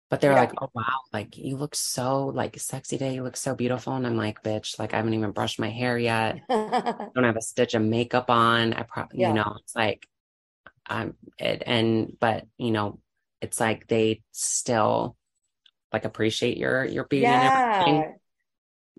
but 0.09 0.19
they're 0.21 0.33
Yeah. 0.33 0.41
like, 0.41 0.61
oh, 0.61 0.69
wow, 0.73 0.99
like, 1.13 1.37
you 1.37 1.55
look 1.57 1.75
so, 1.75 2.27
like, 2.27 2.59
sexy 2.59 2.97
day. 2.97 3.15
You 3.15 3.23
look 3.23 3.37
so 3.37 3.55
beautiful. 3.55 3.93
And 3.93 4.05
I'm 4.05 4.17
like, 4.17 4.43
bitch, 4.43 4.77
like, 4.79 4.93
I 4.93 4.97
haven't 4.97 5.13
even 5.13 5.31
brushed 5.31 5.59
my 5.59 5.69
hair 5.69 5.97
yet. 5.97 6.41
don't 6.49 7.23
have 7.23 7.37
a 7.37 7.41
stitch 7.41 7.73
of 7.73 7.81
makeup 7.81 8.29
on. 8.29 8.73
I 8.73 8.83
probably, 8.83 9.21
Yeah. 9.21 9.29
you 9.29 9.33
know, 9.35 9.57
it's 9.61 9.75
like, 9.75 10.07
I'm 10.85 11.15
it, 11.37 11.63
and, 11.65 12.17
but, 12.19 12.45
you 12.57 12.71
know, 12.71 12.99
it's 13.41 13.59
like 13.59 13.87
they 13.87 14.21
still 14.31 15.15
like 15.93 16.05
appreciate 16.05 16.57
your, 16.57 16.85
your 16.85 17.05
beauty 17.05 17.25
and 17.31 17.43
everything. 17.43 18.19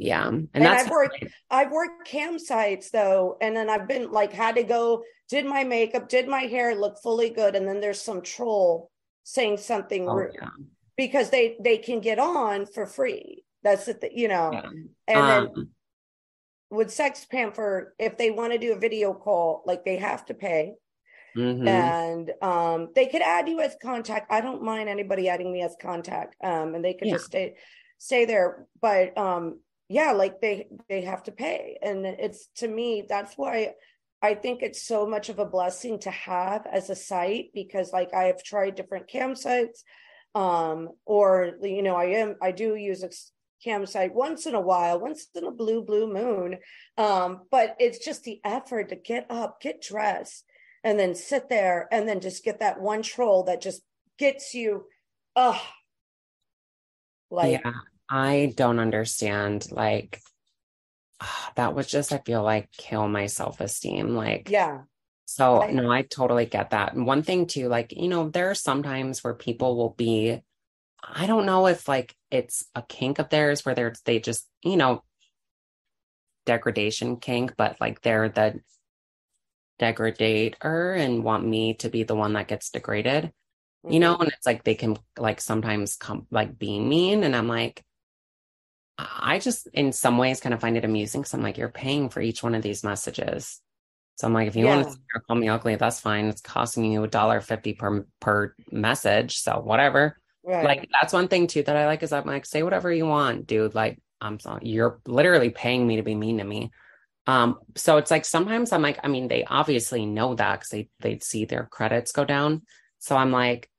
Yeah. 0.03 0.29
And, 0.29 0.49
And 0.55 0.67
I've 0.67 0.91
worked 0.91 1.25
I've 1.51 1.71
worked 1.71 2.09
campsites 2.09 2.91
though, 2.91 3.37
and 3.41 3.57
then 3.57 3.71
I've 3.71 3.87
been 3.87 4.11
like 4.11 4.33
had 4.33 4.57
to 4.57 4.63
go, 4.63 5.03
did 5.29 5.47
my 5.47 5.65
makeup, 5.65 6.09
did 6.09 6.29
my 6.29 6.43
hair 6.43 6.75
look 6.75 6.99
fully 7.03 7.31
good, 7.31 7.55
and 7.55 7.67
then 7.67 7.81
there's 7.81 8.01
some 8.01 8.23
troll 8.23 8.91
saying 9.25 9.57
something 9.59 10.09
oh, 10.09 10.15
rude 10.15 10.33
yeah. 10.35 10.49
because 10.97 11.31
they 11.31 11.57
they 11.61 11.79
can 11.79 12.01
get 12.01 12.19
on 12.19 12.67
for 12.67 12.87
free. 12.87 13.45
That's 13.63 13.85
the 13.87 13.95
th- 13.95 14.13
you 14.15 14.29
know, 14.29 14.51
yeah. 14.53 14.71
and 15.09 15.29
then 15.29 15.43
Um, 15.57 15.71
with 16.71 16.89
SextPanther, 16.89 17.89
if 17.99 18.17
they 18.17 18.31
want 18.31 18.53
to 18.53 18.59
do 18.59 18.73
a 18.73 18.79
video 18.79 19.13
call, 19.15 19.63
like 19.67 19.85
they 19.85 19.99
have 19.99 20.25
to 20.27 20.35
pay, 20.35 20.75
mhm. 21.37 21.69
and 21.69 22.33
um 22.43 22.89
they 22.95 23.07
could 23.07 23.23
add 23.23 23.49
you 23.49 23.61
as 23.61 23.77
contact. 23.81 24.33
I 24.33 24.41
don't 24.41 24.63
mind 24.63 24.89
anybody 24.89 25.29
adding 25.29 25.53
me 25.53 25.63
as 25.63 25.77
contact, 25.81 26.35
um, 26.43 26.75
and 26.75 26.85
they 26.85 26.95
could 26.95 27.09
Yeah. 27.09 27.15
just 27.15 27.27
stay 27.27 27.55
stay 27.99 28.25
there, 28.25 28.67
but 28.81 29.17
um 29.17 29.61
yeah 29.93 30.13
like 30.13 30.41
they 30.41 30.67
they 30.89 31.03
have 31.03 31.23
to 31.25 31.33
pay. 31.33 31.79
And 31.83 32.07
it's 32.07 32.49
to 32.57 32.69
me 32.69 33.05
that's 33.09 33.35
why 33.37 33.75
i 34.23 34.35
think 34.35 34.63
it's 34.63 34.87
so 34.87 35.07
much 35.07 35.29
of 35.29 35.39
a 35.39 35.45
blessing 35.45 35.99
to 35.99 36.11
have 36.11 36.67
as 36.67 36.89
a 36.89 36.95
site 36.95 37.51
because 37.53 37.93
like 37.93 38.15
i 38.15 38.25
have 38.25 38.43
tried 38.43 38.77
different 38.77 39.09
campsites 39.09 39.83
um 40.35 40.89
or 41.05 41.53
you 41.63 41.83
know 41.83 41.97
i 41.97 42.05
am 42.05 42.37
i 42.41 42.53
do 42.53 42.77
use 42.77 43.03
a 43.03 43.11
campsite 43.63 44.15
once 44.15 44.47
in 44.47 44.55
a 44.55 44.61
while 44.61 44.99
once 45.01 45.27
in 45.35 45.45
a 45.45 45.51
blue 45.51 45.83
blue 45.83 46.13
moon 46.13 46.59
um 46.99 47.43
but 47.51 47.77
it's 47.79 48.05
just 48.05 48.25
the 48.25 48.41
effort 48.45 48.89
to 48.89 48.97
get 48.97 49.27
up 49.29 49.61
get 49.61 49.83
dressed 49.83 50.45
and 50.85 50.99
then 50.99 51.15
sit 51.15 51.49
there 51.49 51.89
and 51.93 52.09
then 52.09 52.21
just 52.21 52.45
get 52.45 52.61
that 52.61 52.81
one 52.81 53.03
troll 53.03 53.45
that 53.45 53.61
just 53.61 53.83
gets 54.19 54.55
you 54.55 54.85
oh 55.37 55.61
like 57.31 57.61
yeah, 57.65 57.73
I 58.13 58.53
don't 58.57 58.79
understand. 58.79 59.71
Like, 59.71 60.21
that 61.57 61.75
would 61.75 61.89
just, 61.89 62.13
I 62.13 62.19
feel 62.19 62.43
like, 62.43 62.71
kill 62.73 63.09
my 63.09 63.27
self 63.27 63.61
esteem. 63.61 64.15
Like, 64.15 64.51
yeah 64.51 64.83
so 65.33 65.63
I- 65.63 65.71
no, 65.71 65.91
I 65.91 66.03
totally 66.03 66.45
get 66.45 66.71
that. 66.71 66.93
And 66.93 67.07
one 67.07 67.23
thing 67.23 67.47
too, 67.47 67.69
like, 67.69 67.93
you 67.93 68.09
know, 68.09 68.29
there 68.29 68.51
are 68.51 68.55
some 68.55 68.83
times 68.83 69.25
where 69.25 69.35
people 69.35 69.77
will 69.77 69.95
be, 69.97 70.43
I 71.03 71.27
don't 71.27 71.47
know 71.47 71.67
if 71.69 71.89
like 71.89 72.15
it's 72.31 72.65
a 72.75 72.83
kink 72.83 73.19
of 73.19 73.31
theirs 73.31 73.65
where 73.65 73.75
they're, 73.75 73.95
they 74.05 74.21
just, 74.21 74.47
you 74.63 74.77
know, 74.77 75.03
degradation 76.45 77.17
kink, 77.17 77.55
but 77.57 77.81
like 77.81 78.03
they're 78.03 78.29
the 78.29 78.61
degradator 79.81 80.99
and 80.99 81.25
want 81.25 81.47
me 81.47 81.75
to 81.75 81.89
be 81.89 82.03
the 82.03 82.15
one 82.15 82.35
that 82.35 82.47
gets 82.47 82.71
degraded 82.71 83.33
you 83.89 83.99
know 83.99 84.13
mm-hmm. 84.13 84.23
and 84.23 84.33
it's 84.33 84.47
like 84.47 84.63
they 84.63 84.77
can 84.77 84.97
like 85.19 85.41
sometimes 85.41 85.97
come 85.97 86.25
like 86.31 86.57
being 86.57 86.89
mean 86.89 87.25
and 87.25 87.35
i'm 87.35 87.49
like 87.49 87.83
I 88.99 89.39
just, 89.39 89.67
in 89.73 89.93
some 89.93 90.19
ways, 90.19 90.41
kind 90.41 90.55
of 90.55 90.61
find 90.61 90.77
it 90.77 90.85
amusing 90.85 91.23
because 91.23 91.35
I'm 91.35 91.43
like, 91.43 91.59
you're 91.59 91.69
paying 91.69 92.09
for 92.09 92.21
each 92.21 92.43
one 92.43 92.55
of 92.55 92.63
these 92.63 92.85
messages. 92.85 93.61
So 94.17 94.27
I'm 94.27 94.35
like, 94.35 94.49
if 94.49 94.57
you 94.57 94.67
Yeah. 94.67 94.77
want 94.77 94.89
to 94.89 95.21
call 95.21 95.37
me 95.37 95.49
ugly, 95.49 95.77
that's 95.77 96.01
fine. 96.01 96.27
It's 96.27 96.41
costing 96.43 96.85
you 96.93 97.03
a 97.03 97.09
dollar 97.09 97.41
fifty 97.41 97.73
per 97.73 98.07
per 98.21 98.55
message, 98.71 99.39
so 99.39 99.59
whatever. 99.61 100.19
Right. 100.45 100.67
Like 100.67 100.89
that's 100.93 101.13
one 101.13 101.29
thing 101.29 101.47
too 101.49 101.63
that 101.63 101.77
I 101.77 101.87
like 101.87 102.03
is 102.03 102.13
I'm 102.13 102.27
like, 102.27 102.47
say 102.47 102.63
whatever 102.63 102.93
you 102.93 103.07
want, 103.07 103.47
dude. 103.47 103.75
Like 103.75 104.01
I'm 104.21 104.39
sorry, 104.39 104.69
you're 104.69 105.01
literally 105.07 105.51
paying 105.51 105.87
me 105.87 105.97
to 105.97 106.03
be 106.03 106.15
mean 106.15 106.39
to 106.39 106.45
me. 106.45 106.71
Um, 107.27 107.59
so 107.77 107.97
it's 107.97 108.11
like 108.11 108.25
sometimes 108.25 108.73
I'm 108.73 108.83
like, 108.83 109.01
I 109.03 109.09
mean, 109.09 109.29
they 109.29 109.45
obviously 109.45 110.07
know 110.07 110.35
that 110.35 110.61
because 110.61 110.69
they 110.71 110.89
they'd 111.01 111.25
see 111.25 111.45
their 111.47 111.65
credits 111.65 112.13
go 112.13 112.25
down. 112.25 112.63
So 112.99 113.17
I'm 113.17 113.33
like, 113.33 113.71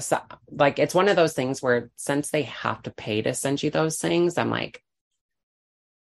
so, 0.00 0.18
like 0.50 0.78
it's 0.78 0.94
one 0.94 1.08
of 1.08 1.16
those 1.16 1.32
things 1.32 1.62
where 1.62 1.90
since 1.96 2.30
they 2.30 2.42
have 2.42 2.82
to 2.82 2.90
pay 2.90 3.22
to 3.22 3.34
send 3.34 3.62
you 3.62 3.70
those 3.70 3.98
things, 3.98 4.38
I'm 4.38 4.50
like, 4.50 4.82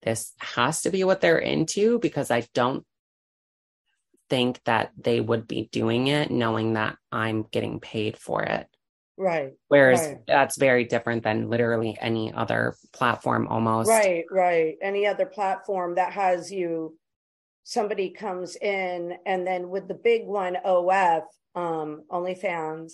this 0.02 0.32
has 0.38 0.82
to 0.82 0.90
be 0.90 1.04
what 1.04 1.20
they're 1.20 1.38
into 1.38 1.98
because 1.98 2.30
I 2.30 2.46
don't 2.54 2.84
think 4.30 4.62
that 4.64 4.92
they 4.96 5.20
would 5.20 5.48
be 5.48 5.68
doing 5.72 6.06
it 6.08 6.30
knowing 6.30 6.74
that 6.74 6.96
I'm 7.10 7.44
getting 7.44 7.80
paid 7.80 8.16
for 8.16 8.42
it. 8.42 8.66
right. 9.16 9.54
Whereas 9.68 10.00
Right. 10.00 10.18
that's 10.26 10.56
very 10.56 10.84
different 10.84 11.24
than 11.24 11.50
literally 11.50 11.96
any 12.00 12.32
other 12.32 12.76
platform 12.92 13.48
almost. 13.48 13.88
Right, 13.88 14.24
right. 14.30 14.76
Any 14.80 15.06
other 15.06 15.26
platform 15.26 15.96
that 15.96 16.12
has 16.12 16.52
you, 16.52 16.96
somebody 17.64 18.10
comes 18.10 18.56
in 18.56 19.14
and 19.26 19.46
then 19.46 19.70
with 19.70 19.88
the 19.88 19.94
big 19.94 20.26
one, 20.26 20.56
OF, 20.64 21.24
um, 21.54 22.04
OnlyFans, 22.10 22.92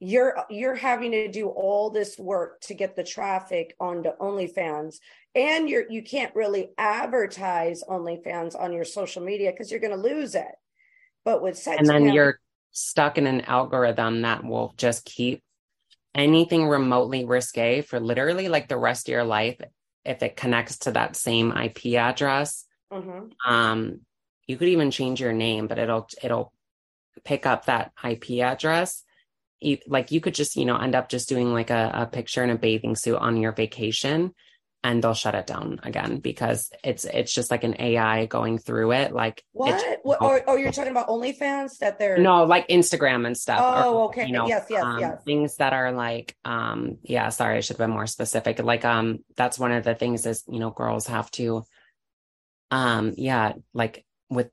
you're 0.00 0.36
you're 0.48 0.76
having 0.76 1.12
to 1.12 1.28
do 1.28 1.48
all 1.48 1.90
this 1.90 2.18
work 2.18 2.60
to 2.62 2.74
get 2.74 2.94
the 2.94 3.04
traffic 3.04 3.74
onto 3.80 4.10
OnlyFans. 4.20 4.96
And 5.34 5.68
you're 5.68 5.90
you 5.90 6.02
can't 6.02 6.34
really 6.34 6.70
advertise 6.78 7.82
OnlyFans 7.82 8.58
on 8.58 8.72
your 8.72 8.84
social 8.84 9.22
media 9.22 9.50
because 9.50 9.70
you're 9.70 9.80
gonna 9.80 9.96
lose 9.96 10.34
it. 10.34 10.52
But 11.24 11.42
with 11.42 11.58
sex 11.58 11.78
And 11.78 11.88
then 11.88 12.08
you're 12.12 12.40
stuck 12.70 13.18
in 13.18 13.26
an 13.26 13.42
algorithm 13.42 14.22
that 14.22 14.44
will 14.44 14.72
just 14.76 15.04
keep 15.04 15.42
anything 16.14 16.66
remotely 16.68 17.24
risque 17.24 17.82
for 17.82 18.00
literally 18.00 18.48
like 18.48 18.68
the 18.68 18.76
rest 18.76 19.08
of 19.08 19.12
your 19.12 19.24
life 19.24 19.60
if 20.04 20.22
it 20.22 20.36
connects 20.36 20.78
to 20.78 20.92
that 20.92 21.16
same 21.16 21.52
IP 21.52 21.96
address. 21.96 22.64
Mhm. 22.92 23.32
um 23.46 24.00
you 24.46 24.56
could 24.56 24.68
even 24.68 24.90
change 24.90 25.20
your 25.20 25.34
name 25.34 25.66
but 25.66 25.78
it'll 25.78 26.08
it'll 26.22 26.54
pick 27.24 27.44
up 27.44 27.66
that 27.66 27.92
ip 28.02 28.30
address 28.40 29.04
you, 29.60 29.78
like 29.86 30.12
you 30.12 30.20
could 30.20 30.34
just 30.34 30.56
you 30.56 30.64
know 30.64 30.76
end 30.76 30.94
up 30.94 31.08
just 31.08 31.28
doing 31.28 31.52
like 31.52 31.70
a, 31.70 31.90
a 31.94 32.06
picture 32.06 32.42
in 32.44 32.50
a 32.50 32.56
bathing 32.56 32.96
suit 32.96 33.16
on 33.16 33.36
your 33.36 33.52
vacation 33.52 34.32
and 34.84 35.02
they'll 35.02 35.14
shut 35.14 35.34
it 35.34 35.46
down 35.46 35.80
again 35.82 36.18
because 36.20 36.70
it's 36.84 37.04
it's 37.04 37.32
just 37.32 37.50
like 37.50 37.64
an 37.64 37.74
ai 37.80 38.26
going 38.26 38.58
through 38.58 38.92
it 38.92 39.12
like 39.12 39.42
What? 39.52 39.84
what 40.04 40.18
oh, 40.20 40.38
oh, 40.46 40.56
you're 40.56 40.70
talking 40.70 40.92
about 40.92 41.08
OnlyFans 41.08 41.78
that 41.78 41.98
they're 41.98 42.18
no 42.18 42.44
like 42.44 42.68
instagram 42.68 43.26
and 43.26 43.36
stuff 43.36 43.60
Oh, 43.60 44.04
okay. 44.04 44.26
you 44.26 44.32
know 44.32 44.46
Yes, 44.46 44.66
yes, 44.70 44.84
um, 44.84 45.00
yes. 45.00 45.18
things 45.24 45.56
that 45.56 45.72
are 45.72 45.90
like 45.90 46.36
um 46.44 46.98
yeah 47.02 47.28
sorry 47.30 47.56
i 47.56 47.60
should 47.60 47.76
have 47.76 47.86
been 47.86 47.90
more 47.94 48.06
specific 48.06 48.60
like 48.60 48.84
um 48.84 49.18
that's 49.36 49.58
one 49.58 49.72
of 49.72 49.82
the 49.82 49.96
things 49.96 50.24
is 50.26 50.44
you 50.48 50.60
know 50.60 50.70
girls 50.70 51.08
have 51.08 51.28
to 51.32 51.64
um 52.70 53.14
yeah 53.16 53.54
like 53.74 54.04
with 54.30 54.50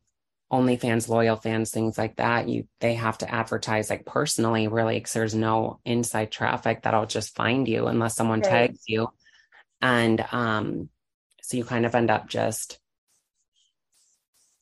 OnlyFans, 0.51 1.09
LoyalFans, 1.09 1.71
things 1.71 1.97
like 1.97 2.17
that, 2.17 2.47
you 2.47 2.67
they 2.79 2.93
have 2.95 3.17
to 3.19 3.33
advertise 3.33 3.89
like 3.89 4.05
personally, 4.05 4.67
really, 4.67 4.95
because 4.95 5.13
there's 5.13 5.35
no 5.35 5.79
inside 5.85 6.31
traffic 6.31 6.83
that'll 6.83 7.07
just 7.07 7.35
find 7.35 7.67
you 7.67 7.87
unless 7.87 8.15
someone 8.15 8.41
Right. 8.41 8.69
tags 8.69 8.83
you. 8.87 9.09
And 9.81 10.23
um, 10.31 10.89
so 11.41 11.57
you 11.57 11.65
kind 11.65 11.85
of 11.85 11.95
end 11.95 12.11
up 12.11 12.27
just 12.27 12.79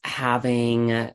having 0.03 1.11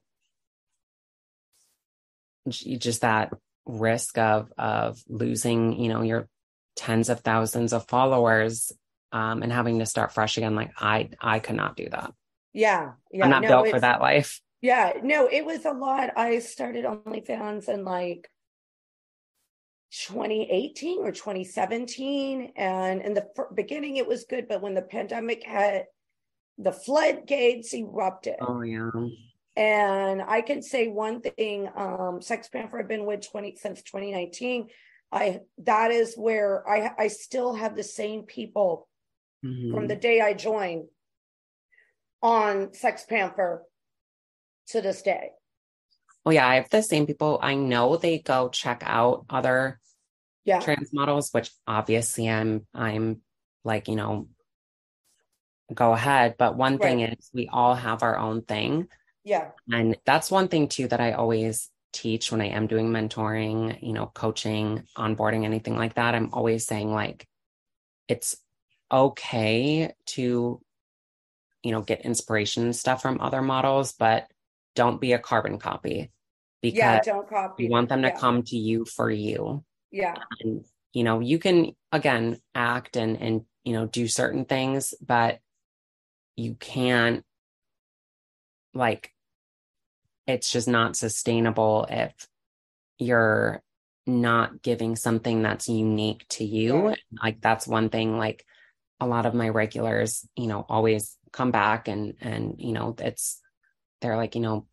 just 2.50 3.02
that 3.02 3.32
risk 3.66 4.18
of 4.18 4.52
of 4.56 5.02
losing, 5.08 5.80
you 5.80 5.88
know, 5.88 6.02
your 6.02 6.28
tens 6.76 7.08
of 7.08 7.20
thousands 7.20 7.72
of 7.72 7.88
followers 7.88 8.72
um, 9.12 9.42
and 9.42 9.52
having 9.52 9.78
to 9.80 9.86
start 9.86 10.12
fresh 10.12 10.36
again. 10.36 10.54
Like 10.54 10.72
I 10.78 11.10
I 11.20 11.38
could 11.38 11.56
not 11.56 11.76
do 11.76 11.88
that. 11.88 12.12
Yeah, 12.52 12.92
yeah. 13.10 13.24
I'm 13.24 13.30
not 13.30 13.42
no, 13.42 13.48
built 13.48 13.68
for 13.68 13.80
that 13.80 14.00
life. 14.00 14.40
Yeah, 14.60 14.94
no, 15.02 15.28
it 15.30 15.44
was 15.44 15.64
a 15.64 15.72
lot. 15.72 16.10
I 16.16 16.40
started 16.40 16.84
OnlyFans 16.84 17.68
in 17.68 17.84
like 17.84 18.28
2018 19.92 21.00
or 21.00 21.12
2017, 21.12 22.52
and 22.56 23.00
in 23.00 23.14
the 23.14 23.26
beginning 23.54 23.96
it 23.96 24.06
was 24.06 24.24
good, 24.24 24.48
but 24.48 24.60
when 24.60 24.74
the 24.74 24.82
pandemic 24.82 25.44
hit, 25.44 25.86
the 26.58 26.72
floodgates 26.72 27.72
erupted. 27.72 28.36
Oh 28.40 28.62
yeah. 28.62 28.90
And 29.56 30.22
I 30.22 30.40
can 30.40 30.62
say 30.62 30.88
one 30.88 31.20
thing: 31.20 31.68
um, 31.76 32.20
SextPanther, 32.20 32.80
I've 32.80 32.88
been 32.88 33.06
with 33.06 33.28
20 33.28 33.56
since 33.56 33.82
2019. 33.82 34.68
I 35.10 35.40
that 35.58 35.90
is 35.90 36.16
where 36.16 36.68
I 36.68 36.92
I 36.98 37.08
still 37.08 37.54
have 37.54 37.76
the 37.76 37.82
same 37.82 38.24
people 38.24 38.88
Mhm. 39.44 39.72
from 39.72 39.86
the 39.86 39.96
day 39.96 40.20
I 40.20 40.34
joined 40.34 40.88
on 42.20 42.68
SextPanther 42.68 43.60
to 44.68 44.80
this 44.80 45.02
day. 45.02 45.30
Well, 46.24 46.34
yeah, 46.34 46.46
I 46.46 46.56
have 46.56 46.70
the 46.70 46.82
same 46.82 47.06
people. 47.06 47.38
I 47.42 47.54
know 47.54 47.96
they 47.96 48.18
go 48.18 48.48
check 48.48 48.82
out 48.84 49.24
other 49.30 49.80
Yeah. 50.44 50.60
trans 50.60 50.92
models, 50.92 51.30
which 51.32 51.50
obviously 51.66 52.28
I'm 52.28 52.66
I'm 52.74 53.22
like, 53.64 53.88
you 53.88 53.96
know, 53.96 54.28
go 55.72 55.92
ahead. 55.92 56.36
But 56.38 56.56
one 56.56 56.78
thing 56.78 57.00
is 57.00 57.30
we 57.32 57.48
all 57.48 57.74
have 57.74 58.02
our 58.02 58.16
own 58.16 58.42
thing. 58.42 58.88
Yeah. 59.24 59.50
And 59.70 59.96
that's 60.04 60.30
one 60.30 60.48
thing 60.48 60.68
too 60.68 60.88
that 60.88 61.00
I 61.00 61.12
always 61.12 61.70
teach 61.92 62.30
when 62.30 62.40
I 62.40 62.46
am 62.48 62.66
doing 62.66 62.90
mentoring, 62.90 63.82
you 63.82 63.92
know, 63.92 64.06
coaching, 64.14 64.84
onboarding, 64.96 65.44
anything 65.44 65.76
like 65.76 65.94
that. 65.94 66.14
I'm 66.14 66.30
always 66.32 66.66
saying 66.66 66.92
like 66.92 67.26
it's 68.06 68.36
okay 68.90 69.92
to, 70.06 70.60
you 71.62 71.72
know, 71.72 71.82
get 71.82 72.02
inspiration 72.02 72.64
and 72.64 72.76
stuff 72.76 73.02
from 73.02 73.20
other 73.20 73.42
models, 73.42 73.92
but 73.92 74.28
don't 74.78 75.00
be 75.00 75.12
a 75.12 75.18
carbon 75.18 75.58
copy 75.58 76.08
because 76.62 76.78
Yeah. 76.78 77.00
Don't 77.00 77.28
copy. 77.28 77.64
you 77.64 77.70
want 77.70 77.88
them 77.88 78.02
to 78.02 78.08
yeah. 78.08 78.16
come 78.16 78.44
to 78.44 78.56
you 78.56 78.84
for 78.84 79.10
you. 79.10 79.64
Yeah. 79.90 80.14
And 80.40 80.64
you 80.92 81.02
know, 81.02 81.18
you 81.18 81.40
can 81.40 81.72
again 81.90 82.40
act 82.54 82.96
and 82.96 83.20
and 83.20 83.42
you 83.64 83.72
know 83.72 83.86
do 83.86 84.06
certain 84.06 84.44
things, 84.44 84.94
but 85.00 85.40
you 86.36 86.54
can't 86.54 87.24
like 88.72 89.12
it's 90.28 90.52
just 90.52 90.68
not 90.68 90.94
sustainable 90.94 91.88
if 91.90 92.12
you're 92.98 93.60
not 94.06 94.62
giving 94.62 94.94
something 94.94 95.42
that's 95.42 95.68
unique 95.68 96.24
to 96.28 96.44
you. 96.44 96.76
Right. 96.88 97.00
Like 97.20 97.40
that's 97.40 97.66
one 97.66 97.88
thing 97.88 98.16
like 98.16 98.44
a 99.00 99.08
lot 99.08 99.26
of 99.26 99.34
my 99.34 99.48
regulars, 99.48 100.24
you 100.36 100.46
know, 100.46 100.64
always 100.68 101.16
come 101.32 101.50
back 101.50 101.88
and 101.88 102.14
and 102.20 102.54
you 102.58 102.72
know, 102.72 102.94
it's 102.98 103.40
they're 104.00 104.16
like, 104.16 104.34
you 104.34 104.40
know, 104.40 104.66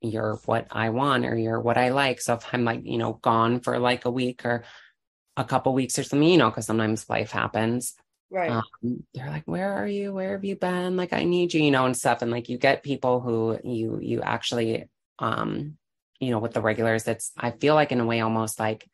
you're 0.00 0.38
what 0.44 0.68
I 0.70 0.90
want 0.90 1.26
or 1.26 1.36
you're 1.36 1.60
what 1.60 1.76
I 1.76 1.90
like. 1.90 2.20
So 2.20 2.34
if 2.34 2.46
I'm 2.52 2.64
like, 2.64 2.82
you 2.84 2.98
know, 2.98 3.14
gone 3.14 3.60
for 3.60 3.78
like 3.78 4.04
a 4.04 4.10
week 4.10 4.44
or 4.44 4.64
a 5.36 5.44
couple 5.44 5.72
weeks 5.74 5.98
or 5.98 6.04
something, 6.04 6.28
you 6.28 6.38
know, 6.38 6.50
because 6.50 6.66
sometimes 6.66 7.08
life 7.08 7.30
happens. 7.30 7.94
Right. 8.30 8.50
Um, 8.50 9.04
they're 9.14 9.30
like, 9.30 9.44
where 9.46 9.72
are 9.72 9.86
you? 9.86 10.12
Where 10.12 10.32
have 10.32 10.44
you 10.44 10.54
been? 10.56 10.96
Like, 10.96 11.12
I 11.12 11.24
need 11.24 11.54
you, 11.54 11.62
you 11.62 11.70
know, 11.70 11.86
and 11.86 11.96
stuff. 11.96 12.22
And 12.22 12.30
like, 12.30 12.48
you 12.48 12.58
get 12.58 12.82
people 12.82 13.20
who 13.20 13.58
you, 13.64 13.98
you 14.00 14.20
actually, 14.20 14.88
um, 15.18 15.78
you 16.20 16.30
know, 16.30 16.38
with 16.38 16.52
the 16.52 16.60
regulars, 16.60 17.08
it's, 17.08 17.32
I 17.36 17.52
feel 17.52 17.74
like 17.74 17.90
in 17.90 18.00
a 18.00 18.06
way 18.06 18.20
almost 18.20 18.60
like 18.60 18.88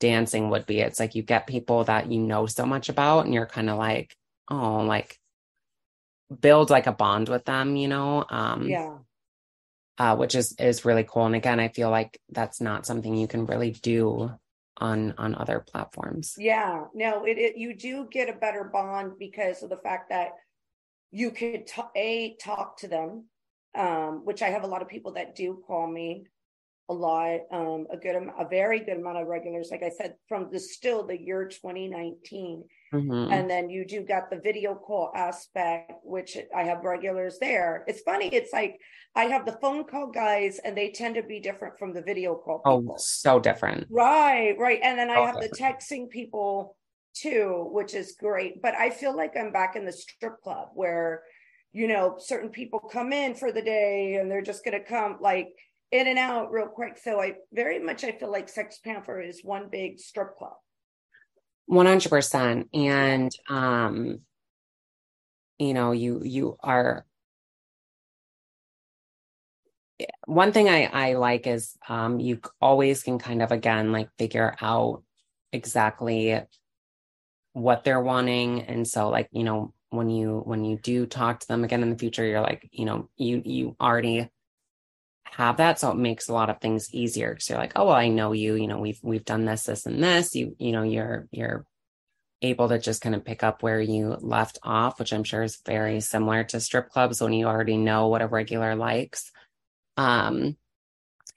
dancing 0.00 0.50
would 0.50 0.66
be. 0.66 0.80
It's 0.80 0.98
like 0.98 1.14
you 1.14 1.22
get 1.22 1.46
people 1.46 1.84
that 1.84 2.10
you 2.10 2.18
know 2.18 2.46
so 2.46 2.66
much 2.66 2.88
about 2.88 3.24
and 3.24 3.32
you're 3.32 3.46
kind 3.46 3.70
of 3.70 3.78
like, 3.78 4.16
oh, 4.50 4.78
like 4.80 5.18
build 6.40 6.70
like 6.70 6.86
a 6.86 6.92
bond 6.92 7.28
with 7.28 7.44
them, 7.44 7.76
you 7.76 7.88
know? 7.88 8.24
Um, 8.28 8.68
yeah. 8.68 8.96
Uh, 10.02 10.16
which 10.16 10.34
is 10.34 10.52
is 10.58 10.84
really 10.84 11.04
cool. 11.04 11.26
And 11.26 11.36
again, 11.36 11.60
I 11.60 11.68
feel 11.68 11.88
like 11.88 12.20
that's 12.28 12.60
not 12.60 12.86
something 12.86 13.14
you 13.14 13.28
can 13.28 13.46
really 13.46 13.70
do 13.70 14.32
on 14.78 15.14
on 15.16 15.36
other 15.36 15.60
platforms. 15.60 16.34
Yeah. 16.36 16.86
No, 16.92 17.24
it, 17.24 17.38
it 17.38 17.56
you 17.56 17.72
do 17.72 18.08
get 18.10 18.28
a 18.28 18.32
better 18.32 18.64
bond 18.64 19.12
because 19.16 19.62
of 19.62 19.70
the 19.70 19.76
fact 19.76 20.10
that 20.10 20.30
you 21.12 21.30
could 21.30 21.68
t- 21.68 21.82
a 21.94 22.36
talk 22.42 22.78
to 22.78 22.88
them, 22.88 23.26
um, 23.76 24.22
which 24.24 24.42
I 24.42 24.48
have 24.48 24.64
a 24.64 24.66
lot 24.66 24.82
of 24.82 24.88
people 24.88 25.12
that 25.12 25.36
do 25.36 25.62
call 25.64 25.86
me 25.86 26.26
a 26.92 26.98
lot, 27.08 27.40
um, 27.50 27.86
a 27.90 27.96
good, 27.96 28.14
a 28.38 28.46
very 28.48 28.80
good 28.80 28.98
amount 28.98 29.18
of 29.18 29.26
regulars. 29.26 29.68
Like 29.70 29.82
I 29.82 29.88
said, 29.90 30.14
from 30.28 30.50
the 30.52 30.60
still 30.60 31.06
the 31.06 31.18
year 31.20 31.48
2019, 31.48 32.64
Mhm. 32.92 33.32
and 33.32 33.48
then 33.50 33.70
you 33.70 33.86
do 33.86 34.02
got 34.02 34.28
the 34.28 34.38
video 34.38 34.74
call 34.74 35.10
aspect 35.14 35.92
which 36.04 36.36
i 36.54 36.62
have 36.62 36.84
regulars 36.84 37.38
there 37.38 37.84
it's 37.86 38.02
funny 38.02 38.28
it's 38.28 38.52
like 38.52 38.78
i 39.16 39.24
have 39.24 39.46
the 39.46 39.58
phone 39.62 39.84
call 39.84 40.08
guys 40.08 40.58
and 40.58 40.76
they 40.76 40.90
tend 40.90 41.14
to 41.14 41.22
be 41.22 41.40
different 41.40 41.78
from 41.78 41.94
the 41.94 42.02
video 42.02 42.34
call 42.34 42.60
Oh, 42.66 42.94
so 42.98 43.40
different. 43.40 43.86
right 43.88 44.54
right 44.58 44.78
and 44.82 44.98
then 44.98 45.08
i 45.08 45.14
So 45.16 45.24
have 45.24 45.40
the 45.40 45.48
texting 45.48 46.10
people 46.10 46.76
too, 47.14 47.68
which 47.72 47.94
is 47.94 48.12
great. 48.26 48.60
But 48.60 48.74
I 48.74 48.90
feel 48.90 49.14
like 49.16 49.34
I'm 49.38 49.52
back 49.52 49.74
in 49.76 49.84
the 49.86 49.92
strip 49.92 50.40
club 50.42 50.68
where, 50.74 51.22
you 51.72 51.86
know, 51.86 52.16
certain 52.18 52.50
people 52.50 52.78
come 52.80 53.12
in 53.12 53.34
for 53.34 53.52
the 53.52 53.62
day 53.62 54.14
and 54.16 54.30
they're 54.30 54.42
just 54.52 54.64
going 54.64 54.78
to 54.78 54.84
come 54.84 55.18
like 55.20 55.48
in 55.92 56.06
and 56.06 56.18
out 56.18 56.50
real 56.50 56.66
quick. 56.66 56.98
So 56.98 57.20
I 57.20 57.34
very 57.52 57.78
much 57.78 58.02
I 58.02 58.12
feel 58.12 58.32
like 58.32 58.52
SextPanther 58.52 59.26
is 59.26 59.42
one 59.44 59.68
big 59.70 60.00
strip 60.00 60.36
club. 60.36 60.54
100% 61.70 62.68
and 62.74 63.30
um 63.48 64.18
you 65.58 65.72
know 65.74 65.92
you 65.92 66.20
you 66.24 66.56
are 66.60 67.06
one 70.26 70.52
thing 70.52 70.68
I, 70.68 70.84
I 70.86 71.12
like 71.14 71.46
is 71.46 71.76
um, 71.88 72.18
you 72.18 72.40
always 72.60 73.02
can 73.02 73.18
kind 73.18 73.42
of 73.42 73.52
again 73.52 73.92
like 73.92 74.08
figure 74.18 74.56
out 74.60 75.04
exactly 75.52 76.40
what 77.52 77.84
they're 77.84 78.00
wanting 78.00 78.62
and 78.62 78.88
so 78.88 79.10
like 79.10 79.28
you 79.30 79.44
know 79.44 79.72
when 79.90 80.08
you 80.08 80.42
when 80.44 80.64
you 80.64 80.78
do 80.78 81.06
talk 81.06 81.40
to 81.40 81.48
them 81.48 81.64
again 81.64 81.82
in 81.82 81.90
the 81.90 81.98
future 81.98 82.24
you're 82.24 82.40
like 82.40 82.68
you 82.72 82.86
know 82.86 83.08
you 83.16 83.42
you 83.44 83.76
already 83.80 84.28
have 85.24 85.56
that 85.56 85.78
so 85.78 85.90
it 85.90 85.96
makes 85.96 86.28
a 86.28 86.32
lot 86.32 86.50
of 86.50 86.60
things 86.60 86.92
easier 86.92 87.30
because 87.30 87.48
you're 87.48 87.58
like 87.58 87.72
oh 87.76 87.86
well 87.86 87.94
i 87.94 88.08
know 88.08 88.32
you 88.32 88.54
you 88.54 88.66
know 88.66 88.78
we've 88.78 89.00
we've 89.02 89.24
done 89.24 89.44
this 89.44 89.64
this 89.64 89.86
and 89.86 90.02
this. 90.02 90.34
You 90.34 90.54
you 90.58 90.72
know 90.72 90.82
you're 90.82 91.26
you're 91.30 91.64
able 92.42 92.68
to 92.68 92.78
just 92.78 93.00
kind 93.00 93.14
of 93.14 93.24
pick 93.24 93.42
up 93.42 93.62
where 93.62 93.80
you 93.80 94.16
left 94.20 94.58
off 94.62 94.98
which 94.98 95.12
i'm 95.12 95.24
sure 95.24 95.42
is 95.42 95.60
very 95.64 96.00
similar 96.00 96.44
to 96.44 96.60
strip 96.60 96.90
clubs 96.90 97.20
when 97.20 97.32
you 97.32 97.46
already 97.46 97.76
know 97.76 98.08
what 98.08 98.22
a 98.22 98.26
regular 98.26 98.74
likes. 98.74 99.30
Um 99.96 100.56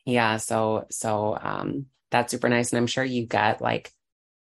yeah 0.06 0.38
so 0.38 0.86
so 0.90 1.38
um 1.40 1.86
that's 2.12 2.32
super 2.32 2.50
nice 2.50 2.72
and 2.72 2.78
i'm 2.78 2.88
sure 2.88 3.04
you 3.04 3.26
get 3.26 3.62
like 3.62 3.92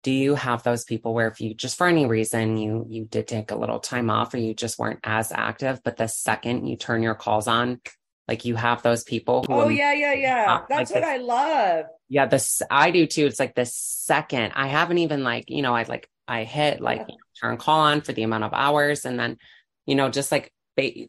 do 0.04 0.12
you 0.12 0.36
have 0.36 0.64
those 0.64 0.84
people 0.84 1.14
where 1.14 1.28
if 1.28 1.42
you 1.42 1.54
just 1.54 1.78
for 1.78 1.88
any 1.88 2.06
reason 2.06 2.58
you 2.58 2.86
you 2.90 3.06
did 3.06 3.28
take 3.28 3.52
a 3.52 3.56
little 3.56 3.80
time 3.80 4.10
off 4.10 4.34
or 4.34 4.38
you 4.38 4.54
just 4.54 4.78
weren't 4.78 5.00
as 5.04 5.32
active 5.32 5.82
but 5.84 5.98
the 5.98 6.08
second 6.08 6.68
you 6.68 6.78
turn 6.78 7.02
your 7.02 7.16
calls 7.16 7.48
on 7.48 7.82
like 8.28 8.46
you 8.46 8.56
have 8.56 8.82
those 8.84 9.04
people 9.04 9.46
oh 9.50 9.70
yeah 9.70 9.94
yeah 9.94 10.14
yeah 10.14 10.62
that's 10.70 10.92
like 10.92 11.02
what 11.02 11.10
i 11.10 11.18
love 11.18 11.86
yeah 12.10 12.26
this 12.26 12.62
i 12.70 12.92
do 12.92 13.06
too 13.06 13.26
it's 13.26 13.40
like 13.40 13.56
the 13.56 13.66
second 13.66 14.52
i 14.56 14.68
haven't 14.68 14.98
even 14.98 15.24
like 15.24 15.50
you 15.50 15.62
know 15.62 15.76
i 15.76 15.84
like 15.84 16.10
i 16.28 16.44
hit 16.44 16.82
like 16.82 17.06
yeah. 17.08 17.16
turn 17.42 17.58
call 17.58 17.80
on 17.82 18.02
for 18.02 18.14
the 18.14 18.24
amount 18.24 18.44
of 18.44 18.54
hours 18.54 19.06
and 19.06 19.20
then 19.20 19.38
you 19.86 19.96
know 19.96 20.10
just 20.10 20.32
like 20.32 20.52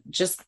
just 0.09 0.41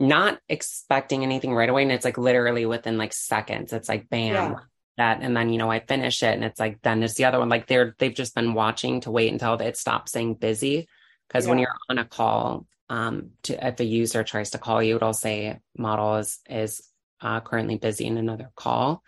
not 0.00 0.40
expecting 0.48 1.22
anything 1.22 1.54
right 1.54 1.68
away. 1.68 1.82
And 1.82 1.92
it's 1.92 2.06
like 2.06 2.18
literally 2.18 2.64
within 2.64 2.96
like 2.96 3.12
seconds, 3.12 3.72
it's 3.72 3.88
like 3.88 4.08
bam. 4.08 4.32
Yeah. 4.32 4.54
That 4.96 5.20
and 5.22 5.34
then 5.34 5.48
you 5.50 5.56
know 5.56 5.70
I 5.70 5.78
finish 5.78 6.22
it 6.22 6.34
and 6.34 6.44
it's 6.44 6.60
like 6.60 6.82
then 6.82 7.02
it's 7.02 7.14
the 7.14 7.24
other 7.24 7.38
one 7.38 7.48
like 7.48 7.66
they're 7.66 7.94
they've 7.98 8.14
just 8.14 8.34
been 8.34 8.52
watching 8.52 9.00
to 9.02 9.10
wait 9.10 9.32
until 9.32 9.54
it 9.54 9.78
stops 9.78 10.12
saying 10.12 10.34
busy 10.34 10.88
because 11.26 11.44
yeah. 11.46 11.50
when 11.50 11.58
you're 11.58 11.74
on 11.88 11.96
a 11.96 12.04
call 12.04 12.66
um 12.90 13.30
to 13.42 13.66
if 13.66 13.80
a 13.80 13.84
user 13.84 14.22
tries 14.22 14.50
to 14.50 14.58
call 14.58 14.82
you 14.82 14.96
it'll 14.96 15.14
say 15.14 15.58
model 15.78 16.16
is 16.16 16.38
is 16.48 16.82
uh, 17.22 17.40
currently 17.40 17.76
busy 17.78 18.06
in 18.06 18.18
another 18.18 18.50
call 18.54 19.02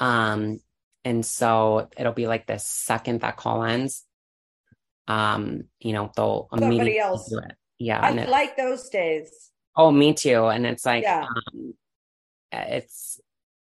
um 0.00 0.58
and 1.04 1.24
so 1.24 1.88
it'll 1.96 2.12
be 2.12 2.26
like 2.26 2.46
the 2.46 2.58
second 2.58 3.20
that 3.20 3.36
call 3.36 3.62
ends 3.62 4.04
um 5.06 5.62
you 5.78 5.92
know 5.92 6.10
they'll 6.16 6.48
Somebody 6.50 6.66
immediately 6.76 6.98
else. 6.98 7.28
do 7.30 7.38
it 7.38 7.56
yeah 7.78 8.00
I 8.00 8.10
like 8.24 8.56
those 8.56 8.88
days 8.88 9.50
Oh, 9.76 9.90
me 9.90 10.14
too. 10.14 10.46
And 10.46 10.66
it's 10.66 10.84
like, 10.84 11.04
yeah. 11.04 11.26
um, 11.26 11.74
it's, 12.52 13.20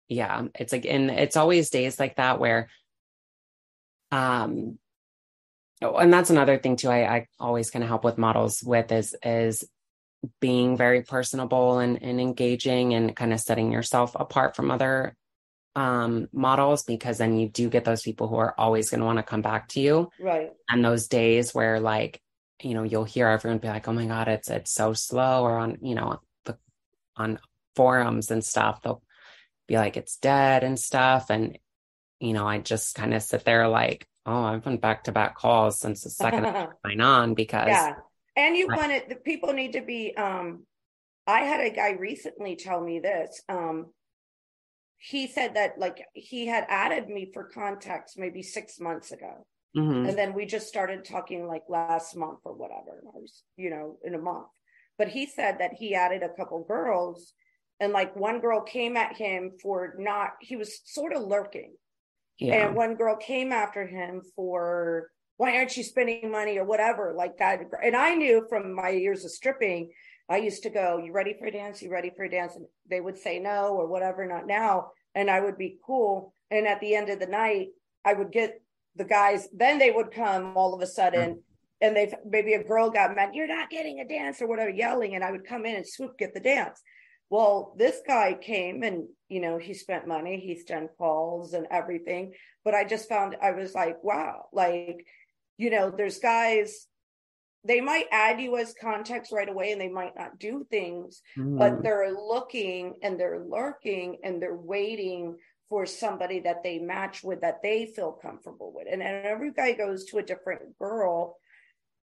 yeah, 0.08 0.44
it's 0.54 0.72
like, 0.72 0.84
and 0.86 1.10
it's 1.10 1.36
always 1.36 1.70
days 1.70 1.98
like 1.98 2.16
that 2.16 2.38
where, 2.38 2.68
um, 4.12 4.78
oh, 5.82 5.96
and 5.96 6.12
that's 6.12 6.30
another 6.30 6.58
thing 6.58 6.76
too. 6.76 6.88
I, 6.88 7.16
I 7.16 7.26
always 7.38 7.70
kind 7.70 7.82
of 7.82 7.88
help 7.88 8.04
with 8.04 8.18
models 8.18 8.62
with 8.62 8.92
is, 8.92 9.16
is 9.22 9.64
being 10.40 10.76
very 10.76 11.02
personable 11.02 11.78
and, 11.78 12.02
and 12.02 12.20
engaging 12.20 12.94
and 12.94 13.14
kind 13.14 13.32
of 13.32 13.40
setting 13.40 13.72
yourself 13.72 14.14
apart 14.14 14.56
from 14.56 14.70
other 14.70 15.16
um, 15.74 16.28
models 16.32 16.82
because 16.84 17.18
then 17.18 17.38
you 17.38 17.48
do 17.48 17.68
get 17.68 17.84
those 17.84 18.02
people 18.02 18.28
who 18.28 18.36
are 18.36 18.54
always 18.58 18.90
going 18.90 19.00
to 19.00 19.06
want 19.06 19.18
to 19.18 19.22
come 19.22 19.42
back 19.42 19.68
to 19.68 19.80
you. 19.80 20.10
Right. 20.18 20.52
And 20.68 20.84
those 20.84 21.08
days 21.08 21.54
where 21.54 21.80
like 21.80 22.20
you 22.62 22.74
know 22.74 22.82
you'll 22.82 23.04
hear 23.04 23.28
everyone 23.28 23.58
be 23.58 23.68
like 23.68 23.86
oh 23.88 23.92
my 23.92 24.06
god 24.06 24.28
it's 24.28 24.50
it's 24.50 24.72
so 24.72 24.92
slow 24.92 25.42
or 25.42 25.58
on 25.58 25.78
you 25.82 25.94
know 25.94 26.20
the 26.44 26.56
on 27.16 27.38
forums 27.74 28.30
and 28.30 28.44
stuff 28.44 28.80
they'll 28.82 29.02
be 29.66 29.76
like 29.76 29.96
it's 29.96 30.16
dead 30.16 30.64
and 30.64 30.78
stuff 30.78 31.28
and 31.30 31.58
you 32.20 32.32
know 32.32 32.46
i 32.46 32.58
just 32.58 32.94
kind 32.94 33.12
of 33.12 33.22
sit 33.22 33.44
there 33.44 33.68
like 33.68 34.06
oh 34.26 34.44
i've 34.44 34.64
been 34.64 34.76
back 34.76 35.04
to 35.04 35.12
back 35.12 35.36
calls 35.36 35.78
since 35.78 36.02
the 36.02 36.10
second 36.10 36.44
i 36.44 36.68
on 37.00 37.34
because 37.34 37.68
yeah 37.68 37.94
and 38.36 38.56
you 38.56 38.66
want 38.66 38.92
it 38.92 39.08
the 39.08 39.14
people 39.14 39.52
need 39.52 39.72
to 39.72 39.82
be 39.82 40.14
um 40.16 40.64
i 41.26 41.40
had 41.40 41.60
a 41.60 41.70
guy 41.70 41.92
recently 41.92 42.56
tell 42.56 42.80
me 42.80 42.98
this 42.98 43.42
um 43.48 43.86
he 44.98 45.26
said 45.26 45.54
that 45.54 45.78
like 45.78 46.04
he 46.14 46.46
had 46.46 46.64
added 46.68 47.08
me 47.08 47.30
for 47.32 47.44
contacts 47.44 48.16
maybe 48.16 48.42
six 48.42 48.80
months 48.80 49.12
ago 49.12 49.46
Mm-hmm. 49.76 50.08
And 50.08 50.18
then 50.18 50.32
we 50.32 50.46
just 50.46 50.68
started 50.68 51.04
talking 51.04 51.46
like 51.46 51.64
last 51.68 52.16
month 52.16 52.40
or 52.44 52.54
whatever, 52.54 53.02
I 53.14 53.18
was, 53.18 53.42
you 53.56 53.70
know, 53.70 53.98
in 54.02 54.14
a 54.14 54.18
month. 54.18 54.46
But 54.96 55.08
he 55.08 55.26
said 55.26 55.58
that 55.58 55.74
he 55.74 55.94
added 55.94 56.22
a 56.22 56.30
couple 56.30 56.64
girls 56.64 57.34
and 57.78 57.92
like 57.92 58.16
one 58.16 58.40
girl 58.40 58.62
came 58.62 58.96
at 58.96 59.16
him 59.16 59.52
for 59.62 59.94
not, 59.98 60.30
he 60.40 60.56
was 60.56 60.80
sort 60.84 61.12
of 61.12 61.22
lurking. 61.22 61.74
Yeah. 62.38 62.66
And 62.66 62.76
one 62.76 62.96
girl 62.96 63.16
came 63.16 63.52
after 63.52 63.86
him 63.86 64.22
for, 64.34 65.10
why 65.36 65.56
aren't 65.56 65.76
you 65.76 65.82
spending 65.82 66.30
money 66.30 66.58
or 66.58 66.64
whatever 66.64 67.14
like 67.16 67.38
that. 67.38 67.60
And 67.82 67.96
I 67.96 68.14
knew 68.14 68.46
from 68.48 68.74
my 68.74 68.90
years 68.90 69.24
of 69.24 69.30
stripping, 69.30 69.90
I 70.28 70.38
used 70.38 70.62
to 70.64 70.70
go, 70.70 70.98
you 70.98 71.12
ready 71.12 71.34
for 71.38 71.46
a 71.46 71.52
dance? 71.52 71.82
You 71.82 71.90
ready 71.90 72.10
for 72.14 72.24
a 72.24 72.30
dance? 72.30 72.56
And 72.56 72.66
they 72.90 73.00
would 73.00 73.16
say 73.16 73.38
no 73.38 73.68
or 73.68 73.86
whatever, 73.86 74.26
not 74.26 74.46
now. 74.46 74.90
And 75.14 75.30
I 75.30 75.40
would 75.40 75.56
be 75.56 75.78
cool. 75.86 76.32
And 76.50 76.66
at 76.66 76.80
the 76.80 76.94
end 76.94 77.08
of 77.10 77.20
the 77.20 77.26
night, 77.26 77.68
I 78.04 78.12
would 78.12 78.32
get 78.32 78.60
the 78.96 79.04
guys, 79.04 79.48
then 79.52 79.78
they 79.78 79.90
would 79.90 80.10
come 80.10 80.56
all 80.56 80.74
of 80.74 80.80
a 80.80 80.86
sudden 80.86 81.34
mm. 81.34 81.40
and 81.80 81.96
they 81.96 82.12
maybe 82.24 82.54
a 82.54 82.64
girl 82.64 82.90
got 82.90 83.14
mad, 83.14 83.34
you're 83.34 83.46
not 83.46 83.70
getting 83.70 84.00
a 84.00 84.08
dance 84.08 84.40
or 84.40 84.48
whatever, 84.48 84.70
yelling, 84.70 85.14
and 85.14 85.22
I 85.22 85.30
would 85.30 85.46
come 85.46 85.66
in 85.66 85.76
and 85.76 85.86
swoop 85.86 86.18
get 86.18 86.32
the 86.34 86.40
dance. 86.40 86.80
Well, 87.28 87.74
this 87.76 88.00
guy 88.06 88.34
came 88.34 88.82
and 88.82 89.08
you 89.28 89.40
know 89.40 89.58
he 89.58 89.74
spent 89.74 90.06
money, 90.06 90.38
he's 90.38 90.64
done 90.64 90.88
calls 90.98 91.52
and 91.52 91.66
everything, 91.70 92.34
but 92.64 92.74
I 92.74 92.84
just 92.84 93.08
found 93.08 93.36
I 93.42 93.52
was 93.52 93.74
like, 93.74 94.02
wow, 94.02 94.46
like 94.52 95.06
you 95.58 95.70
know, 95.70 95.90
there's 95.90 96.18
guys 96.18 96.86
they 97.66 97.80
might 97.80 98.06
add 98.12 98.40
you 98.40 98.56
as 98.56 98.74
contacts 98.80 99.32
right 99.32 99.48
away 99.48 99.72
and 99.72 99.80
they 99.80 99.88
might 99.88 100.16
not 100.16 100.38
do 100.38 100.64
things, 100.70 101.20
mm. 101.36 101.58
but 101.58 101.82
they're 101.82 102.12
looking 102.12 102.94
and 103.02 103.18
they're 103.18 103.44
lurking 103.44 104.18
and 104.22 104.40
they're 104.40 104.56
waiting 104.56 105.36
for 105.68 105.84
somebody 105.84 106.40
that 106.40 106.62
they 106.62 106.78
match 106.78 107.24
with 107.24 107.40
that 107.40 107.62
they 107.62 107.86
feel 107.86 108.12
comfortable 108.12 108.72
with. 108.74 108.86
And, 108.90 109.02
and 109.02 109.26
every 109.26 109.52
guy 109.52 109.72
goes 109.72 110.04
to 110.06 110.18
a 110.18 110.22
different 110.22 110.78
girl 110.78 111.36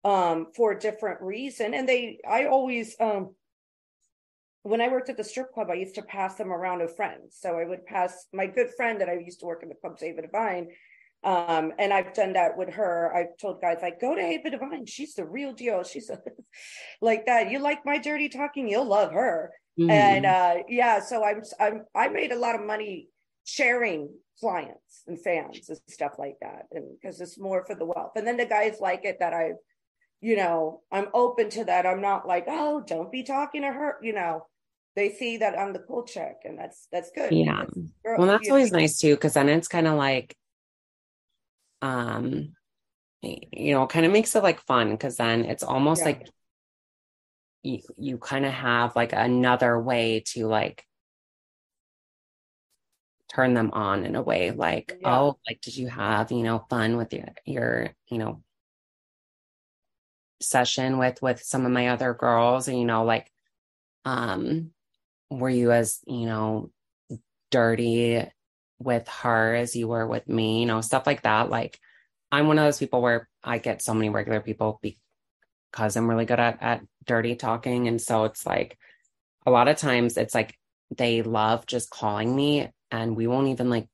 um, 0.03 0.47
for 0.55 0.71
a 0.71 0.79
different 0.79 1.21
reason. 1.21 1.73
And 1.73 1.87
they, 1.87 2.19
I 2.27 2.45
always, 2.45 2.95
um, 2.99 3.35
when 4.63 4.81
I 4.81 4.87
worked 4.87 5.09
at 5.09 5.17
the 5.17 5.23
strip 5.23 5.53
club, 5.53 5.67
I 5.69 5.75
used 5.75 5.95
to 5.95 6.01
pass 6.01 6.35
them 6.35 6.51
around 6.51 6.79
to 6.79 6.87
friends. 6.87 7.37
So 7.39 7.57
I 7.57 7.65
would 7.65 7.85
pass 7.85 8.27
my 8.33 8.47
good 8.47 8.69
friend 8.75 8.99
that 9.01 9.09
I 9.09 9.13
used 9.13 9.41
to 9.41 9.45
work 9.45 9.61
in 9.61 9.69
the 9.69 9.75
club, 9.75 9.97
Ava 10.01 10.21
Divine. 10.21 10.69
Um, 11.23 11.71
and 11.79 11.93
I've 11.93 12.13
done 12.13 12.33
that 12.33 12.57
with 12.57 12.69
her. 12.73 13.13
I've 13.15 13.37
told 13.39 13.61
guys 13.61 13.77
like, 13.81 14.01
go 14.01 14.15
to 14.15 14.21
Ava 14.21 14.49
Divine. 14.49 14.85
She's 14.85 15.13
the 15.13 15.25
real 15.25 15.53
deal. 15.53 15.83
She's 15.83 16.09
a, 16.09 16.19
like 17.01 17.25
that. 17.27 17.51
You 17.51 17.59
like 17.59 17.85
my 17.85 17.97
dirty 17.97 18.29
talking, 18.29 18.67
you'll 18.67 18.87
love 18.87 19.11
her. 19.13 19.51
Mm. 19.79 19.89
And 19.89 20.25
uh, 20.25 20.55
yeah, 20.67 20.99
so 21.01 21.23
I'm, 21.23 21.41
I'm 21.59 21.83
I 21.95 22.07
made 22.07 22.31
a 22.31 22.39
lot 22.39 22.55
of 22.55 22.65
money 22.65 23.07
sharing 23.45 24.09
clients 24.39 25.03
and 25.07 25.21
fans 25.21 25.69
and 25.69 25.77
stuff 25.87 26.13
like 26.17 26.35
that 26.41 26.65
and 26.71 26.85
because 26.99 27.21
it's 27.21 27.39
more 27.39 27.63
for 27.65 27.75
the 27.75 27.85
wealth 27.85 28.11
and 28.15 28.25
then 28.25 28.37
the 28.37 28.45
guys 28.45 28.77
like 28.81 29.05
it 29.05 29.17
that 29.19 29.33
i 29.33 29.51
you 30.21 30.35
know 30.35 30.81
i'm 30.91 31.07
open 31.13 31.49
to 31.49 31.63
that 31.63 31.85
i'm 31.85 32.01
not 32.01 32.27
like 32.27 32.45
oh 32.47 32.83
don't 32.85 33.11
be 33.11 33.23
talking 33.23 33.61
to 33.61 33.67
her 33.67 33.97
you 34.01 34.11
know 34.11 34.45
they 34.95 35.09
see 35.11 35.37
that 35.37 35.57
i'm 35.57 35.73
the 35.73 35.79
cool 35.79 36.03
chick 36.03 36.37
and 36.45 36.57
that's 36.57 36.87
that's 36.91 37.11
good 37.11 37.31
yeah 37.31 37.63
girl, 38.03 38.17
well 38.17 38.27
that's 38.27 38.49
always 38.49 38.71
nice 38.71 38.99
too 38.99 39.15
because 39.15 39.33
then 39.33 39.49
it's 39.49 39.67
kind 39.67 39.87
of 39.87 39.95
like 39.95 40.35
um 41.81 42.53
you 43.21 43.73
know 43.73 43.87
kind 43.87 44.05
of 44.05 44.11
makes 44.11 44.35
it 44.35 44.43
like 44.43 44.59
fun 44.61 44.91
because 44.91 45.17
then 45.17 45.45
it's 45.45 45.63
almost 45.63 46.01
yeah. 46.01 46.05
like 46.05 46.29
you, 47.63 47.79
you 47.97 48.17
kind 48.17 48.45
of 48.45 48.51
have 48.51 48.95
like 48.95 49.13
another 49.13 49.79
way 49.79 50.21
to 50.27 50.47
like 50.47 50.85
turn 53.33 53.53
them 53.53 53.71
on 53.73 54.05
in 54.05 54.15
a 54.15 54.21
way 54.21 54.51
like 54.51 54.97
yeah. 55.01 55.19
oh 55.19 55.37
like 55.47 55.59
did 55.61 55.75
you 55.75 55.87
have 55.87 56.31
you 56.31 56.43
know 56.43 56.65
fun 56.69 56.97
with 56.97 57.13
your 57.13 57.25
your 57.45 57.89
you 58.09 58.17
know 58.17 58.43
session 60.41 60.97
with 60.97 61.21
with 61.21 61.41
some 61.41 61.65
of 61.65 61.71
my 61.71 61.87
other 61.87 62.13
girls 62.13 62.67
and 62.67 62.77
you 62.77 62.85
know 62.85 63.05
like 63.05 63.31
um 64.05 64.71
were 65.29 65.49
you 65.49 65.71
as 65.71 65.99
you 66.05 66.25
know 66.25 66.69
dirty 67.51 68.23
with 68.79 69.07
her 69.07 69.55
as 69.55 69.75
you 69.75 69.87
were 69.87 70.05
with 70.05 70.27
me 70.27 70.61
you 70.61 70.65
know 70.65 70.81
stuff 70.81 71.05
like 71.07 71.21
that 71.21 71.49
like 71.49 71.79
I'm 72.33 72.47
one 72.47 72.57
of 72.57 72.65
those 72.65 72.79
people 72.79 72.99
where 72.99 73.29
I 73.43 73.59
get 73.59 73.83
so 73.83 73.93
many 73.93 74.09
regular 74.09 74.41
people 74.41 74.81
because 74.81 75.95
I'm 75.95 76.09
really 76.09 76.25
good 76.25 76.39
at 76.39 76.57
at 76.63 76.81
dirty 77.05 77.35
talking. 77.35 77.87
And 77.87 78.01
so 78.01 78.23
it's 78.23 78.43
like 78.43 78.75
a 79.45 79.51
lot 79.51 79.67
of 79.67 79.77
times 79.77 80.17
it's 80.17 80.33
like 80.33 80.57
they 80.97 81.21
love 81.21 81.67
just 81.67 81.91
calling 81.91 82.35
me 82.35 82.71
and 82.89 83.15
we 83.15 83.27
won't 83.27 83.49
even 83.49 83.69
like 83.69 83.87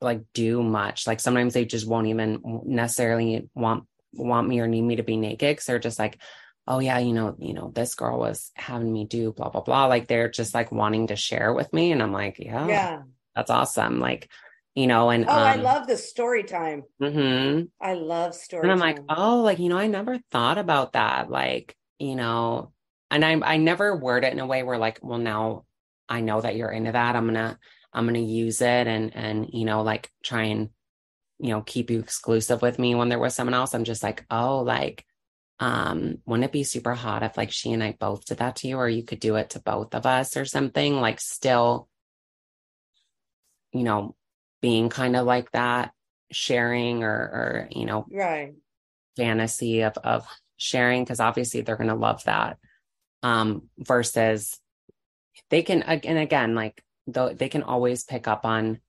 like 0.00 0.22
do 0.34 0.60
much. 0.60 1.06
Like 1.06 1.20
sometimes 1.20 1.54
they 1.54 1.64
just 1.64 1.86
won't 1.86 2.08
even 2.08 2.40
necessarily 2.64 3.48
want 3.54 3.84
want 4.12 4.48
me 4.48 4.58
or 4.58 4.66
need 4.66 4.82
me 4.82 4.96
to 4.96 5.04
be 5.04 5.16
naked. 5.16 5.58
Cause 5.58 5.66
they're 5.66 5.78
just 5.78 6.00
like, 6.00 6.18
oh 6.66 6.78
yeah, 6.80 6.98
you 6.98 7.12
know, 7.12 7.36
you 7.38 7.54
know, 7.54 7.70
this 7.74 7.94
girl 7.94 8.18
was 8.18 8.50
having 8.54 8.92
me 8.92 9.04
do 9.06 9.32
blah 9.32 9.50
blah 9.50 9.60
blah. 9.62 9.86
Like 9.86 10.08
they're 10.08 10.28
just 10.30 10.54
like 10.54 10.72
wanting 10.72 11.08
to 11.08 11.16
share 11.16 11.52
with 11.52 11.72
me. 11.72 11.92
And 11.92 12.02
I'm 12.02 12.12
like, 12.12 12.38
yeah, 12.38 12.68
Yeah. 12.68 13.02
that's 13.34 13.50
awesome. 13.50 14.00
Like, 14.00 14.30
you 14.74 14.86
know, 14.86 15.10
and 15.10 15.28
Oh, 15.28 15.32
I 15.44 15.56
um, 15.56 15.62
love 15.62 15.86
the 15.86 15.96
story 15.96 16.42
time. 16.44 16.84
mhm. 17.00 17.68
I 17.80 17.94
love 17.94 18.34
story 18.34 18.62
And 18.62 18.72
I'm 18.72 18.78
like, 18.78 19.00
oh, 19.08 19.42
like, 19.42 19.58
you 19.58 19.68
know, 19.68 19.78
I 19.78 19.86
never 19.86 20.18
thought 20.30 20.58
about 20.58 20.94
that. 20.94 21.30
Like, 21.30 21.76
you 21.98 22.16
know, 22.16 22.72
and 23.10 23.24
I 23.24 23.32
I 23.40 23.56
never 23.58 23.96
word 23.96 24.24
it 24.24 24.32
in 24.32 24.40
a 24.40 24.46
way 24.46 24.62
where 24.62 24.78
like, 24.78 24.98
well, 25.02 25.18
now 25.18 25.66
I 26.08 26.20
know 26.20 26.40
that 26.40 26.56
you're 26.56 26.70
into 26.70 26.92
that. 26.92 27.16
I'm 27.16 27.26
gonna 27.26 27.58
I'm 27.92 28.06
gonna 28.06 28.18
use 28.20 28.60
it 28.62 28.86
and 28.86 29.14
and 29.14 29.48
you 29.52 29.64
know, 29.64 29.82
like 29.82 30.10
try 30.24 30.44
and 30.44 30.70
you 31.38 31.50
know, 31.50 31.62
keep 31.62 31.90
you 31.90 32.00
exclusive 32.00 32.62
with 32.62 32.78
me 32.78 32.94
when 32.94 33.08
there 33.10 33.18
was 33.18 33.34
someone 33.34 33.54
else. 33.54 33.74
I'm 33.74 33.84
just 33.84 34.02
like, 34.02 34.24
oh, 34.30 34.60
like, 34.60 35.04
um, 35.58 36.18
wouldn't 36.26 36.44
it 36.44 36.52
be 36.52 36.64
super 36.64 36.94
hot 36.94 37.22
if 37.22 37.36
like 37.36 37.50
she 37.50 37.72
and 37.72 37.82
I 37.82 37.96
both 37.98 38.26
did 38.26 38.38
that 38.38 38.56
to 38.56 38.68
you, 38.68 38.76
or 38.76 38.88
you 38.88 39.02
could 39.02 39.20
do 39.20 39.36
it 39.36 39.50
to 39.50 39.60
both 39.60 39.94
of 39.94 40.04
us 40.06 40.36
or 40.36 40.44
something? 40.44 41.00
Like 41.00 41.20
still, 41.20 41.88
you 43.72 43.82
know, 43.82 44.14
being 44.60 44.88
kind 44.88 45.16
of 45.16 45.26
like 45.26 45.50
that, 45.52 45.92
sharing 46.30 47.04
or 47.04 47.08
or, 47.10 47.68
you 47.70 47.86
know, 47.86 48.06
Right. 48.10 48.54
fantasy 49.16 49.80
of 49.82 49.96
of 49.98 50.26
sharing 50.58 51.04
because 51.04 51.20
obviously 51.20 51.60
they're 51.60 51.76
going 51.76 51.88
to 51.88 51.94
love 51.94 52.24
that 52.24 52.58
um 53.22 53.68
versus 53.78 54.58
they 55.50 55.62
can 55.62 55.82
ag- 55.82 56.06
and 56.06 56.18
again 56.18 56.54
like 56.54 56.82
though 57.06 57.32
they 57.32 57.48
can 57.48 57.62
always 57.62 58.04
pick 58.04 58.26
up 58.26 58.44
on 58.44 58.80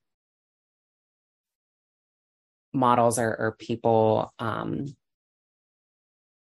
models 2.74 3.20
or, 3.20 3.36
or 3.36 3.56
people 3.58 4.34
um 4.40 4.86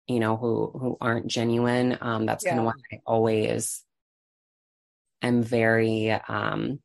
you 0.06 0.20
know 0.20 0.36
who 0.36 0.70
who 0.78 0.96
aren't 1.00 1.26
genuine 1.26 1.96
um 2.00 2.26
that's 2.26 2.44
kind 2.44 2.60
of 2.60 2.66
why 2.66 2.72
i 2.92 3.00
always 3.06 3.84
am 5.22 5.42
very 5.42 6.10
um 6.10 6.80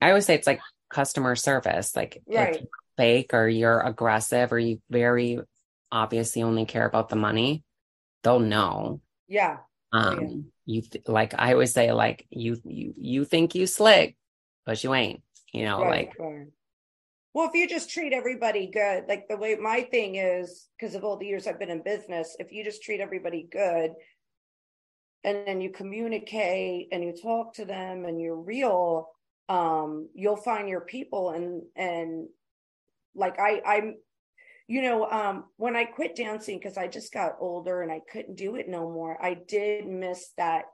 i 0.00 0.08
always 0.08 0.24
say 0.26 0.34
it's 0.34 0.46
like 0.46 0.60
customer 0.90 1.34
service 1.36 1.94
like 1.96 2.16
if 2.16 2.22
Right. 2.34 2.60
you're 2.60 2.68
fake 2.96 3.34
or 3.34 3.48
you're 3.48 3.80
aggressive 3.80 4.52
or 4.52 4.58
you 4.58 4.80
very 4.90 5.38
obviously 5.90 6.42
only 6.42 6.64
care 6.66 6.86
about 6.86 7.08
the 7.08 7.16
money 7.16 7.62
they'll 8.22 8.38
know 8.40 9.00
Yeah. 9.28 9.58
Um 9.92 10.20
yeah. 10.20 10.28
you 10.64 10.82
th- 10.82 11.04
like 11.08 11.34
i 11.38 11.52
always 11.52 11.72
say 11.72 11.92
like 11.92 12.26
you 12.30 12.56
you 12.64 12.94
you 12.96 13.24
think 13.24 13.54
you 13.54 13.66
slick 13.66 14.16
but 14.64 14.82
you 14.84 14.94
ain't 14.94 15.22
you 15.52 15.64
know 15.64 15.80
Right, 15.82 16.06
like 16.08 16.18
right. 16.18 16.46
Well, 17.34 17.48
if 17.48 17.54
you 17.54 17.66
just 17.66 17.90
treat 17.90 18.12
everybody 18.12 18.66
good, 18.66 19.04
like 19.08 19.26
the 19.28 19.38
way 19.38 19.56
my 19.56 19.82
thing 19.82 20.16
is, 20.16 20.68
because 20.78 20.94
of 20.94 21.02
all 21.02 21.16
the 21.16 21.26
years 21.26 21.46
I've 21.46 21.58
been 21.58 21.70
in 21.70 21.82
business, 21.82 22.36
if 22.38 22.52
you 22.52 22.62
just 22.62 22.82
treat 22.82 23.00
everybody 23.00 23.48
good 23.50 23.92
and 25.24 25.46
then 25.46 25.60
you 25.60 25.70
communicate 25.70 26.88
and 26.92 27.02
you 27.02 27.14
talk 27.14 27.54
to 27.54 27.64
them 27.64 28.04
and 28.04 28.20
you're 28.20 28.36
real, 28.40 29.08
um, 29.48 30.08
you'll 30.14 30.36
find 30.36 30.68
your 30.68 30.82
people 30.82 31.30
and 31.30 31.62
and 31.74 32.28
like 33.14 33.38
I 33.38 33.62
I'm 33.64 33.96
you 34.68 34.80
know, 34.80 35.10
um, 35.10 35.44
when 35.56 35.76
I 35.76 35.84
quit 35.84 36.16
dancing 36.16 36.58
because 36.58 36.78
I 36.78 36.86
just 36.86 37.12
got 37.12 37.36
older 37.40 37.82
and 37.82 37.90
I 37.90 38.00
couldn't 38.10 38.36
do 38.36 38.56
it 38.56 38.68
no 38.68 38.88
more, 38.90 39.22
I 39.22 39.34
did 39.34 39.86
miss 39.86 40.30
that 40.38 40.64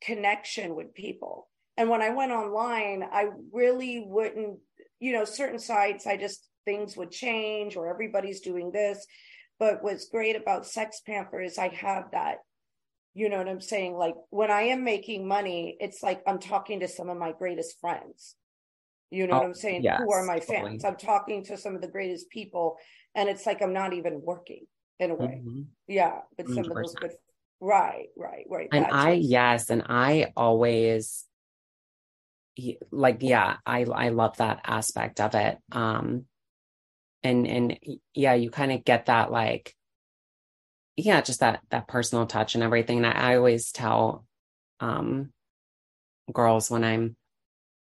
connection 0.00 0.74
with 0.74 0.94
people. 0.94 1.48
And 1.76 1.88
when 1.88 2.02
I 2.02 2.10
went 2.10 2.32
online, 2.32 3.02
I 3.02 3.26
really 3.52 4.04
wouldn't, 4.06 4.58
you 5.02 5.12
know, 5.12 5.24
certain 5.24 5.58
sites, 5.58 6.06
I 6.06 6.16
just 6.16 6.48
things 6.64 6.96
would 6.96 7.10
change 7.10 7.74
or 7.76 7.88
everybody's 7.88 8.40
doing 8.40 8.70
this. 8.70 9.04
But 9.58 9.82
what's 9.82 10.08
great 10.08 10.36
about 10.36 10.62
SextPanther 10.62 11.44
is 11.44 11.58
I 11.58 11.68
have 11.74 12.12
that, 12.12 12.36
you 13.12 13.28
know 13.28 13.38
what 13.38 13.48
I'm 13.48 13.60
saying? 13.60 13.94
Like 13.96 14.14
when 14.30 14.52
I 14.52 14.62
am 14.62 14.84
making 14.84 15.26
money, 15.26 15.76
it's 15.80 16.04
like 16.04 16.22
I'm 16.24 16.38
talking 16.38 16.78
to 16.80 16.88
some 16.88 17.08
of 17.08 17.18
my 17.18 17.32
greatest 17.32 17.80
friends. 17.80 18.36
You 19.10 19.26
know 19.26 19.34
what 19.34 19.42
Oh, 19.42 19.46
I'm 19.46 19.54
saying? 19.54 19.82
yes, 19.82 20.00
Who 20.00 20.12
are 20.12 20.24
my 20.24 20.38
totally. 20.38 20.70
fans? 20.70 20.84
I'm 20.84 20.96
talking 20.96 21.44
to 21.46 21.56
some 21.56 21.74
of 21.74 21.82
the 21.82 21.88
greatest 21.88 22.30
people, 22.30 22.76
and 23.16 23.28
it's 23.28 23.44
like 23.44 23.60
I'm 23.60 23.72
not 23.74 23.92
even 23.94 24.22
working 24.22 24.66
in 25.00 25.10
a 25.10 25.14
way. 25.16 25.42
Mhm. 25.44 25.66
Yeah, 25.88 26.20
but 26.36 26.48
some 26.48 26.70
of 26.70 26.76
those 26.76 26.94
good. 26.94 27.10
Right, 27.60 28.06
right, 28.16 28.44
right. 28.48 28.68
and 28.72 28.86
i 28.90 29.12
yes 29.12 29.70
and 29.70 29.82
i 29.88 30.32
always 30.36 31.26
like 32.90 33.18
yeah 33.20 33.56
i 33.64 33.84
i 33.84 34.10
love 34.10 34.36
that 34.36 34.60
aspect 34.64 35.20
of 35.20 35.34
it 35.34 35.58
um 35.72 36.26
and 37.22 37.46
and 37.46 37.78
yeah 38.14 38.34
you 38.34 38.50
kind 38.50 38.72
of 38.72 38.84
get 38.84 39.06
that 39.06 39.30
like 39.30 39.74
yeah 40.96 41.20
just 41.20 41.40
that 41.40 41.60
that 41.70 41.88
personal 41.88 42.26
touch 42.26 42.54
and 42.54 42.62
everything 42.62 42.98
and 42.98 43.06
I, 43.06 43.32
I 43.32 43.36
always 43.36 43.72
tell 43.72 44.26
um 44.80 45.30
girls 46.32 46.70
when 46.70 46.84
i'm 46.84 47.16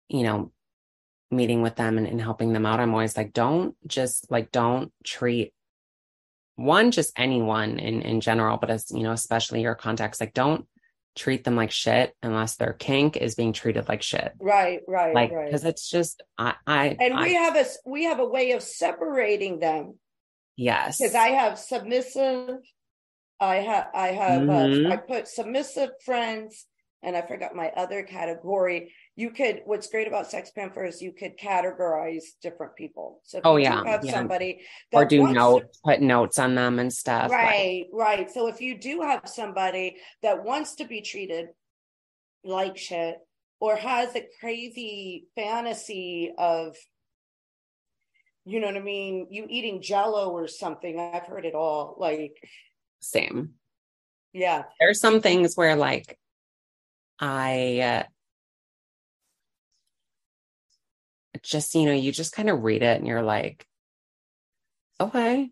you 0.09 0.23
know 0.23 0.53
meeting 1.33 1.63
with 1.63 1.77
them 1.77 1.99
and, 1.99 2.07
and 2.07 2.21
helping 2.21 2.53
them 2.53 2.67
out 2.67 2.81
i'm 2.81 2.93
always 2.93 3.17
like 3.17 3.33
don't 3.33 3.75
just 3.87 4.31
like 4.31 4.51
don't 4.53 4.93
treat 5.05 5.53
one 6.57 6.91
just 6.91 7.13
anyone 7.17 7.79
in 7.79 8.03
in 8.03 8.21
general 8.21 8.57
but 8.57 8.71
as 8.71 8.91
you 8.91 9.03
know 9.03 9.13
especially 9.13 9.63
your 9.63 9.75
contacts 9.75 10.21
like 10.21 10.35
don't 10.35 10.67
treat 11.17 11.45
them 11.45 11.57
like 11.57 11.71
shit 11.71 12.15
unless 12.23 12.57
their 12.57 12.73
kink 12.73 13.17
is 13.17 13.35
being 13.35 13.53
treated 13.53 13.89
like 13.89 14.03
shit 14.03 14.33
right, 14.41 14.81
right, 14.87 15.15
like 15.15 15.33
right. 15.33 15.47
because 15.47 15.65
it's 15.65 15.89
just 15.91 16.23
i 16.39 16.55
i 16.67 16.97
And 17.01 17.15
I- 17.15 17.23
we 17.25 17.35
have 17.35 17.57
a 17.57 17.65
we 17.85 18.05
have 18.05 18.21
a 18.21 18.25
way 18.25 18.53
of 18.53 18.63
separating 18.63 19.59
them 19.59 19.99
yes 20.57 20.99
because 20.99 21.15
I 21.15 21.29
have 21.31 21.59
submissive, 21.59 22.59
I 23.41 23.57
have 23.57 23.87
I 23.95 24.09
have 24.09 24.43
Mhm. 24.43 24.87
uh, 24.87 24.93
I 24.93 24.97
put 24.97 25.27
submissive 25.29 25.91
friends, 26.05 26.67
and 27.03 27.17
I 27.17 27.23
forgot 27.23 27.55
my 27.55 27.69
other 27.77 28.03
category. 28.03 28.93
You 29.17 29.31
could 29.31 29.63
what's 29.65 29.89
great 29.89 30.07
about 30.07 30.31
SextPanther 30.31 30.87
is 30.87 31.01
you 31.01 31.13
could 31.13 31.39
categorize 31.39 32.25
different 32.43 32.77
people. 32.77 33.21
So 33.25 33.39
if 33.39 33.47
Oh, 33.47 33.57
you 33.57 33.65
yeah, 33.65 33.85
have 33.85 34.05
yeah. 34.05 34.13
somebody 34.13 34.63
or 34.93 35.05
do 35.05 35.21
wants 35.23 35.35
notes 35.35 35.81
put 35.85 36.01
notes 36.01 36.39
on 36.39 36.55
them 36.55 36.79
and 36.79 36.93
stuff 36.93 37.31
like- 37.31 37.41
Right, 37.41 37.85
right. 37.93 38.31
So 38.31 38.49
if 38.49 38.61
you 38.61 38.79
do 38.79 39.01
have 39.01 39.23
somebody 39.27 39.97
that 40.23 40.45
wants 40.45 40.75
to 40.77 40.85
be 40.85 41.01
treated 41.01 41.49
like 42.45 42.77
shit 42.77 43.17
or 43.61 43.77
has 43.77 44.15
a 44.17 44.27
crazy 44.41 45.27
fantasy 45.37 46.33
of, 46.39 46.77
you 48.45 48.61
know 48.61 48.67
what 48.69 48.77
I 48.77 48.81
mean, 48.81 49.27
you 49.31 49.47
eating 49.49 49.83
jello 49.83 50.31
or 50.31 50.49
something, 50.49 50.99
I've 50.99 51.27
heard 51.27 51.45
it 51.45 51.55
all. 51.55 51.97
Like, 51.99 52.37
same 53.01 53.55
yeah, 54.33 54.65
there's 54.79 55.01
some 55.01 55.21
things 55.21 55.57
where 55.57 55.75
like 55.75 56.17
i 57.21 57.81
uh, 57.81 58.03
just 61.43 61.75
you 61.75 61.87
know 61.87 61.93
you 61.93 62.13
just 62.13 62.33
kind 62.33 62.51
of 62.51 62.63
read 62.63 62.83
it 62.83 62.99
and 62.99 63.07
you're 63.07 63.23
like 63.23 63.67
okay 65.01 65.51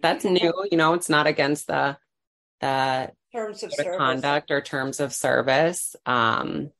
that's 0.00 0.24
new 0.24 0.52
you 0.70 0.78
know 0.78 0.94
it's 0.94 1.08
not 1.08 1.26
against 1.26 1.66
the 1.66 1.96
the 2.60 3.10
terms 3.32 3.62
of 3.62 3.86
conduct 3.96 4.50
or 4.50 4.60
terms 4.60 5.00
of 5.00 5.12
service 5.12 5.94
um 6.06 6.70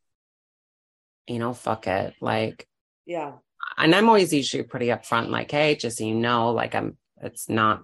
you 1.26 1.38
know 1.38 1.52
fuck 1.52 1.86
it 1.86 2.14
like 2.20 2.66
Yeah, 3.06 3.34
and 3.78 3.94
i'm 3.94 4.08
always 4.08 4.32
usually 4.32 4.62
pretty 4.62 4.86
upfront 4.86 5.28
like 5.28 5.50
hey 5.50 5.74
just 5.76 5.98
so 5.98 6.04
you 6.04 6.14
know 6.14 6.50
like 6.50 6.74
i'm 6.74 6.96
it's 7.22 7.48
not 7.48 7.82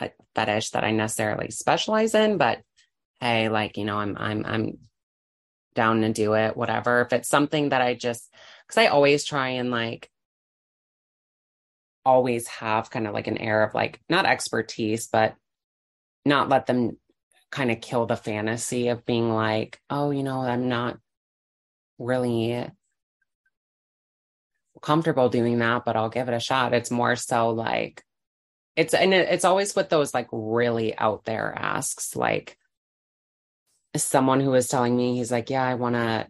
a 0.00 0.10
fetish 0.34 0.70
that 0.70 0.84
i 0.84 0.90
necessarily 0.90 1.50
specialize 1.50 2.14
in 2.14 2.38
but 2.38 2.60
hey 3.20 3.48
like 3.48 3.76
you 3.76 3.84
know 3.84 3.98
i'm 3.98 4.16
i'm 4.18 4.44
i'm 4.46 4.78
down 5.78 6.02
and 6.02 6.14
do 6.14 6.34
it 6.34 6.56
whatever. 6.56 7.00
If 7.00 7.12
it's 7.12 7.28
something 7.28 7.68
that 7.68 7.80
i 7.80 7.94
just 7.94 8.34
because 8.66 8.78
i 8.82 8.86
always 8.88 9.24
try 9.24 9.50
and 9.50 9.70
like 9.70 10.10
always 12.04 12.48
have 12.48 12.90
kind 12.90 13.06
of 13.06 13.14
like 13.14 13.28
an 13.28 13.38
air 13.38 13.62
of 13.62 13.74
like 13.74 14.00
not 14.08 14.26
expertise 14.26 15.06
but 15.06 15.36
not 16.24 16.48
let 16.48 16.66
them 16.66 16.96
kind 17.50 17.70
of 17.70 17.80
kill 17.80 18.06
the 18.06 18.16
fantasy 18.16 18.88
of 18.88 19.06
being 19.06 19.32
like 19.32 19.80
oh 19.88 20.10
you 20.10 20.22
know 20.22 20.40
i'm 20.40 20.68
not 20.68 20.98
really 21.98 22.68
comfortable 24.82 25.28
doing 25.28 25.58
that 25.58 25.84
but 25.84 25.96
i'll 25.96 26.08
give 26.10 26.28
it 26.28 26.34
a 26.34 26.40
shot. 26.40 26.74
It's 26.74 26.90
more 26.90 27.14
so 27.14 27.50
like 27.50 28.02
it's 28.76 28.94
and 28.94 29.14
it's 29.14 29.44
always 29.44 29.74
with 29.74 29.88
those 29.88 30.12
like 30.14 30.28
really 30.32 30.96
out 30.96 31.24
there 31.24 31.52
asks 31.56 32.14
like 32.14 32.57
someone 34.04 34.40
who 34.40 34.50
was 34.50 34.68
telling 34.68 34.96
me 34.96 35.16
he's 35.16 35.30
like 35.32 35.50
yeah 35.50 35.62
i 35.64 35.74
want 35.74 35.94
to 35.94 36.26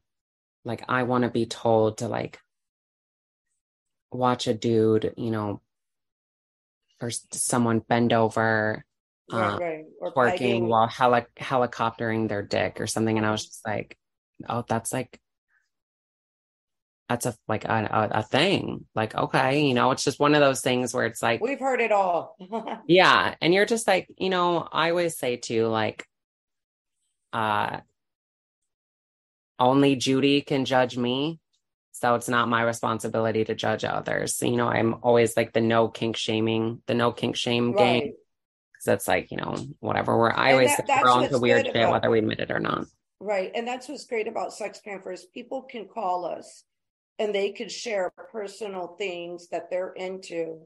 like 0.64 0.85
i 0.89 1.03
want 1.05 1.25
to 1.25 1.31
be 1.31 1.47
told 1.47 1.99
to 1.99 2.09
like 2.09 2.39
watch 4.11 4.47
a 4.47 4.55
dude 4.55 5.12
you 5.16 5.31
know 5.31 5.61
or 7.01 7.11
someone 7.33 7.79
bend 7.81 8.12
over 8.12 8.85
Right, 9.31 9.53
um, 9.53 9.59
right. 9.61 9.85
Or 10.01 10.14
twerking 10.14 10.31
pegging. 10.39 10.69
while 10.69 10.89
heli- 10.89 11.27
helicoptering 11.39 12.29
their 12.29 12.43
dick 12.43 12.81
or 12.81 12.87
something 12.87 13.19
and 13.19 13.27
i 13.27 13.31
was 13.31 13.45
just 13.45 13.66
like 13.66 13.97
oh 14.49 14.64
that's 14.66 14.91
like 14.93 15.21
that's 17.11 17.27
a 17.27 17.35
like 17.47 17.64
a, 17.66 17.69
a, 18.12 18.19
a 18.21 18.23
thing 18.23 18.87
like 18.95 19.14
okay 19.14 19.66
you 19.66 19.75
know 19.75 19.91
it's 19.91 20.05
just 20.05 20.19
one 20.21 20.35
of 20.35 20.41
those 20.41 20.61
things 20.62 20.95
where 20.95 21.05
it's 21.07 21.23
like 21.23 21.41
We've 21.43 21.59
heard 21.61 21.81
it 21.81 21.93
all. 21.93 22.37
yeah 22.87 23.35
and 23.43 23.53
you're 23.53 23.66
just 23.66 23.87
like 23.87 24.09
you 24.16 24.31
know 24.31 24.66
i 24.73 24.91
always 24.91 25.16
say 25.19 25.37
too 25.37 25.66
like 25.66 26.07
uh 27.33 27.81
only 29.59 29.97
judy 29.97 30.41
can 30.41 30.64
judge 30.64 30.97
me 30.97 31.41
so 31.93 32.14
it's 32.14 32.29
not 32.29 32.49
my 32.49 32.62
responsibility 32.62 33.45
to 33.45 33.55
judge 33.55 33.85
others 33.85 34.41
you 34.43 34.57
know 34.57 34.68
i'm 34.68 34.97
always 35.03 35.37
like 35.37 35.53
the 35.53 35.61
no 35.61 35.89
kink 35.89 36.16
shaming 36.16 36.81
the 36.87 36.95
no 36.95 37.12
kink 37.12 37.37
shame 37.37 37.74
game 37.74 38.12
because 38.72 38.95
it's 38.95 39.09
like 39.09 39.31
you 39.31 39.37
know 39.37 39.57
whatever 39.81 40.16
we're 40.16 40.31
i 40.33 40.49
And 40.51 40.53
always 40.55 40.76
that- 40.76 40.87
that's 40.87 41.03
we're 41.03 41.09
all 41.11 41.16
what's 41.20 41.33
into 41.33 41.41
weird 41.43 41.66
shit 41.66 41.76
about- 41.76 41.93
whether 41.93 42.11
we 42.11 42.18
admit 42.20 42.41
it 42.41 42.51
or 42.51 42.61
not 42.61 42.85
Right. 43.20 43.51
And 43.53 43.66
that's 43.66 43.89
what's 43.89 44.07
great 44.07 44.29
about 44.29 44.53
SextPanthers. 44.53 45.22
People 45.35 45.62
can 45.62 45.89
call 45.89 46.24
us 46.24 46.62
and 47.18 47.35
they 47.35 47.51
can 47.51 47.68
share 47.68 48.12
personal 48.31 48.95
things 48.97 49.49
that 49.49 49.70
they're 49.70 49.93
into. 49.93 50.61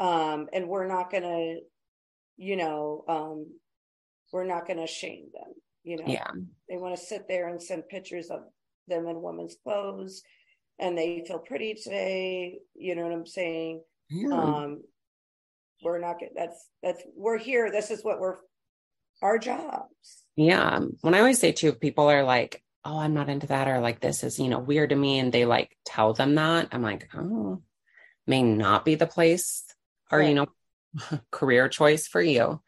Um, 0.00 0.48
and 0.52 0.66
we're 0.68 0.88
not 0.88 1.12
gonna, 1.12 1.58
you 2.36 2.56
know, 2.56 3.04
um, 3.06 3.46
we're 4.32 4.46
not 4.46 4.66
gonna 4.66 4.88
shame 4.88 5.26
them, 5.32 5.54
you 5.86 5.96
know. 5.96 6.04
yeah 6.06 6.30
They 6.68 6.76
want 6.76 6.96
to 6.96 7.02
sit 7.02 7.26
there 7.28 7.48
and 7.48 7.62
send 7.62 7.88
pictures 7.88 8.28
of 8.30 8.40
them 8.88 9.06
in 9.06 9.22
women's 9.22 9.56
clothes 9.62 10.22
and 10.78 10.98
they 10.98 11.24
feel 11.26 11.38
pretty 11.38 11.74
today, 11.74 12.58
you 12.74 12.94
know 12.94 13.02
what 13.02 13.12
I'm 13.12 13.26
saying? 13.26 13.82
yeah 14.10 14.34
Um 14.34 14.82
we're 15.82 15.98
not 15.98 16.18
gonna 16.18 16.32
that's 16.34 16.68
that's 16.82 17.02
we're 17.16 17.38
here. 17.38 17.70
This 17.70 17.90
is 17.90 18.02
what 18.02 18.18
we're 18.20 18.36
our 19.22 19.38
jobs. 19.38 20.22
Yeah. 20.36 20.80
When 21.00 21.14
I 21.14 21.18
always 21.20 21.38
say 21.38 21.52
too, 21.52 21.68
if 21.68 21.80
people 21.80 22.10
are 22.10 22.22
like, 22.22 22.62
oh, 22.84 22.98
I'm 22.98 23.14
not 23.14 23.28
into 23.28 23.46
that, 23.48 23.68
or 23.68 23.80
like 23.80 24.00
this 24.00 24.22
is, 24.24 24.38
you 24.38 24.48
know, 24.48 24.58
weird 24.58 24.90
to 24.90 24.96
me, 24.96 25.18
and 25.18 25.32
they 25.32 25.44
like 25.44 25.76
tell 25.84 26.12
them 26.12 26.34
that, 26.34 26.68
I'm 26.72 26.82
like, 26.82 27.08
oh, 27.14 27.62
may 28.26 28.42
not 28.42 28.84
be 28.84 28.94
the 28.94 29.06
place 29.06 29.64
or, 30.10 30.20
you 30.22 30.34
know, 30.34 30.46
career 31.30 31.68
choice 31.68 32.06
for 32.06 32.20
you. 32.20 32.60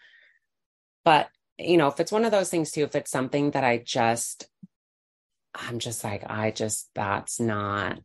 But, 1.05 1.29
you 1.59 1.77
know, 1.77 1.89
if 1.89 2.01
it's 2.01 2.13
one 2.13 2.25
of 2.25 2.31
those 2.31 2.51
things 2.51 2.71
too, 2.71 2.85
if 2.85 2.95
it's 2.95 3.11
something 3.11 3.51
that 3.53 3.65
I 3.65 3.79
just, 3.79 4.49
I'm 5.55 5.79
just 5.79 6.05
like, 6.05 6.25
I 6.29 6.51
just, 6.51 6.89
that's 6.95 7.41
not 7.41 7.99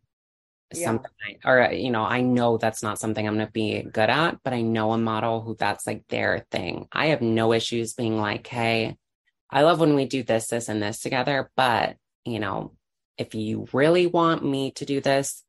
Yeah. 0.73 0.87
something, 0.87 1.11
I, 1.45 1.49
or, 1.49 1.71
you 1.71 1.91
know, 1.91 2.03
I 2.03 2.21
know 2.21 2.57
that's 2.57 2.81
not 2.81 2.97
something 2.97 3.27
I'm 3.27 3.35
going 3.35 3.45
to 3.45 3.51
be 3.51 3.83
good 3.83 4.09
at, 4.09 4.41
but 4.43 4.53
I 4.53 4.61
know 4.61 4.91
a 4.93 4.97
model 4.97 5.41
who 5.41 5.55
that's 5.55 5.85
like 5.85 6.07
their 6.07 6.45
thing. 6.49 6.87
I 6.91 7.07
have 7.07 7.21
no 7.21 7.53
issues 7.53 7.93
being 7.93 8.19
like, 8.19 8.47
hey, 8.47 8.97
I 9.51 9.61
love 9.61 9.79
when 9.79 9.93
we 9.93 10.05
do 10.05 10.23
this, 10.23 10.47
this, 10.47 10.69
and 10.69 10.81
this 10.81 10.99
together. 10.99 11.51
But, 11.55 11.97
you 12.25 12.39
know, 12.39 12.73
if 13.19 13.35
you 13.35 13.67
really 13.71 14.07
want 14.07 14.43
me 14.43 14.71
to 14.71 14.85
do 14.85 14.99
this, 14.99 15.43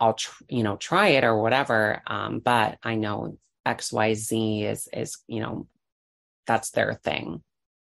I'll, 0.00 0.14
tr- 0.14 0.44
you 0.48 0.62
know, 0.62 0.76
try 0.76 1.08
it 1.08 1.24
or 1.24 1.40
whatever. 1.40 2.00
Um, 2.06 2.38
but 2.38 2.78
I 2.82 2.94
know 2.94 3.36
XYZ 3.66 4.64
is, 4.64 4.88
is, 4.90 5.18
you 5.26 5.40
know, 5.40 5.66
that's 6.46 6.70
their 6.70 6.94
thing 6.94 7.42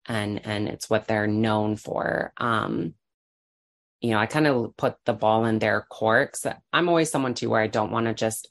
and, 0.07 0.45
and 0.45 0.69
it's 0.69 0.91
what 0.91 1.07
they're 1.07 1.27
known 1.27 1.77
for. 1.77 2.33
Um, 2.37 2.95
you 4.01 4.11
know, 4.11 4.19
I 4.19 4.27
kind 4.27 4.47
of 4.47 4.77
put 4.77 4.97
the 5.05 5.13
ball 5.13 5.45
in 5.45 5.59
their 5.59 5.83
court 5.83 6.33
'cause 6.33 6.53
I'm 6.73 6.89
always 6.89 7.11
someone 7.11 7.35
too 7.35 7.51
where 7.51 7.61
I 7.63 7.69
don't 7.69 7.93
want 7.93 8.07
to 8.07 8.15
just 8.15 8.49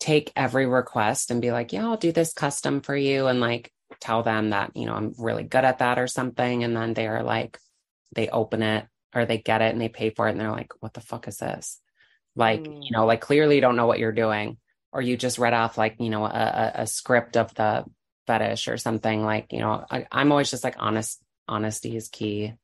take 0.00 0.32
every 0.36 0.66
request 0.66 1.30
and 1.30 1.40
be 1.40 1.50
like, 1.52 1.72
yeah, 1.72 1.84
I'll 1.86 1.96
do 1.96 2.12
this 2.12 2.32
custom 2.32 2.80
for 2.80 2.94
you. 2.94 3.26
And 3.28 3.40
like 3.40 3.72
tell 4.00 4.22
them 4.22 4.50
that, 4.50 4.76
you 4.76 4.84
know, 4.86 4.94
I'm 4.94 5.14
really 5.18 5.44
good 5.44 5.64
at 5.64 5.78
that 5.78 5.98
or 5.98 6.06
something. 6.06 6.64
And 6.64 6.76
then 6.76 6.92
they're 6.92 7.22
like, 7.22 7.58
they 8.14 8.28
open 8.28 8.62
it 8.62 8.86
or 9.14 9.24
they 9.24 9.38
get 9.38 9.62
it 9.62 9.72
and 9.72 9.80
they 9.80 9.88
pay 9.88 10.10
for 10.10 10.26
it. 10.28 10.32
And 10.32 10.40
they're 10.40 10.50
like, 10.50 10.72
what 10.80 10.92
the 10.92 11.00
fuck 11.00 11.28
is 11.28 11.38
this? 11.38 11.80
Like, 12.36 12.64
Mm. 12.64 12.82
you 12.82 12.96
know, 12.96 13.06
like 13.06 13.20
clearly 13.20 13.54
you 13.54 13.60
don't 13.60 13.76
know 13.76 13.86
what 13.86 13.98
you're 13.98 14.12
doing. 14.12 14.58
Or 14.92 15.00
you 15.00 15.16
just 15.16 15.38
read 15.38 15.54
off 15.54 15.78
like, 15.78 15.96
you 16.00 16.10
know, 16.10 16.26
a, 16.26 16.28
a, 16.28 16.72
a 16.82 16.86
script 16.86 17.36
of 17.38 17.54
the 17.54 17.84
fetish 18.26 18.68
or 18.68 18.76
something 18.76 19.24
like, 19.24 19.52
you 19.52 19.58
know, 19.58 19.84
I, 19.90 20.06
I'm 20.10 20.32
always 20.32 20.50
just 20.50 20.64
like 20.64 20.76
honest, 20.78 21.22
honesty 21.48 21.96
is 21.96 22.08
key. 22.08 22.54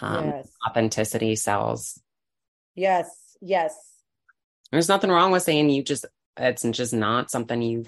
Um, 0.00 0.26
yes. 0.26 0.48
authenticity 0.68 1.36
sells. 1.36 2.00
Yes. 2.74 3.08
Yes. 3.40 3.76
There's 4.72 4.88
nothing 4.88 5.10
wrong 5.10 5.30
with 5.30 5.42
saying 5.42 5.70
you 5.70 5.82
just, 5.82 6.06
it's 6.36 6.62
just 6.62 6.92
not 6.92 7.30
something 7.30 7.62
you 7.62 7.86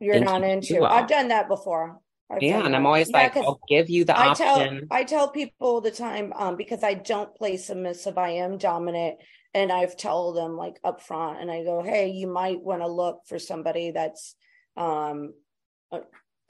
You're 0.00 0.20
not 0.20 0.44
into. 0.44 0.80
Well. 0.80 0.92
I've 0.92 1.08
done 1.08 1.28
that 1.28 1.48
before. 1.48 2.00
I've 2.30 2.42
Yeah, 2.42 2.64
and 2.64 2.74
I'm 2.74 2.86
always 2.86 3.10
Yeah, 3.10 3.18
like, 3.18 3.36
I'll 3.36 3.60
give 3.68 3.90
you 3.90 4.04
the 4.04 4.18
I 4.18 4.32
tell. 4.32 4.80
I 4.90 5.04
tell 5.04 5.28
people 5.28 5.54
all 5.60 5.80
the 5.82 5.90
time, 5.90 6.32
um, 6.34 6.56
because 6.56 6.82
I 6.82 6.94
don't 6.94 7.34
play 7.34 7.58
submissive, 7.58 8.16
I 8.16 8.30
am 8.30 8.56
dominant, 8.56 9.18
and 9.52 9.70
I've 9.70 9.98
told 9.98 10.36
them 10.36 10.56
like 10.56 10.80
up 10.82 11.02
front, 11.02 11.42
and 11.42 11.50
I 11.50 11.62
go, 11.62 11.82
hey, 11.82 12.08
you 12.08 12.28
might 12.28 12.62
want 12.62 12.80
to 12.80 12.88
look 12.88 13.20
for 13.26 13.38
somebody 13.38 13.90
that's, 13.90 14.34
um, 14.78 15.34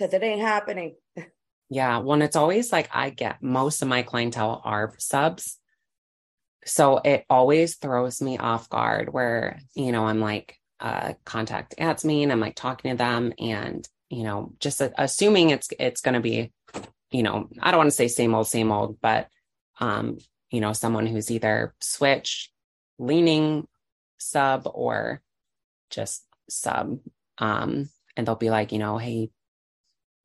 because 0.03 0.15
it 0.15 0.25
ain't 0.25 0.41
happening. 0.41 0.97
Yeah, 1.71 2.01
when 2.01 2.21
it's 2.21 2.37
always 2.37 2.71
like 2.71 2.91
I 2.93 3.09
get 3.09 3.43
most 3.43 3.81
of 3.81 3.89
my 3.89 4.03
clientele 4.03 4.61
are 4.63 4.93
subs. 4.99 5.59
So 6.67 6.99
it 6.99 7.25
always 7.31 7.77
throws 7.77 8.21
me 8.21 8.37
off 8.37 8.69
guard 8.69 9.11
where, 9.11 9.59
you 9.75 9.91
know, 9.91 10.05
I'm 10.05 10.21
like, 10.21 10.59
uh, 10.81 11.15
contact 11.25 11.75
adds 11.79 12.05
me 12.05 12.25
and 12.25 12.31
I'm 12.31 12.41
like 12.41 12.57
talking 12.57 12.91
to 12.91 12.97
them 12.99 13.33
and, 13.39 13.89
you 14.11 14.23
know, 14.23 14.53
just 14.61 14.83
a- 14.83 14.93
assuming 14.99 15.49
it's, 15.49 15.71
it's 15.79 16.03
going 16.03 16.13
to 16.13 16.21
be, 16.21 16.53
you 17.11 17.23
know, 17.23 17.49
I 17.59 17.71
don't 17.71 17.79
want 17.79 17.91
to 17.91 17.97
say 17.97 18.09
same 18.09 18.35
old, 18.35 18.49
same 18.49 18.71
old, 18.71 19.01
but, 19.01 19.29
um, 19.81 20.19
you 20.51 20.61
know, 20.61 20.75
someone 20.75 21.07
who's 21.07 21.31
either 21.31 21.73
switch 21.81 22.51
leaning 22.99 23.67
sub 24.19 24.69
or 24.71 25.23
just 25.89 26.27
sub. 26.51 26.99
Um, 27.39 27.89
and 28.15 28.27
they'll 28.27 28.35
be 28.35 28.51
like, 28.51 28.73
you 28.73 28.79
know, 28.79 28.99
hey, 28.99 29.31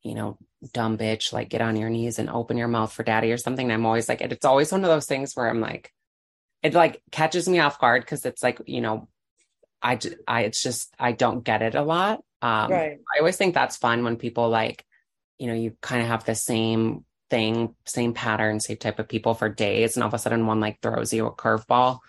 you 0.07 0.15
know, 0.15 0.37
dumb 0.73 0.97
bitch, 0.97 1.33
like 1.33 1.49
get 1.49 1.61
on 1.61 1.75
your 1.75 1.89
knees 1.89 2.19
and 2.19 2.29
open 2.29 2.57
your 2.57 2.67
mouth 2.67 2.91
for 2.91 3.03
daddy 3.03 3.31
or 3.31 3.37
something. 3.37 3.65
And 3.65 3.73
I'm 3.73 3.85
always 3.85 4.09
like, 4.09 4.21
it's 4.21 4.45
always 4.45 4.71
one 4.71 4.83
of 4.83 4.89
those 4.89 5.05
things 5.05 5.35
where 5.35 5.49
I'm 5.49 5.59
like, 5.59 5.91
it 6.63 6.73
like 6.73 7.01
catches 7.11 7.47
me 7.47 7.59
off 7.59 7.79
guard 7.79 8.01
because 8.01 8.25
it's 8.25 8.41
like, 8.41 8.61
you 8.65 8.81
know, 8.81 9.07
I, 9.81 9.99
I, 10.27 10.43
it's 10.43 10.63
just, 10.63 10.93
I 10.97 11.11
don't 11.11 11.43
get 11.43 11.61
it 11.61 11.75
a 11.75 11.83
lot. 11.83 12.23
Um, 12.41 12.71
right. 12.71 12.97
I 13.15 13.19
always 13.19 13.37
think 13.37 13.53
that's 13.53 13.77
fun 13.77 14.03
when 14.03 14.15
people 14.15 14.49
like, 14.49 14.85
you 15.37 15.47
know, 15.47 15.53
you 15.53 15.75
kind 15.81 16.01
of 16.01 16.07
have 16.07 16.25
the 16.25 16.35
same 16.35 17.05
thing, 17.29 17.75
same 17.85 18.13
pattern, 18.13 18.59
same 18.59 18.77
type 18.77 18.99
of 18.99 19.07
people 19.07 19.33
for 19.33 19.49
days, 19.49 19.95
and 19.95 20.03
all 20.03 20.07
of 20.07 20.13
a 20.13 20.17
sudden 20.17 20.47
one 20.47 20.59
like 20.59 20.81
throws 20.81 21.13
you 21.13 21.27
a 21.27 21.31
curveball. 21.31 21.99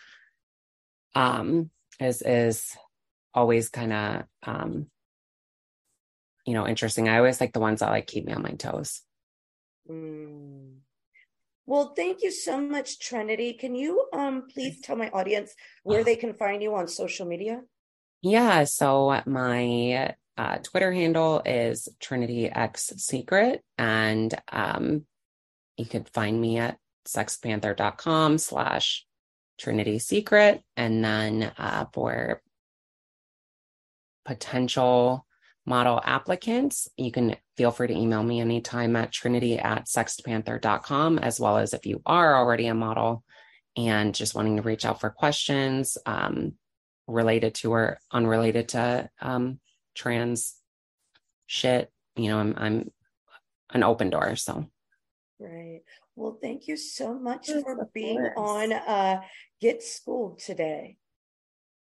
Um, 1.15 1.71
is 2.01 2.23
is 2.23 2.77
always 3.35 3.69
kind 3.69 3.93
of 3.93 4.25
um, 4.45 4.87
you 6.49 6.55
know, 6.55 6.67
interesting. 6.67 7.11
I 7.11 7.19
always 7.19 7.43
like 7.43 7.53
the 7.53 7.61
ones 7.61 7.81
that 7.81 7.91
like 7.91 8.07
keep 8.07 8.25
me 8.25 8.33
on 8.33 8.41
my 8.41 8.53
toes. 8.53 9.03
Mm. 9.87 10.77
Well, 11.67 11.93
thank 11.95 12.23
you 12.23 12.31
so 12.31 12.59
much, 12.59 12.99
Trinity. 12.99 13.53
Can 13.53 13.75
you 13.75 14.07
um 14.15 14.45
please 14.49 14.81
tell 14.81 14.97
my 14.97 15.11
audience 15.11 15.55
where 15.83 16.03
they 16.03 16.17
can 16.17 16.33
find 16.33 16.63
you 16.63 16.75
on 16.75 16.89
social 16.89 17.27
media? 17.27 17.61
Yeah. 18.23 18.65
So 18.65 19.21
my 19.27 20.15
uh, 20.39 20.59
Twitter 20.63 20.91
handle 20.91 21.43
is 21.45 21.91
Trinity 22.01 22.47
X 22.49 22.95
Secret, 22.97 23.63
and 23.77 24.35
um, 24.51 25.05
you 25.77 25.85
could 25.85 26.09
find 26.09 26.41
me 26.41 26.57
at 26.57 26.79
sextpanther.com 27.07 28.39
slash 28.39 29.05
Trinity 29.59 29.99
Secret. 29.99 30.63
And 30.79 31.05
then 31.05 31.53
uh, 31.59 31.85
for 31.93 32.41
potential 34.25 35.27
model 35.69 36.01
applicants, 36.05 36.89
you 36.97 37.13
can 37.13 37.37
feel 37.57 37.71
free 37.71 37.89
to 37.89 37.95
email 37.97 38.23
me 38.23 38.41
anytime 38.41 38.97
at 38.97 39.13
trinity 39.13 39.59
at 39.59 39.87
sextpanther.com, 39.87 41.19
as 41.19 41.39
well 41.39 41.59
as 41.59 41.75
if 41.75 41.87
you 41.87 42.01
are 42.07 42.37
already 42.37 42.67
a 42.67 42.75
model 42.75 43.23
and 43.77 44.15
just 44.15 44.35
wanting 44.35 44.57
to 44.57 44.63
reach 44.63 44.85
out 44.85 45.01
for 45.01 45.11
questions 45.11 45.99
um, 46.07 46.55
related 47.07 47.55
to 47.55 47.73
or 47.73 47.99
unrelated 48.11 48.71
to 48.71 49.09
um, 49.21 49.61
trans 49.95 50.55
shit, 51.47 51.93
you 52.17 52.29
know, 52.29 52.39
I'm, 52.39 52.55
I'm 52.57 52.91
an 53.71 53.83
open 53.83 54.11
door. 54.11 54.37
So 54.37 54.67
Right. 55.39 55.83
Well, 56.17 56.37
thank 56.43 56.67
you 56.67 56.77
so 56.77 57.17
much 57.17 57.47
for 57.47 57.89
being 57.95 58.19
on 58.37 58.73
uh 58.73 59.21
Get 59.61 59.83
Schooled 59.83 60.41
today. 60.41 60.97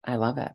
I 0.05 0.16
love 0.16 0.39
it. 0.39 0.51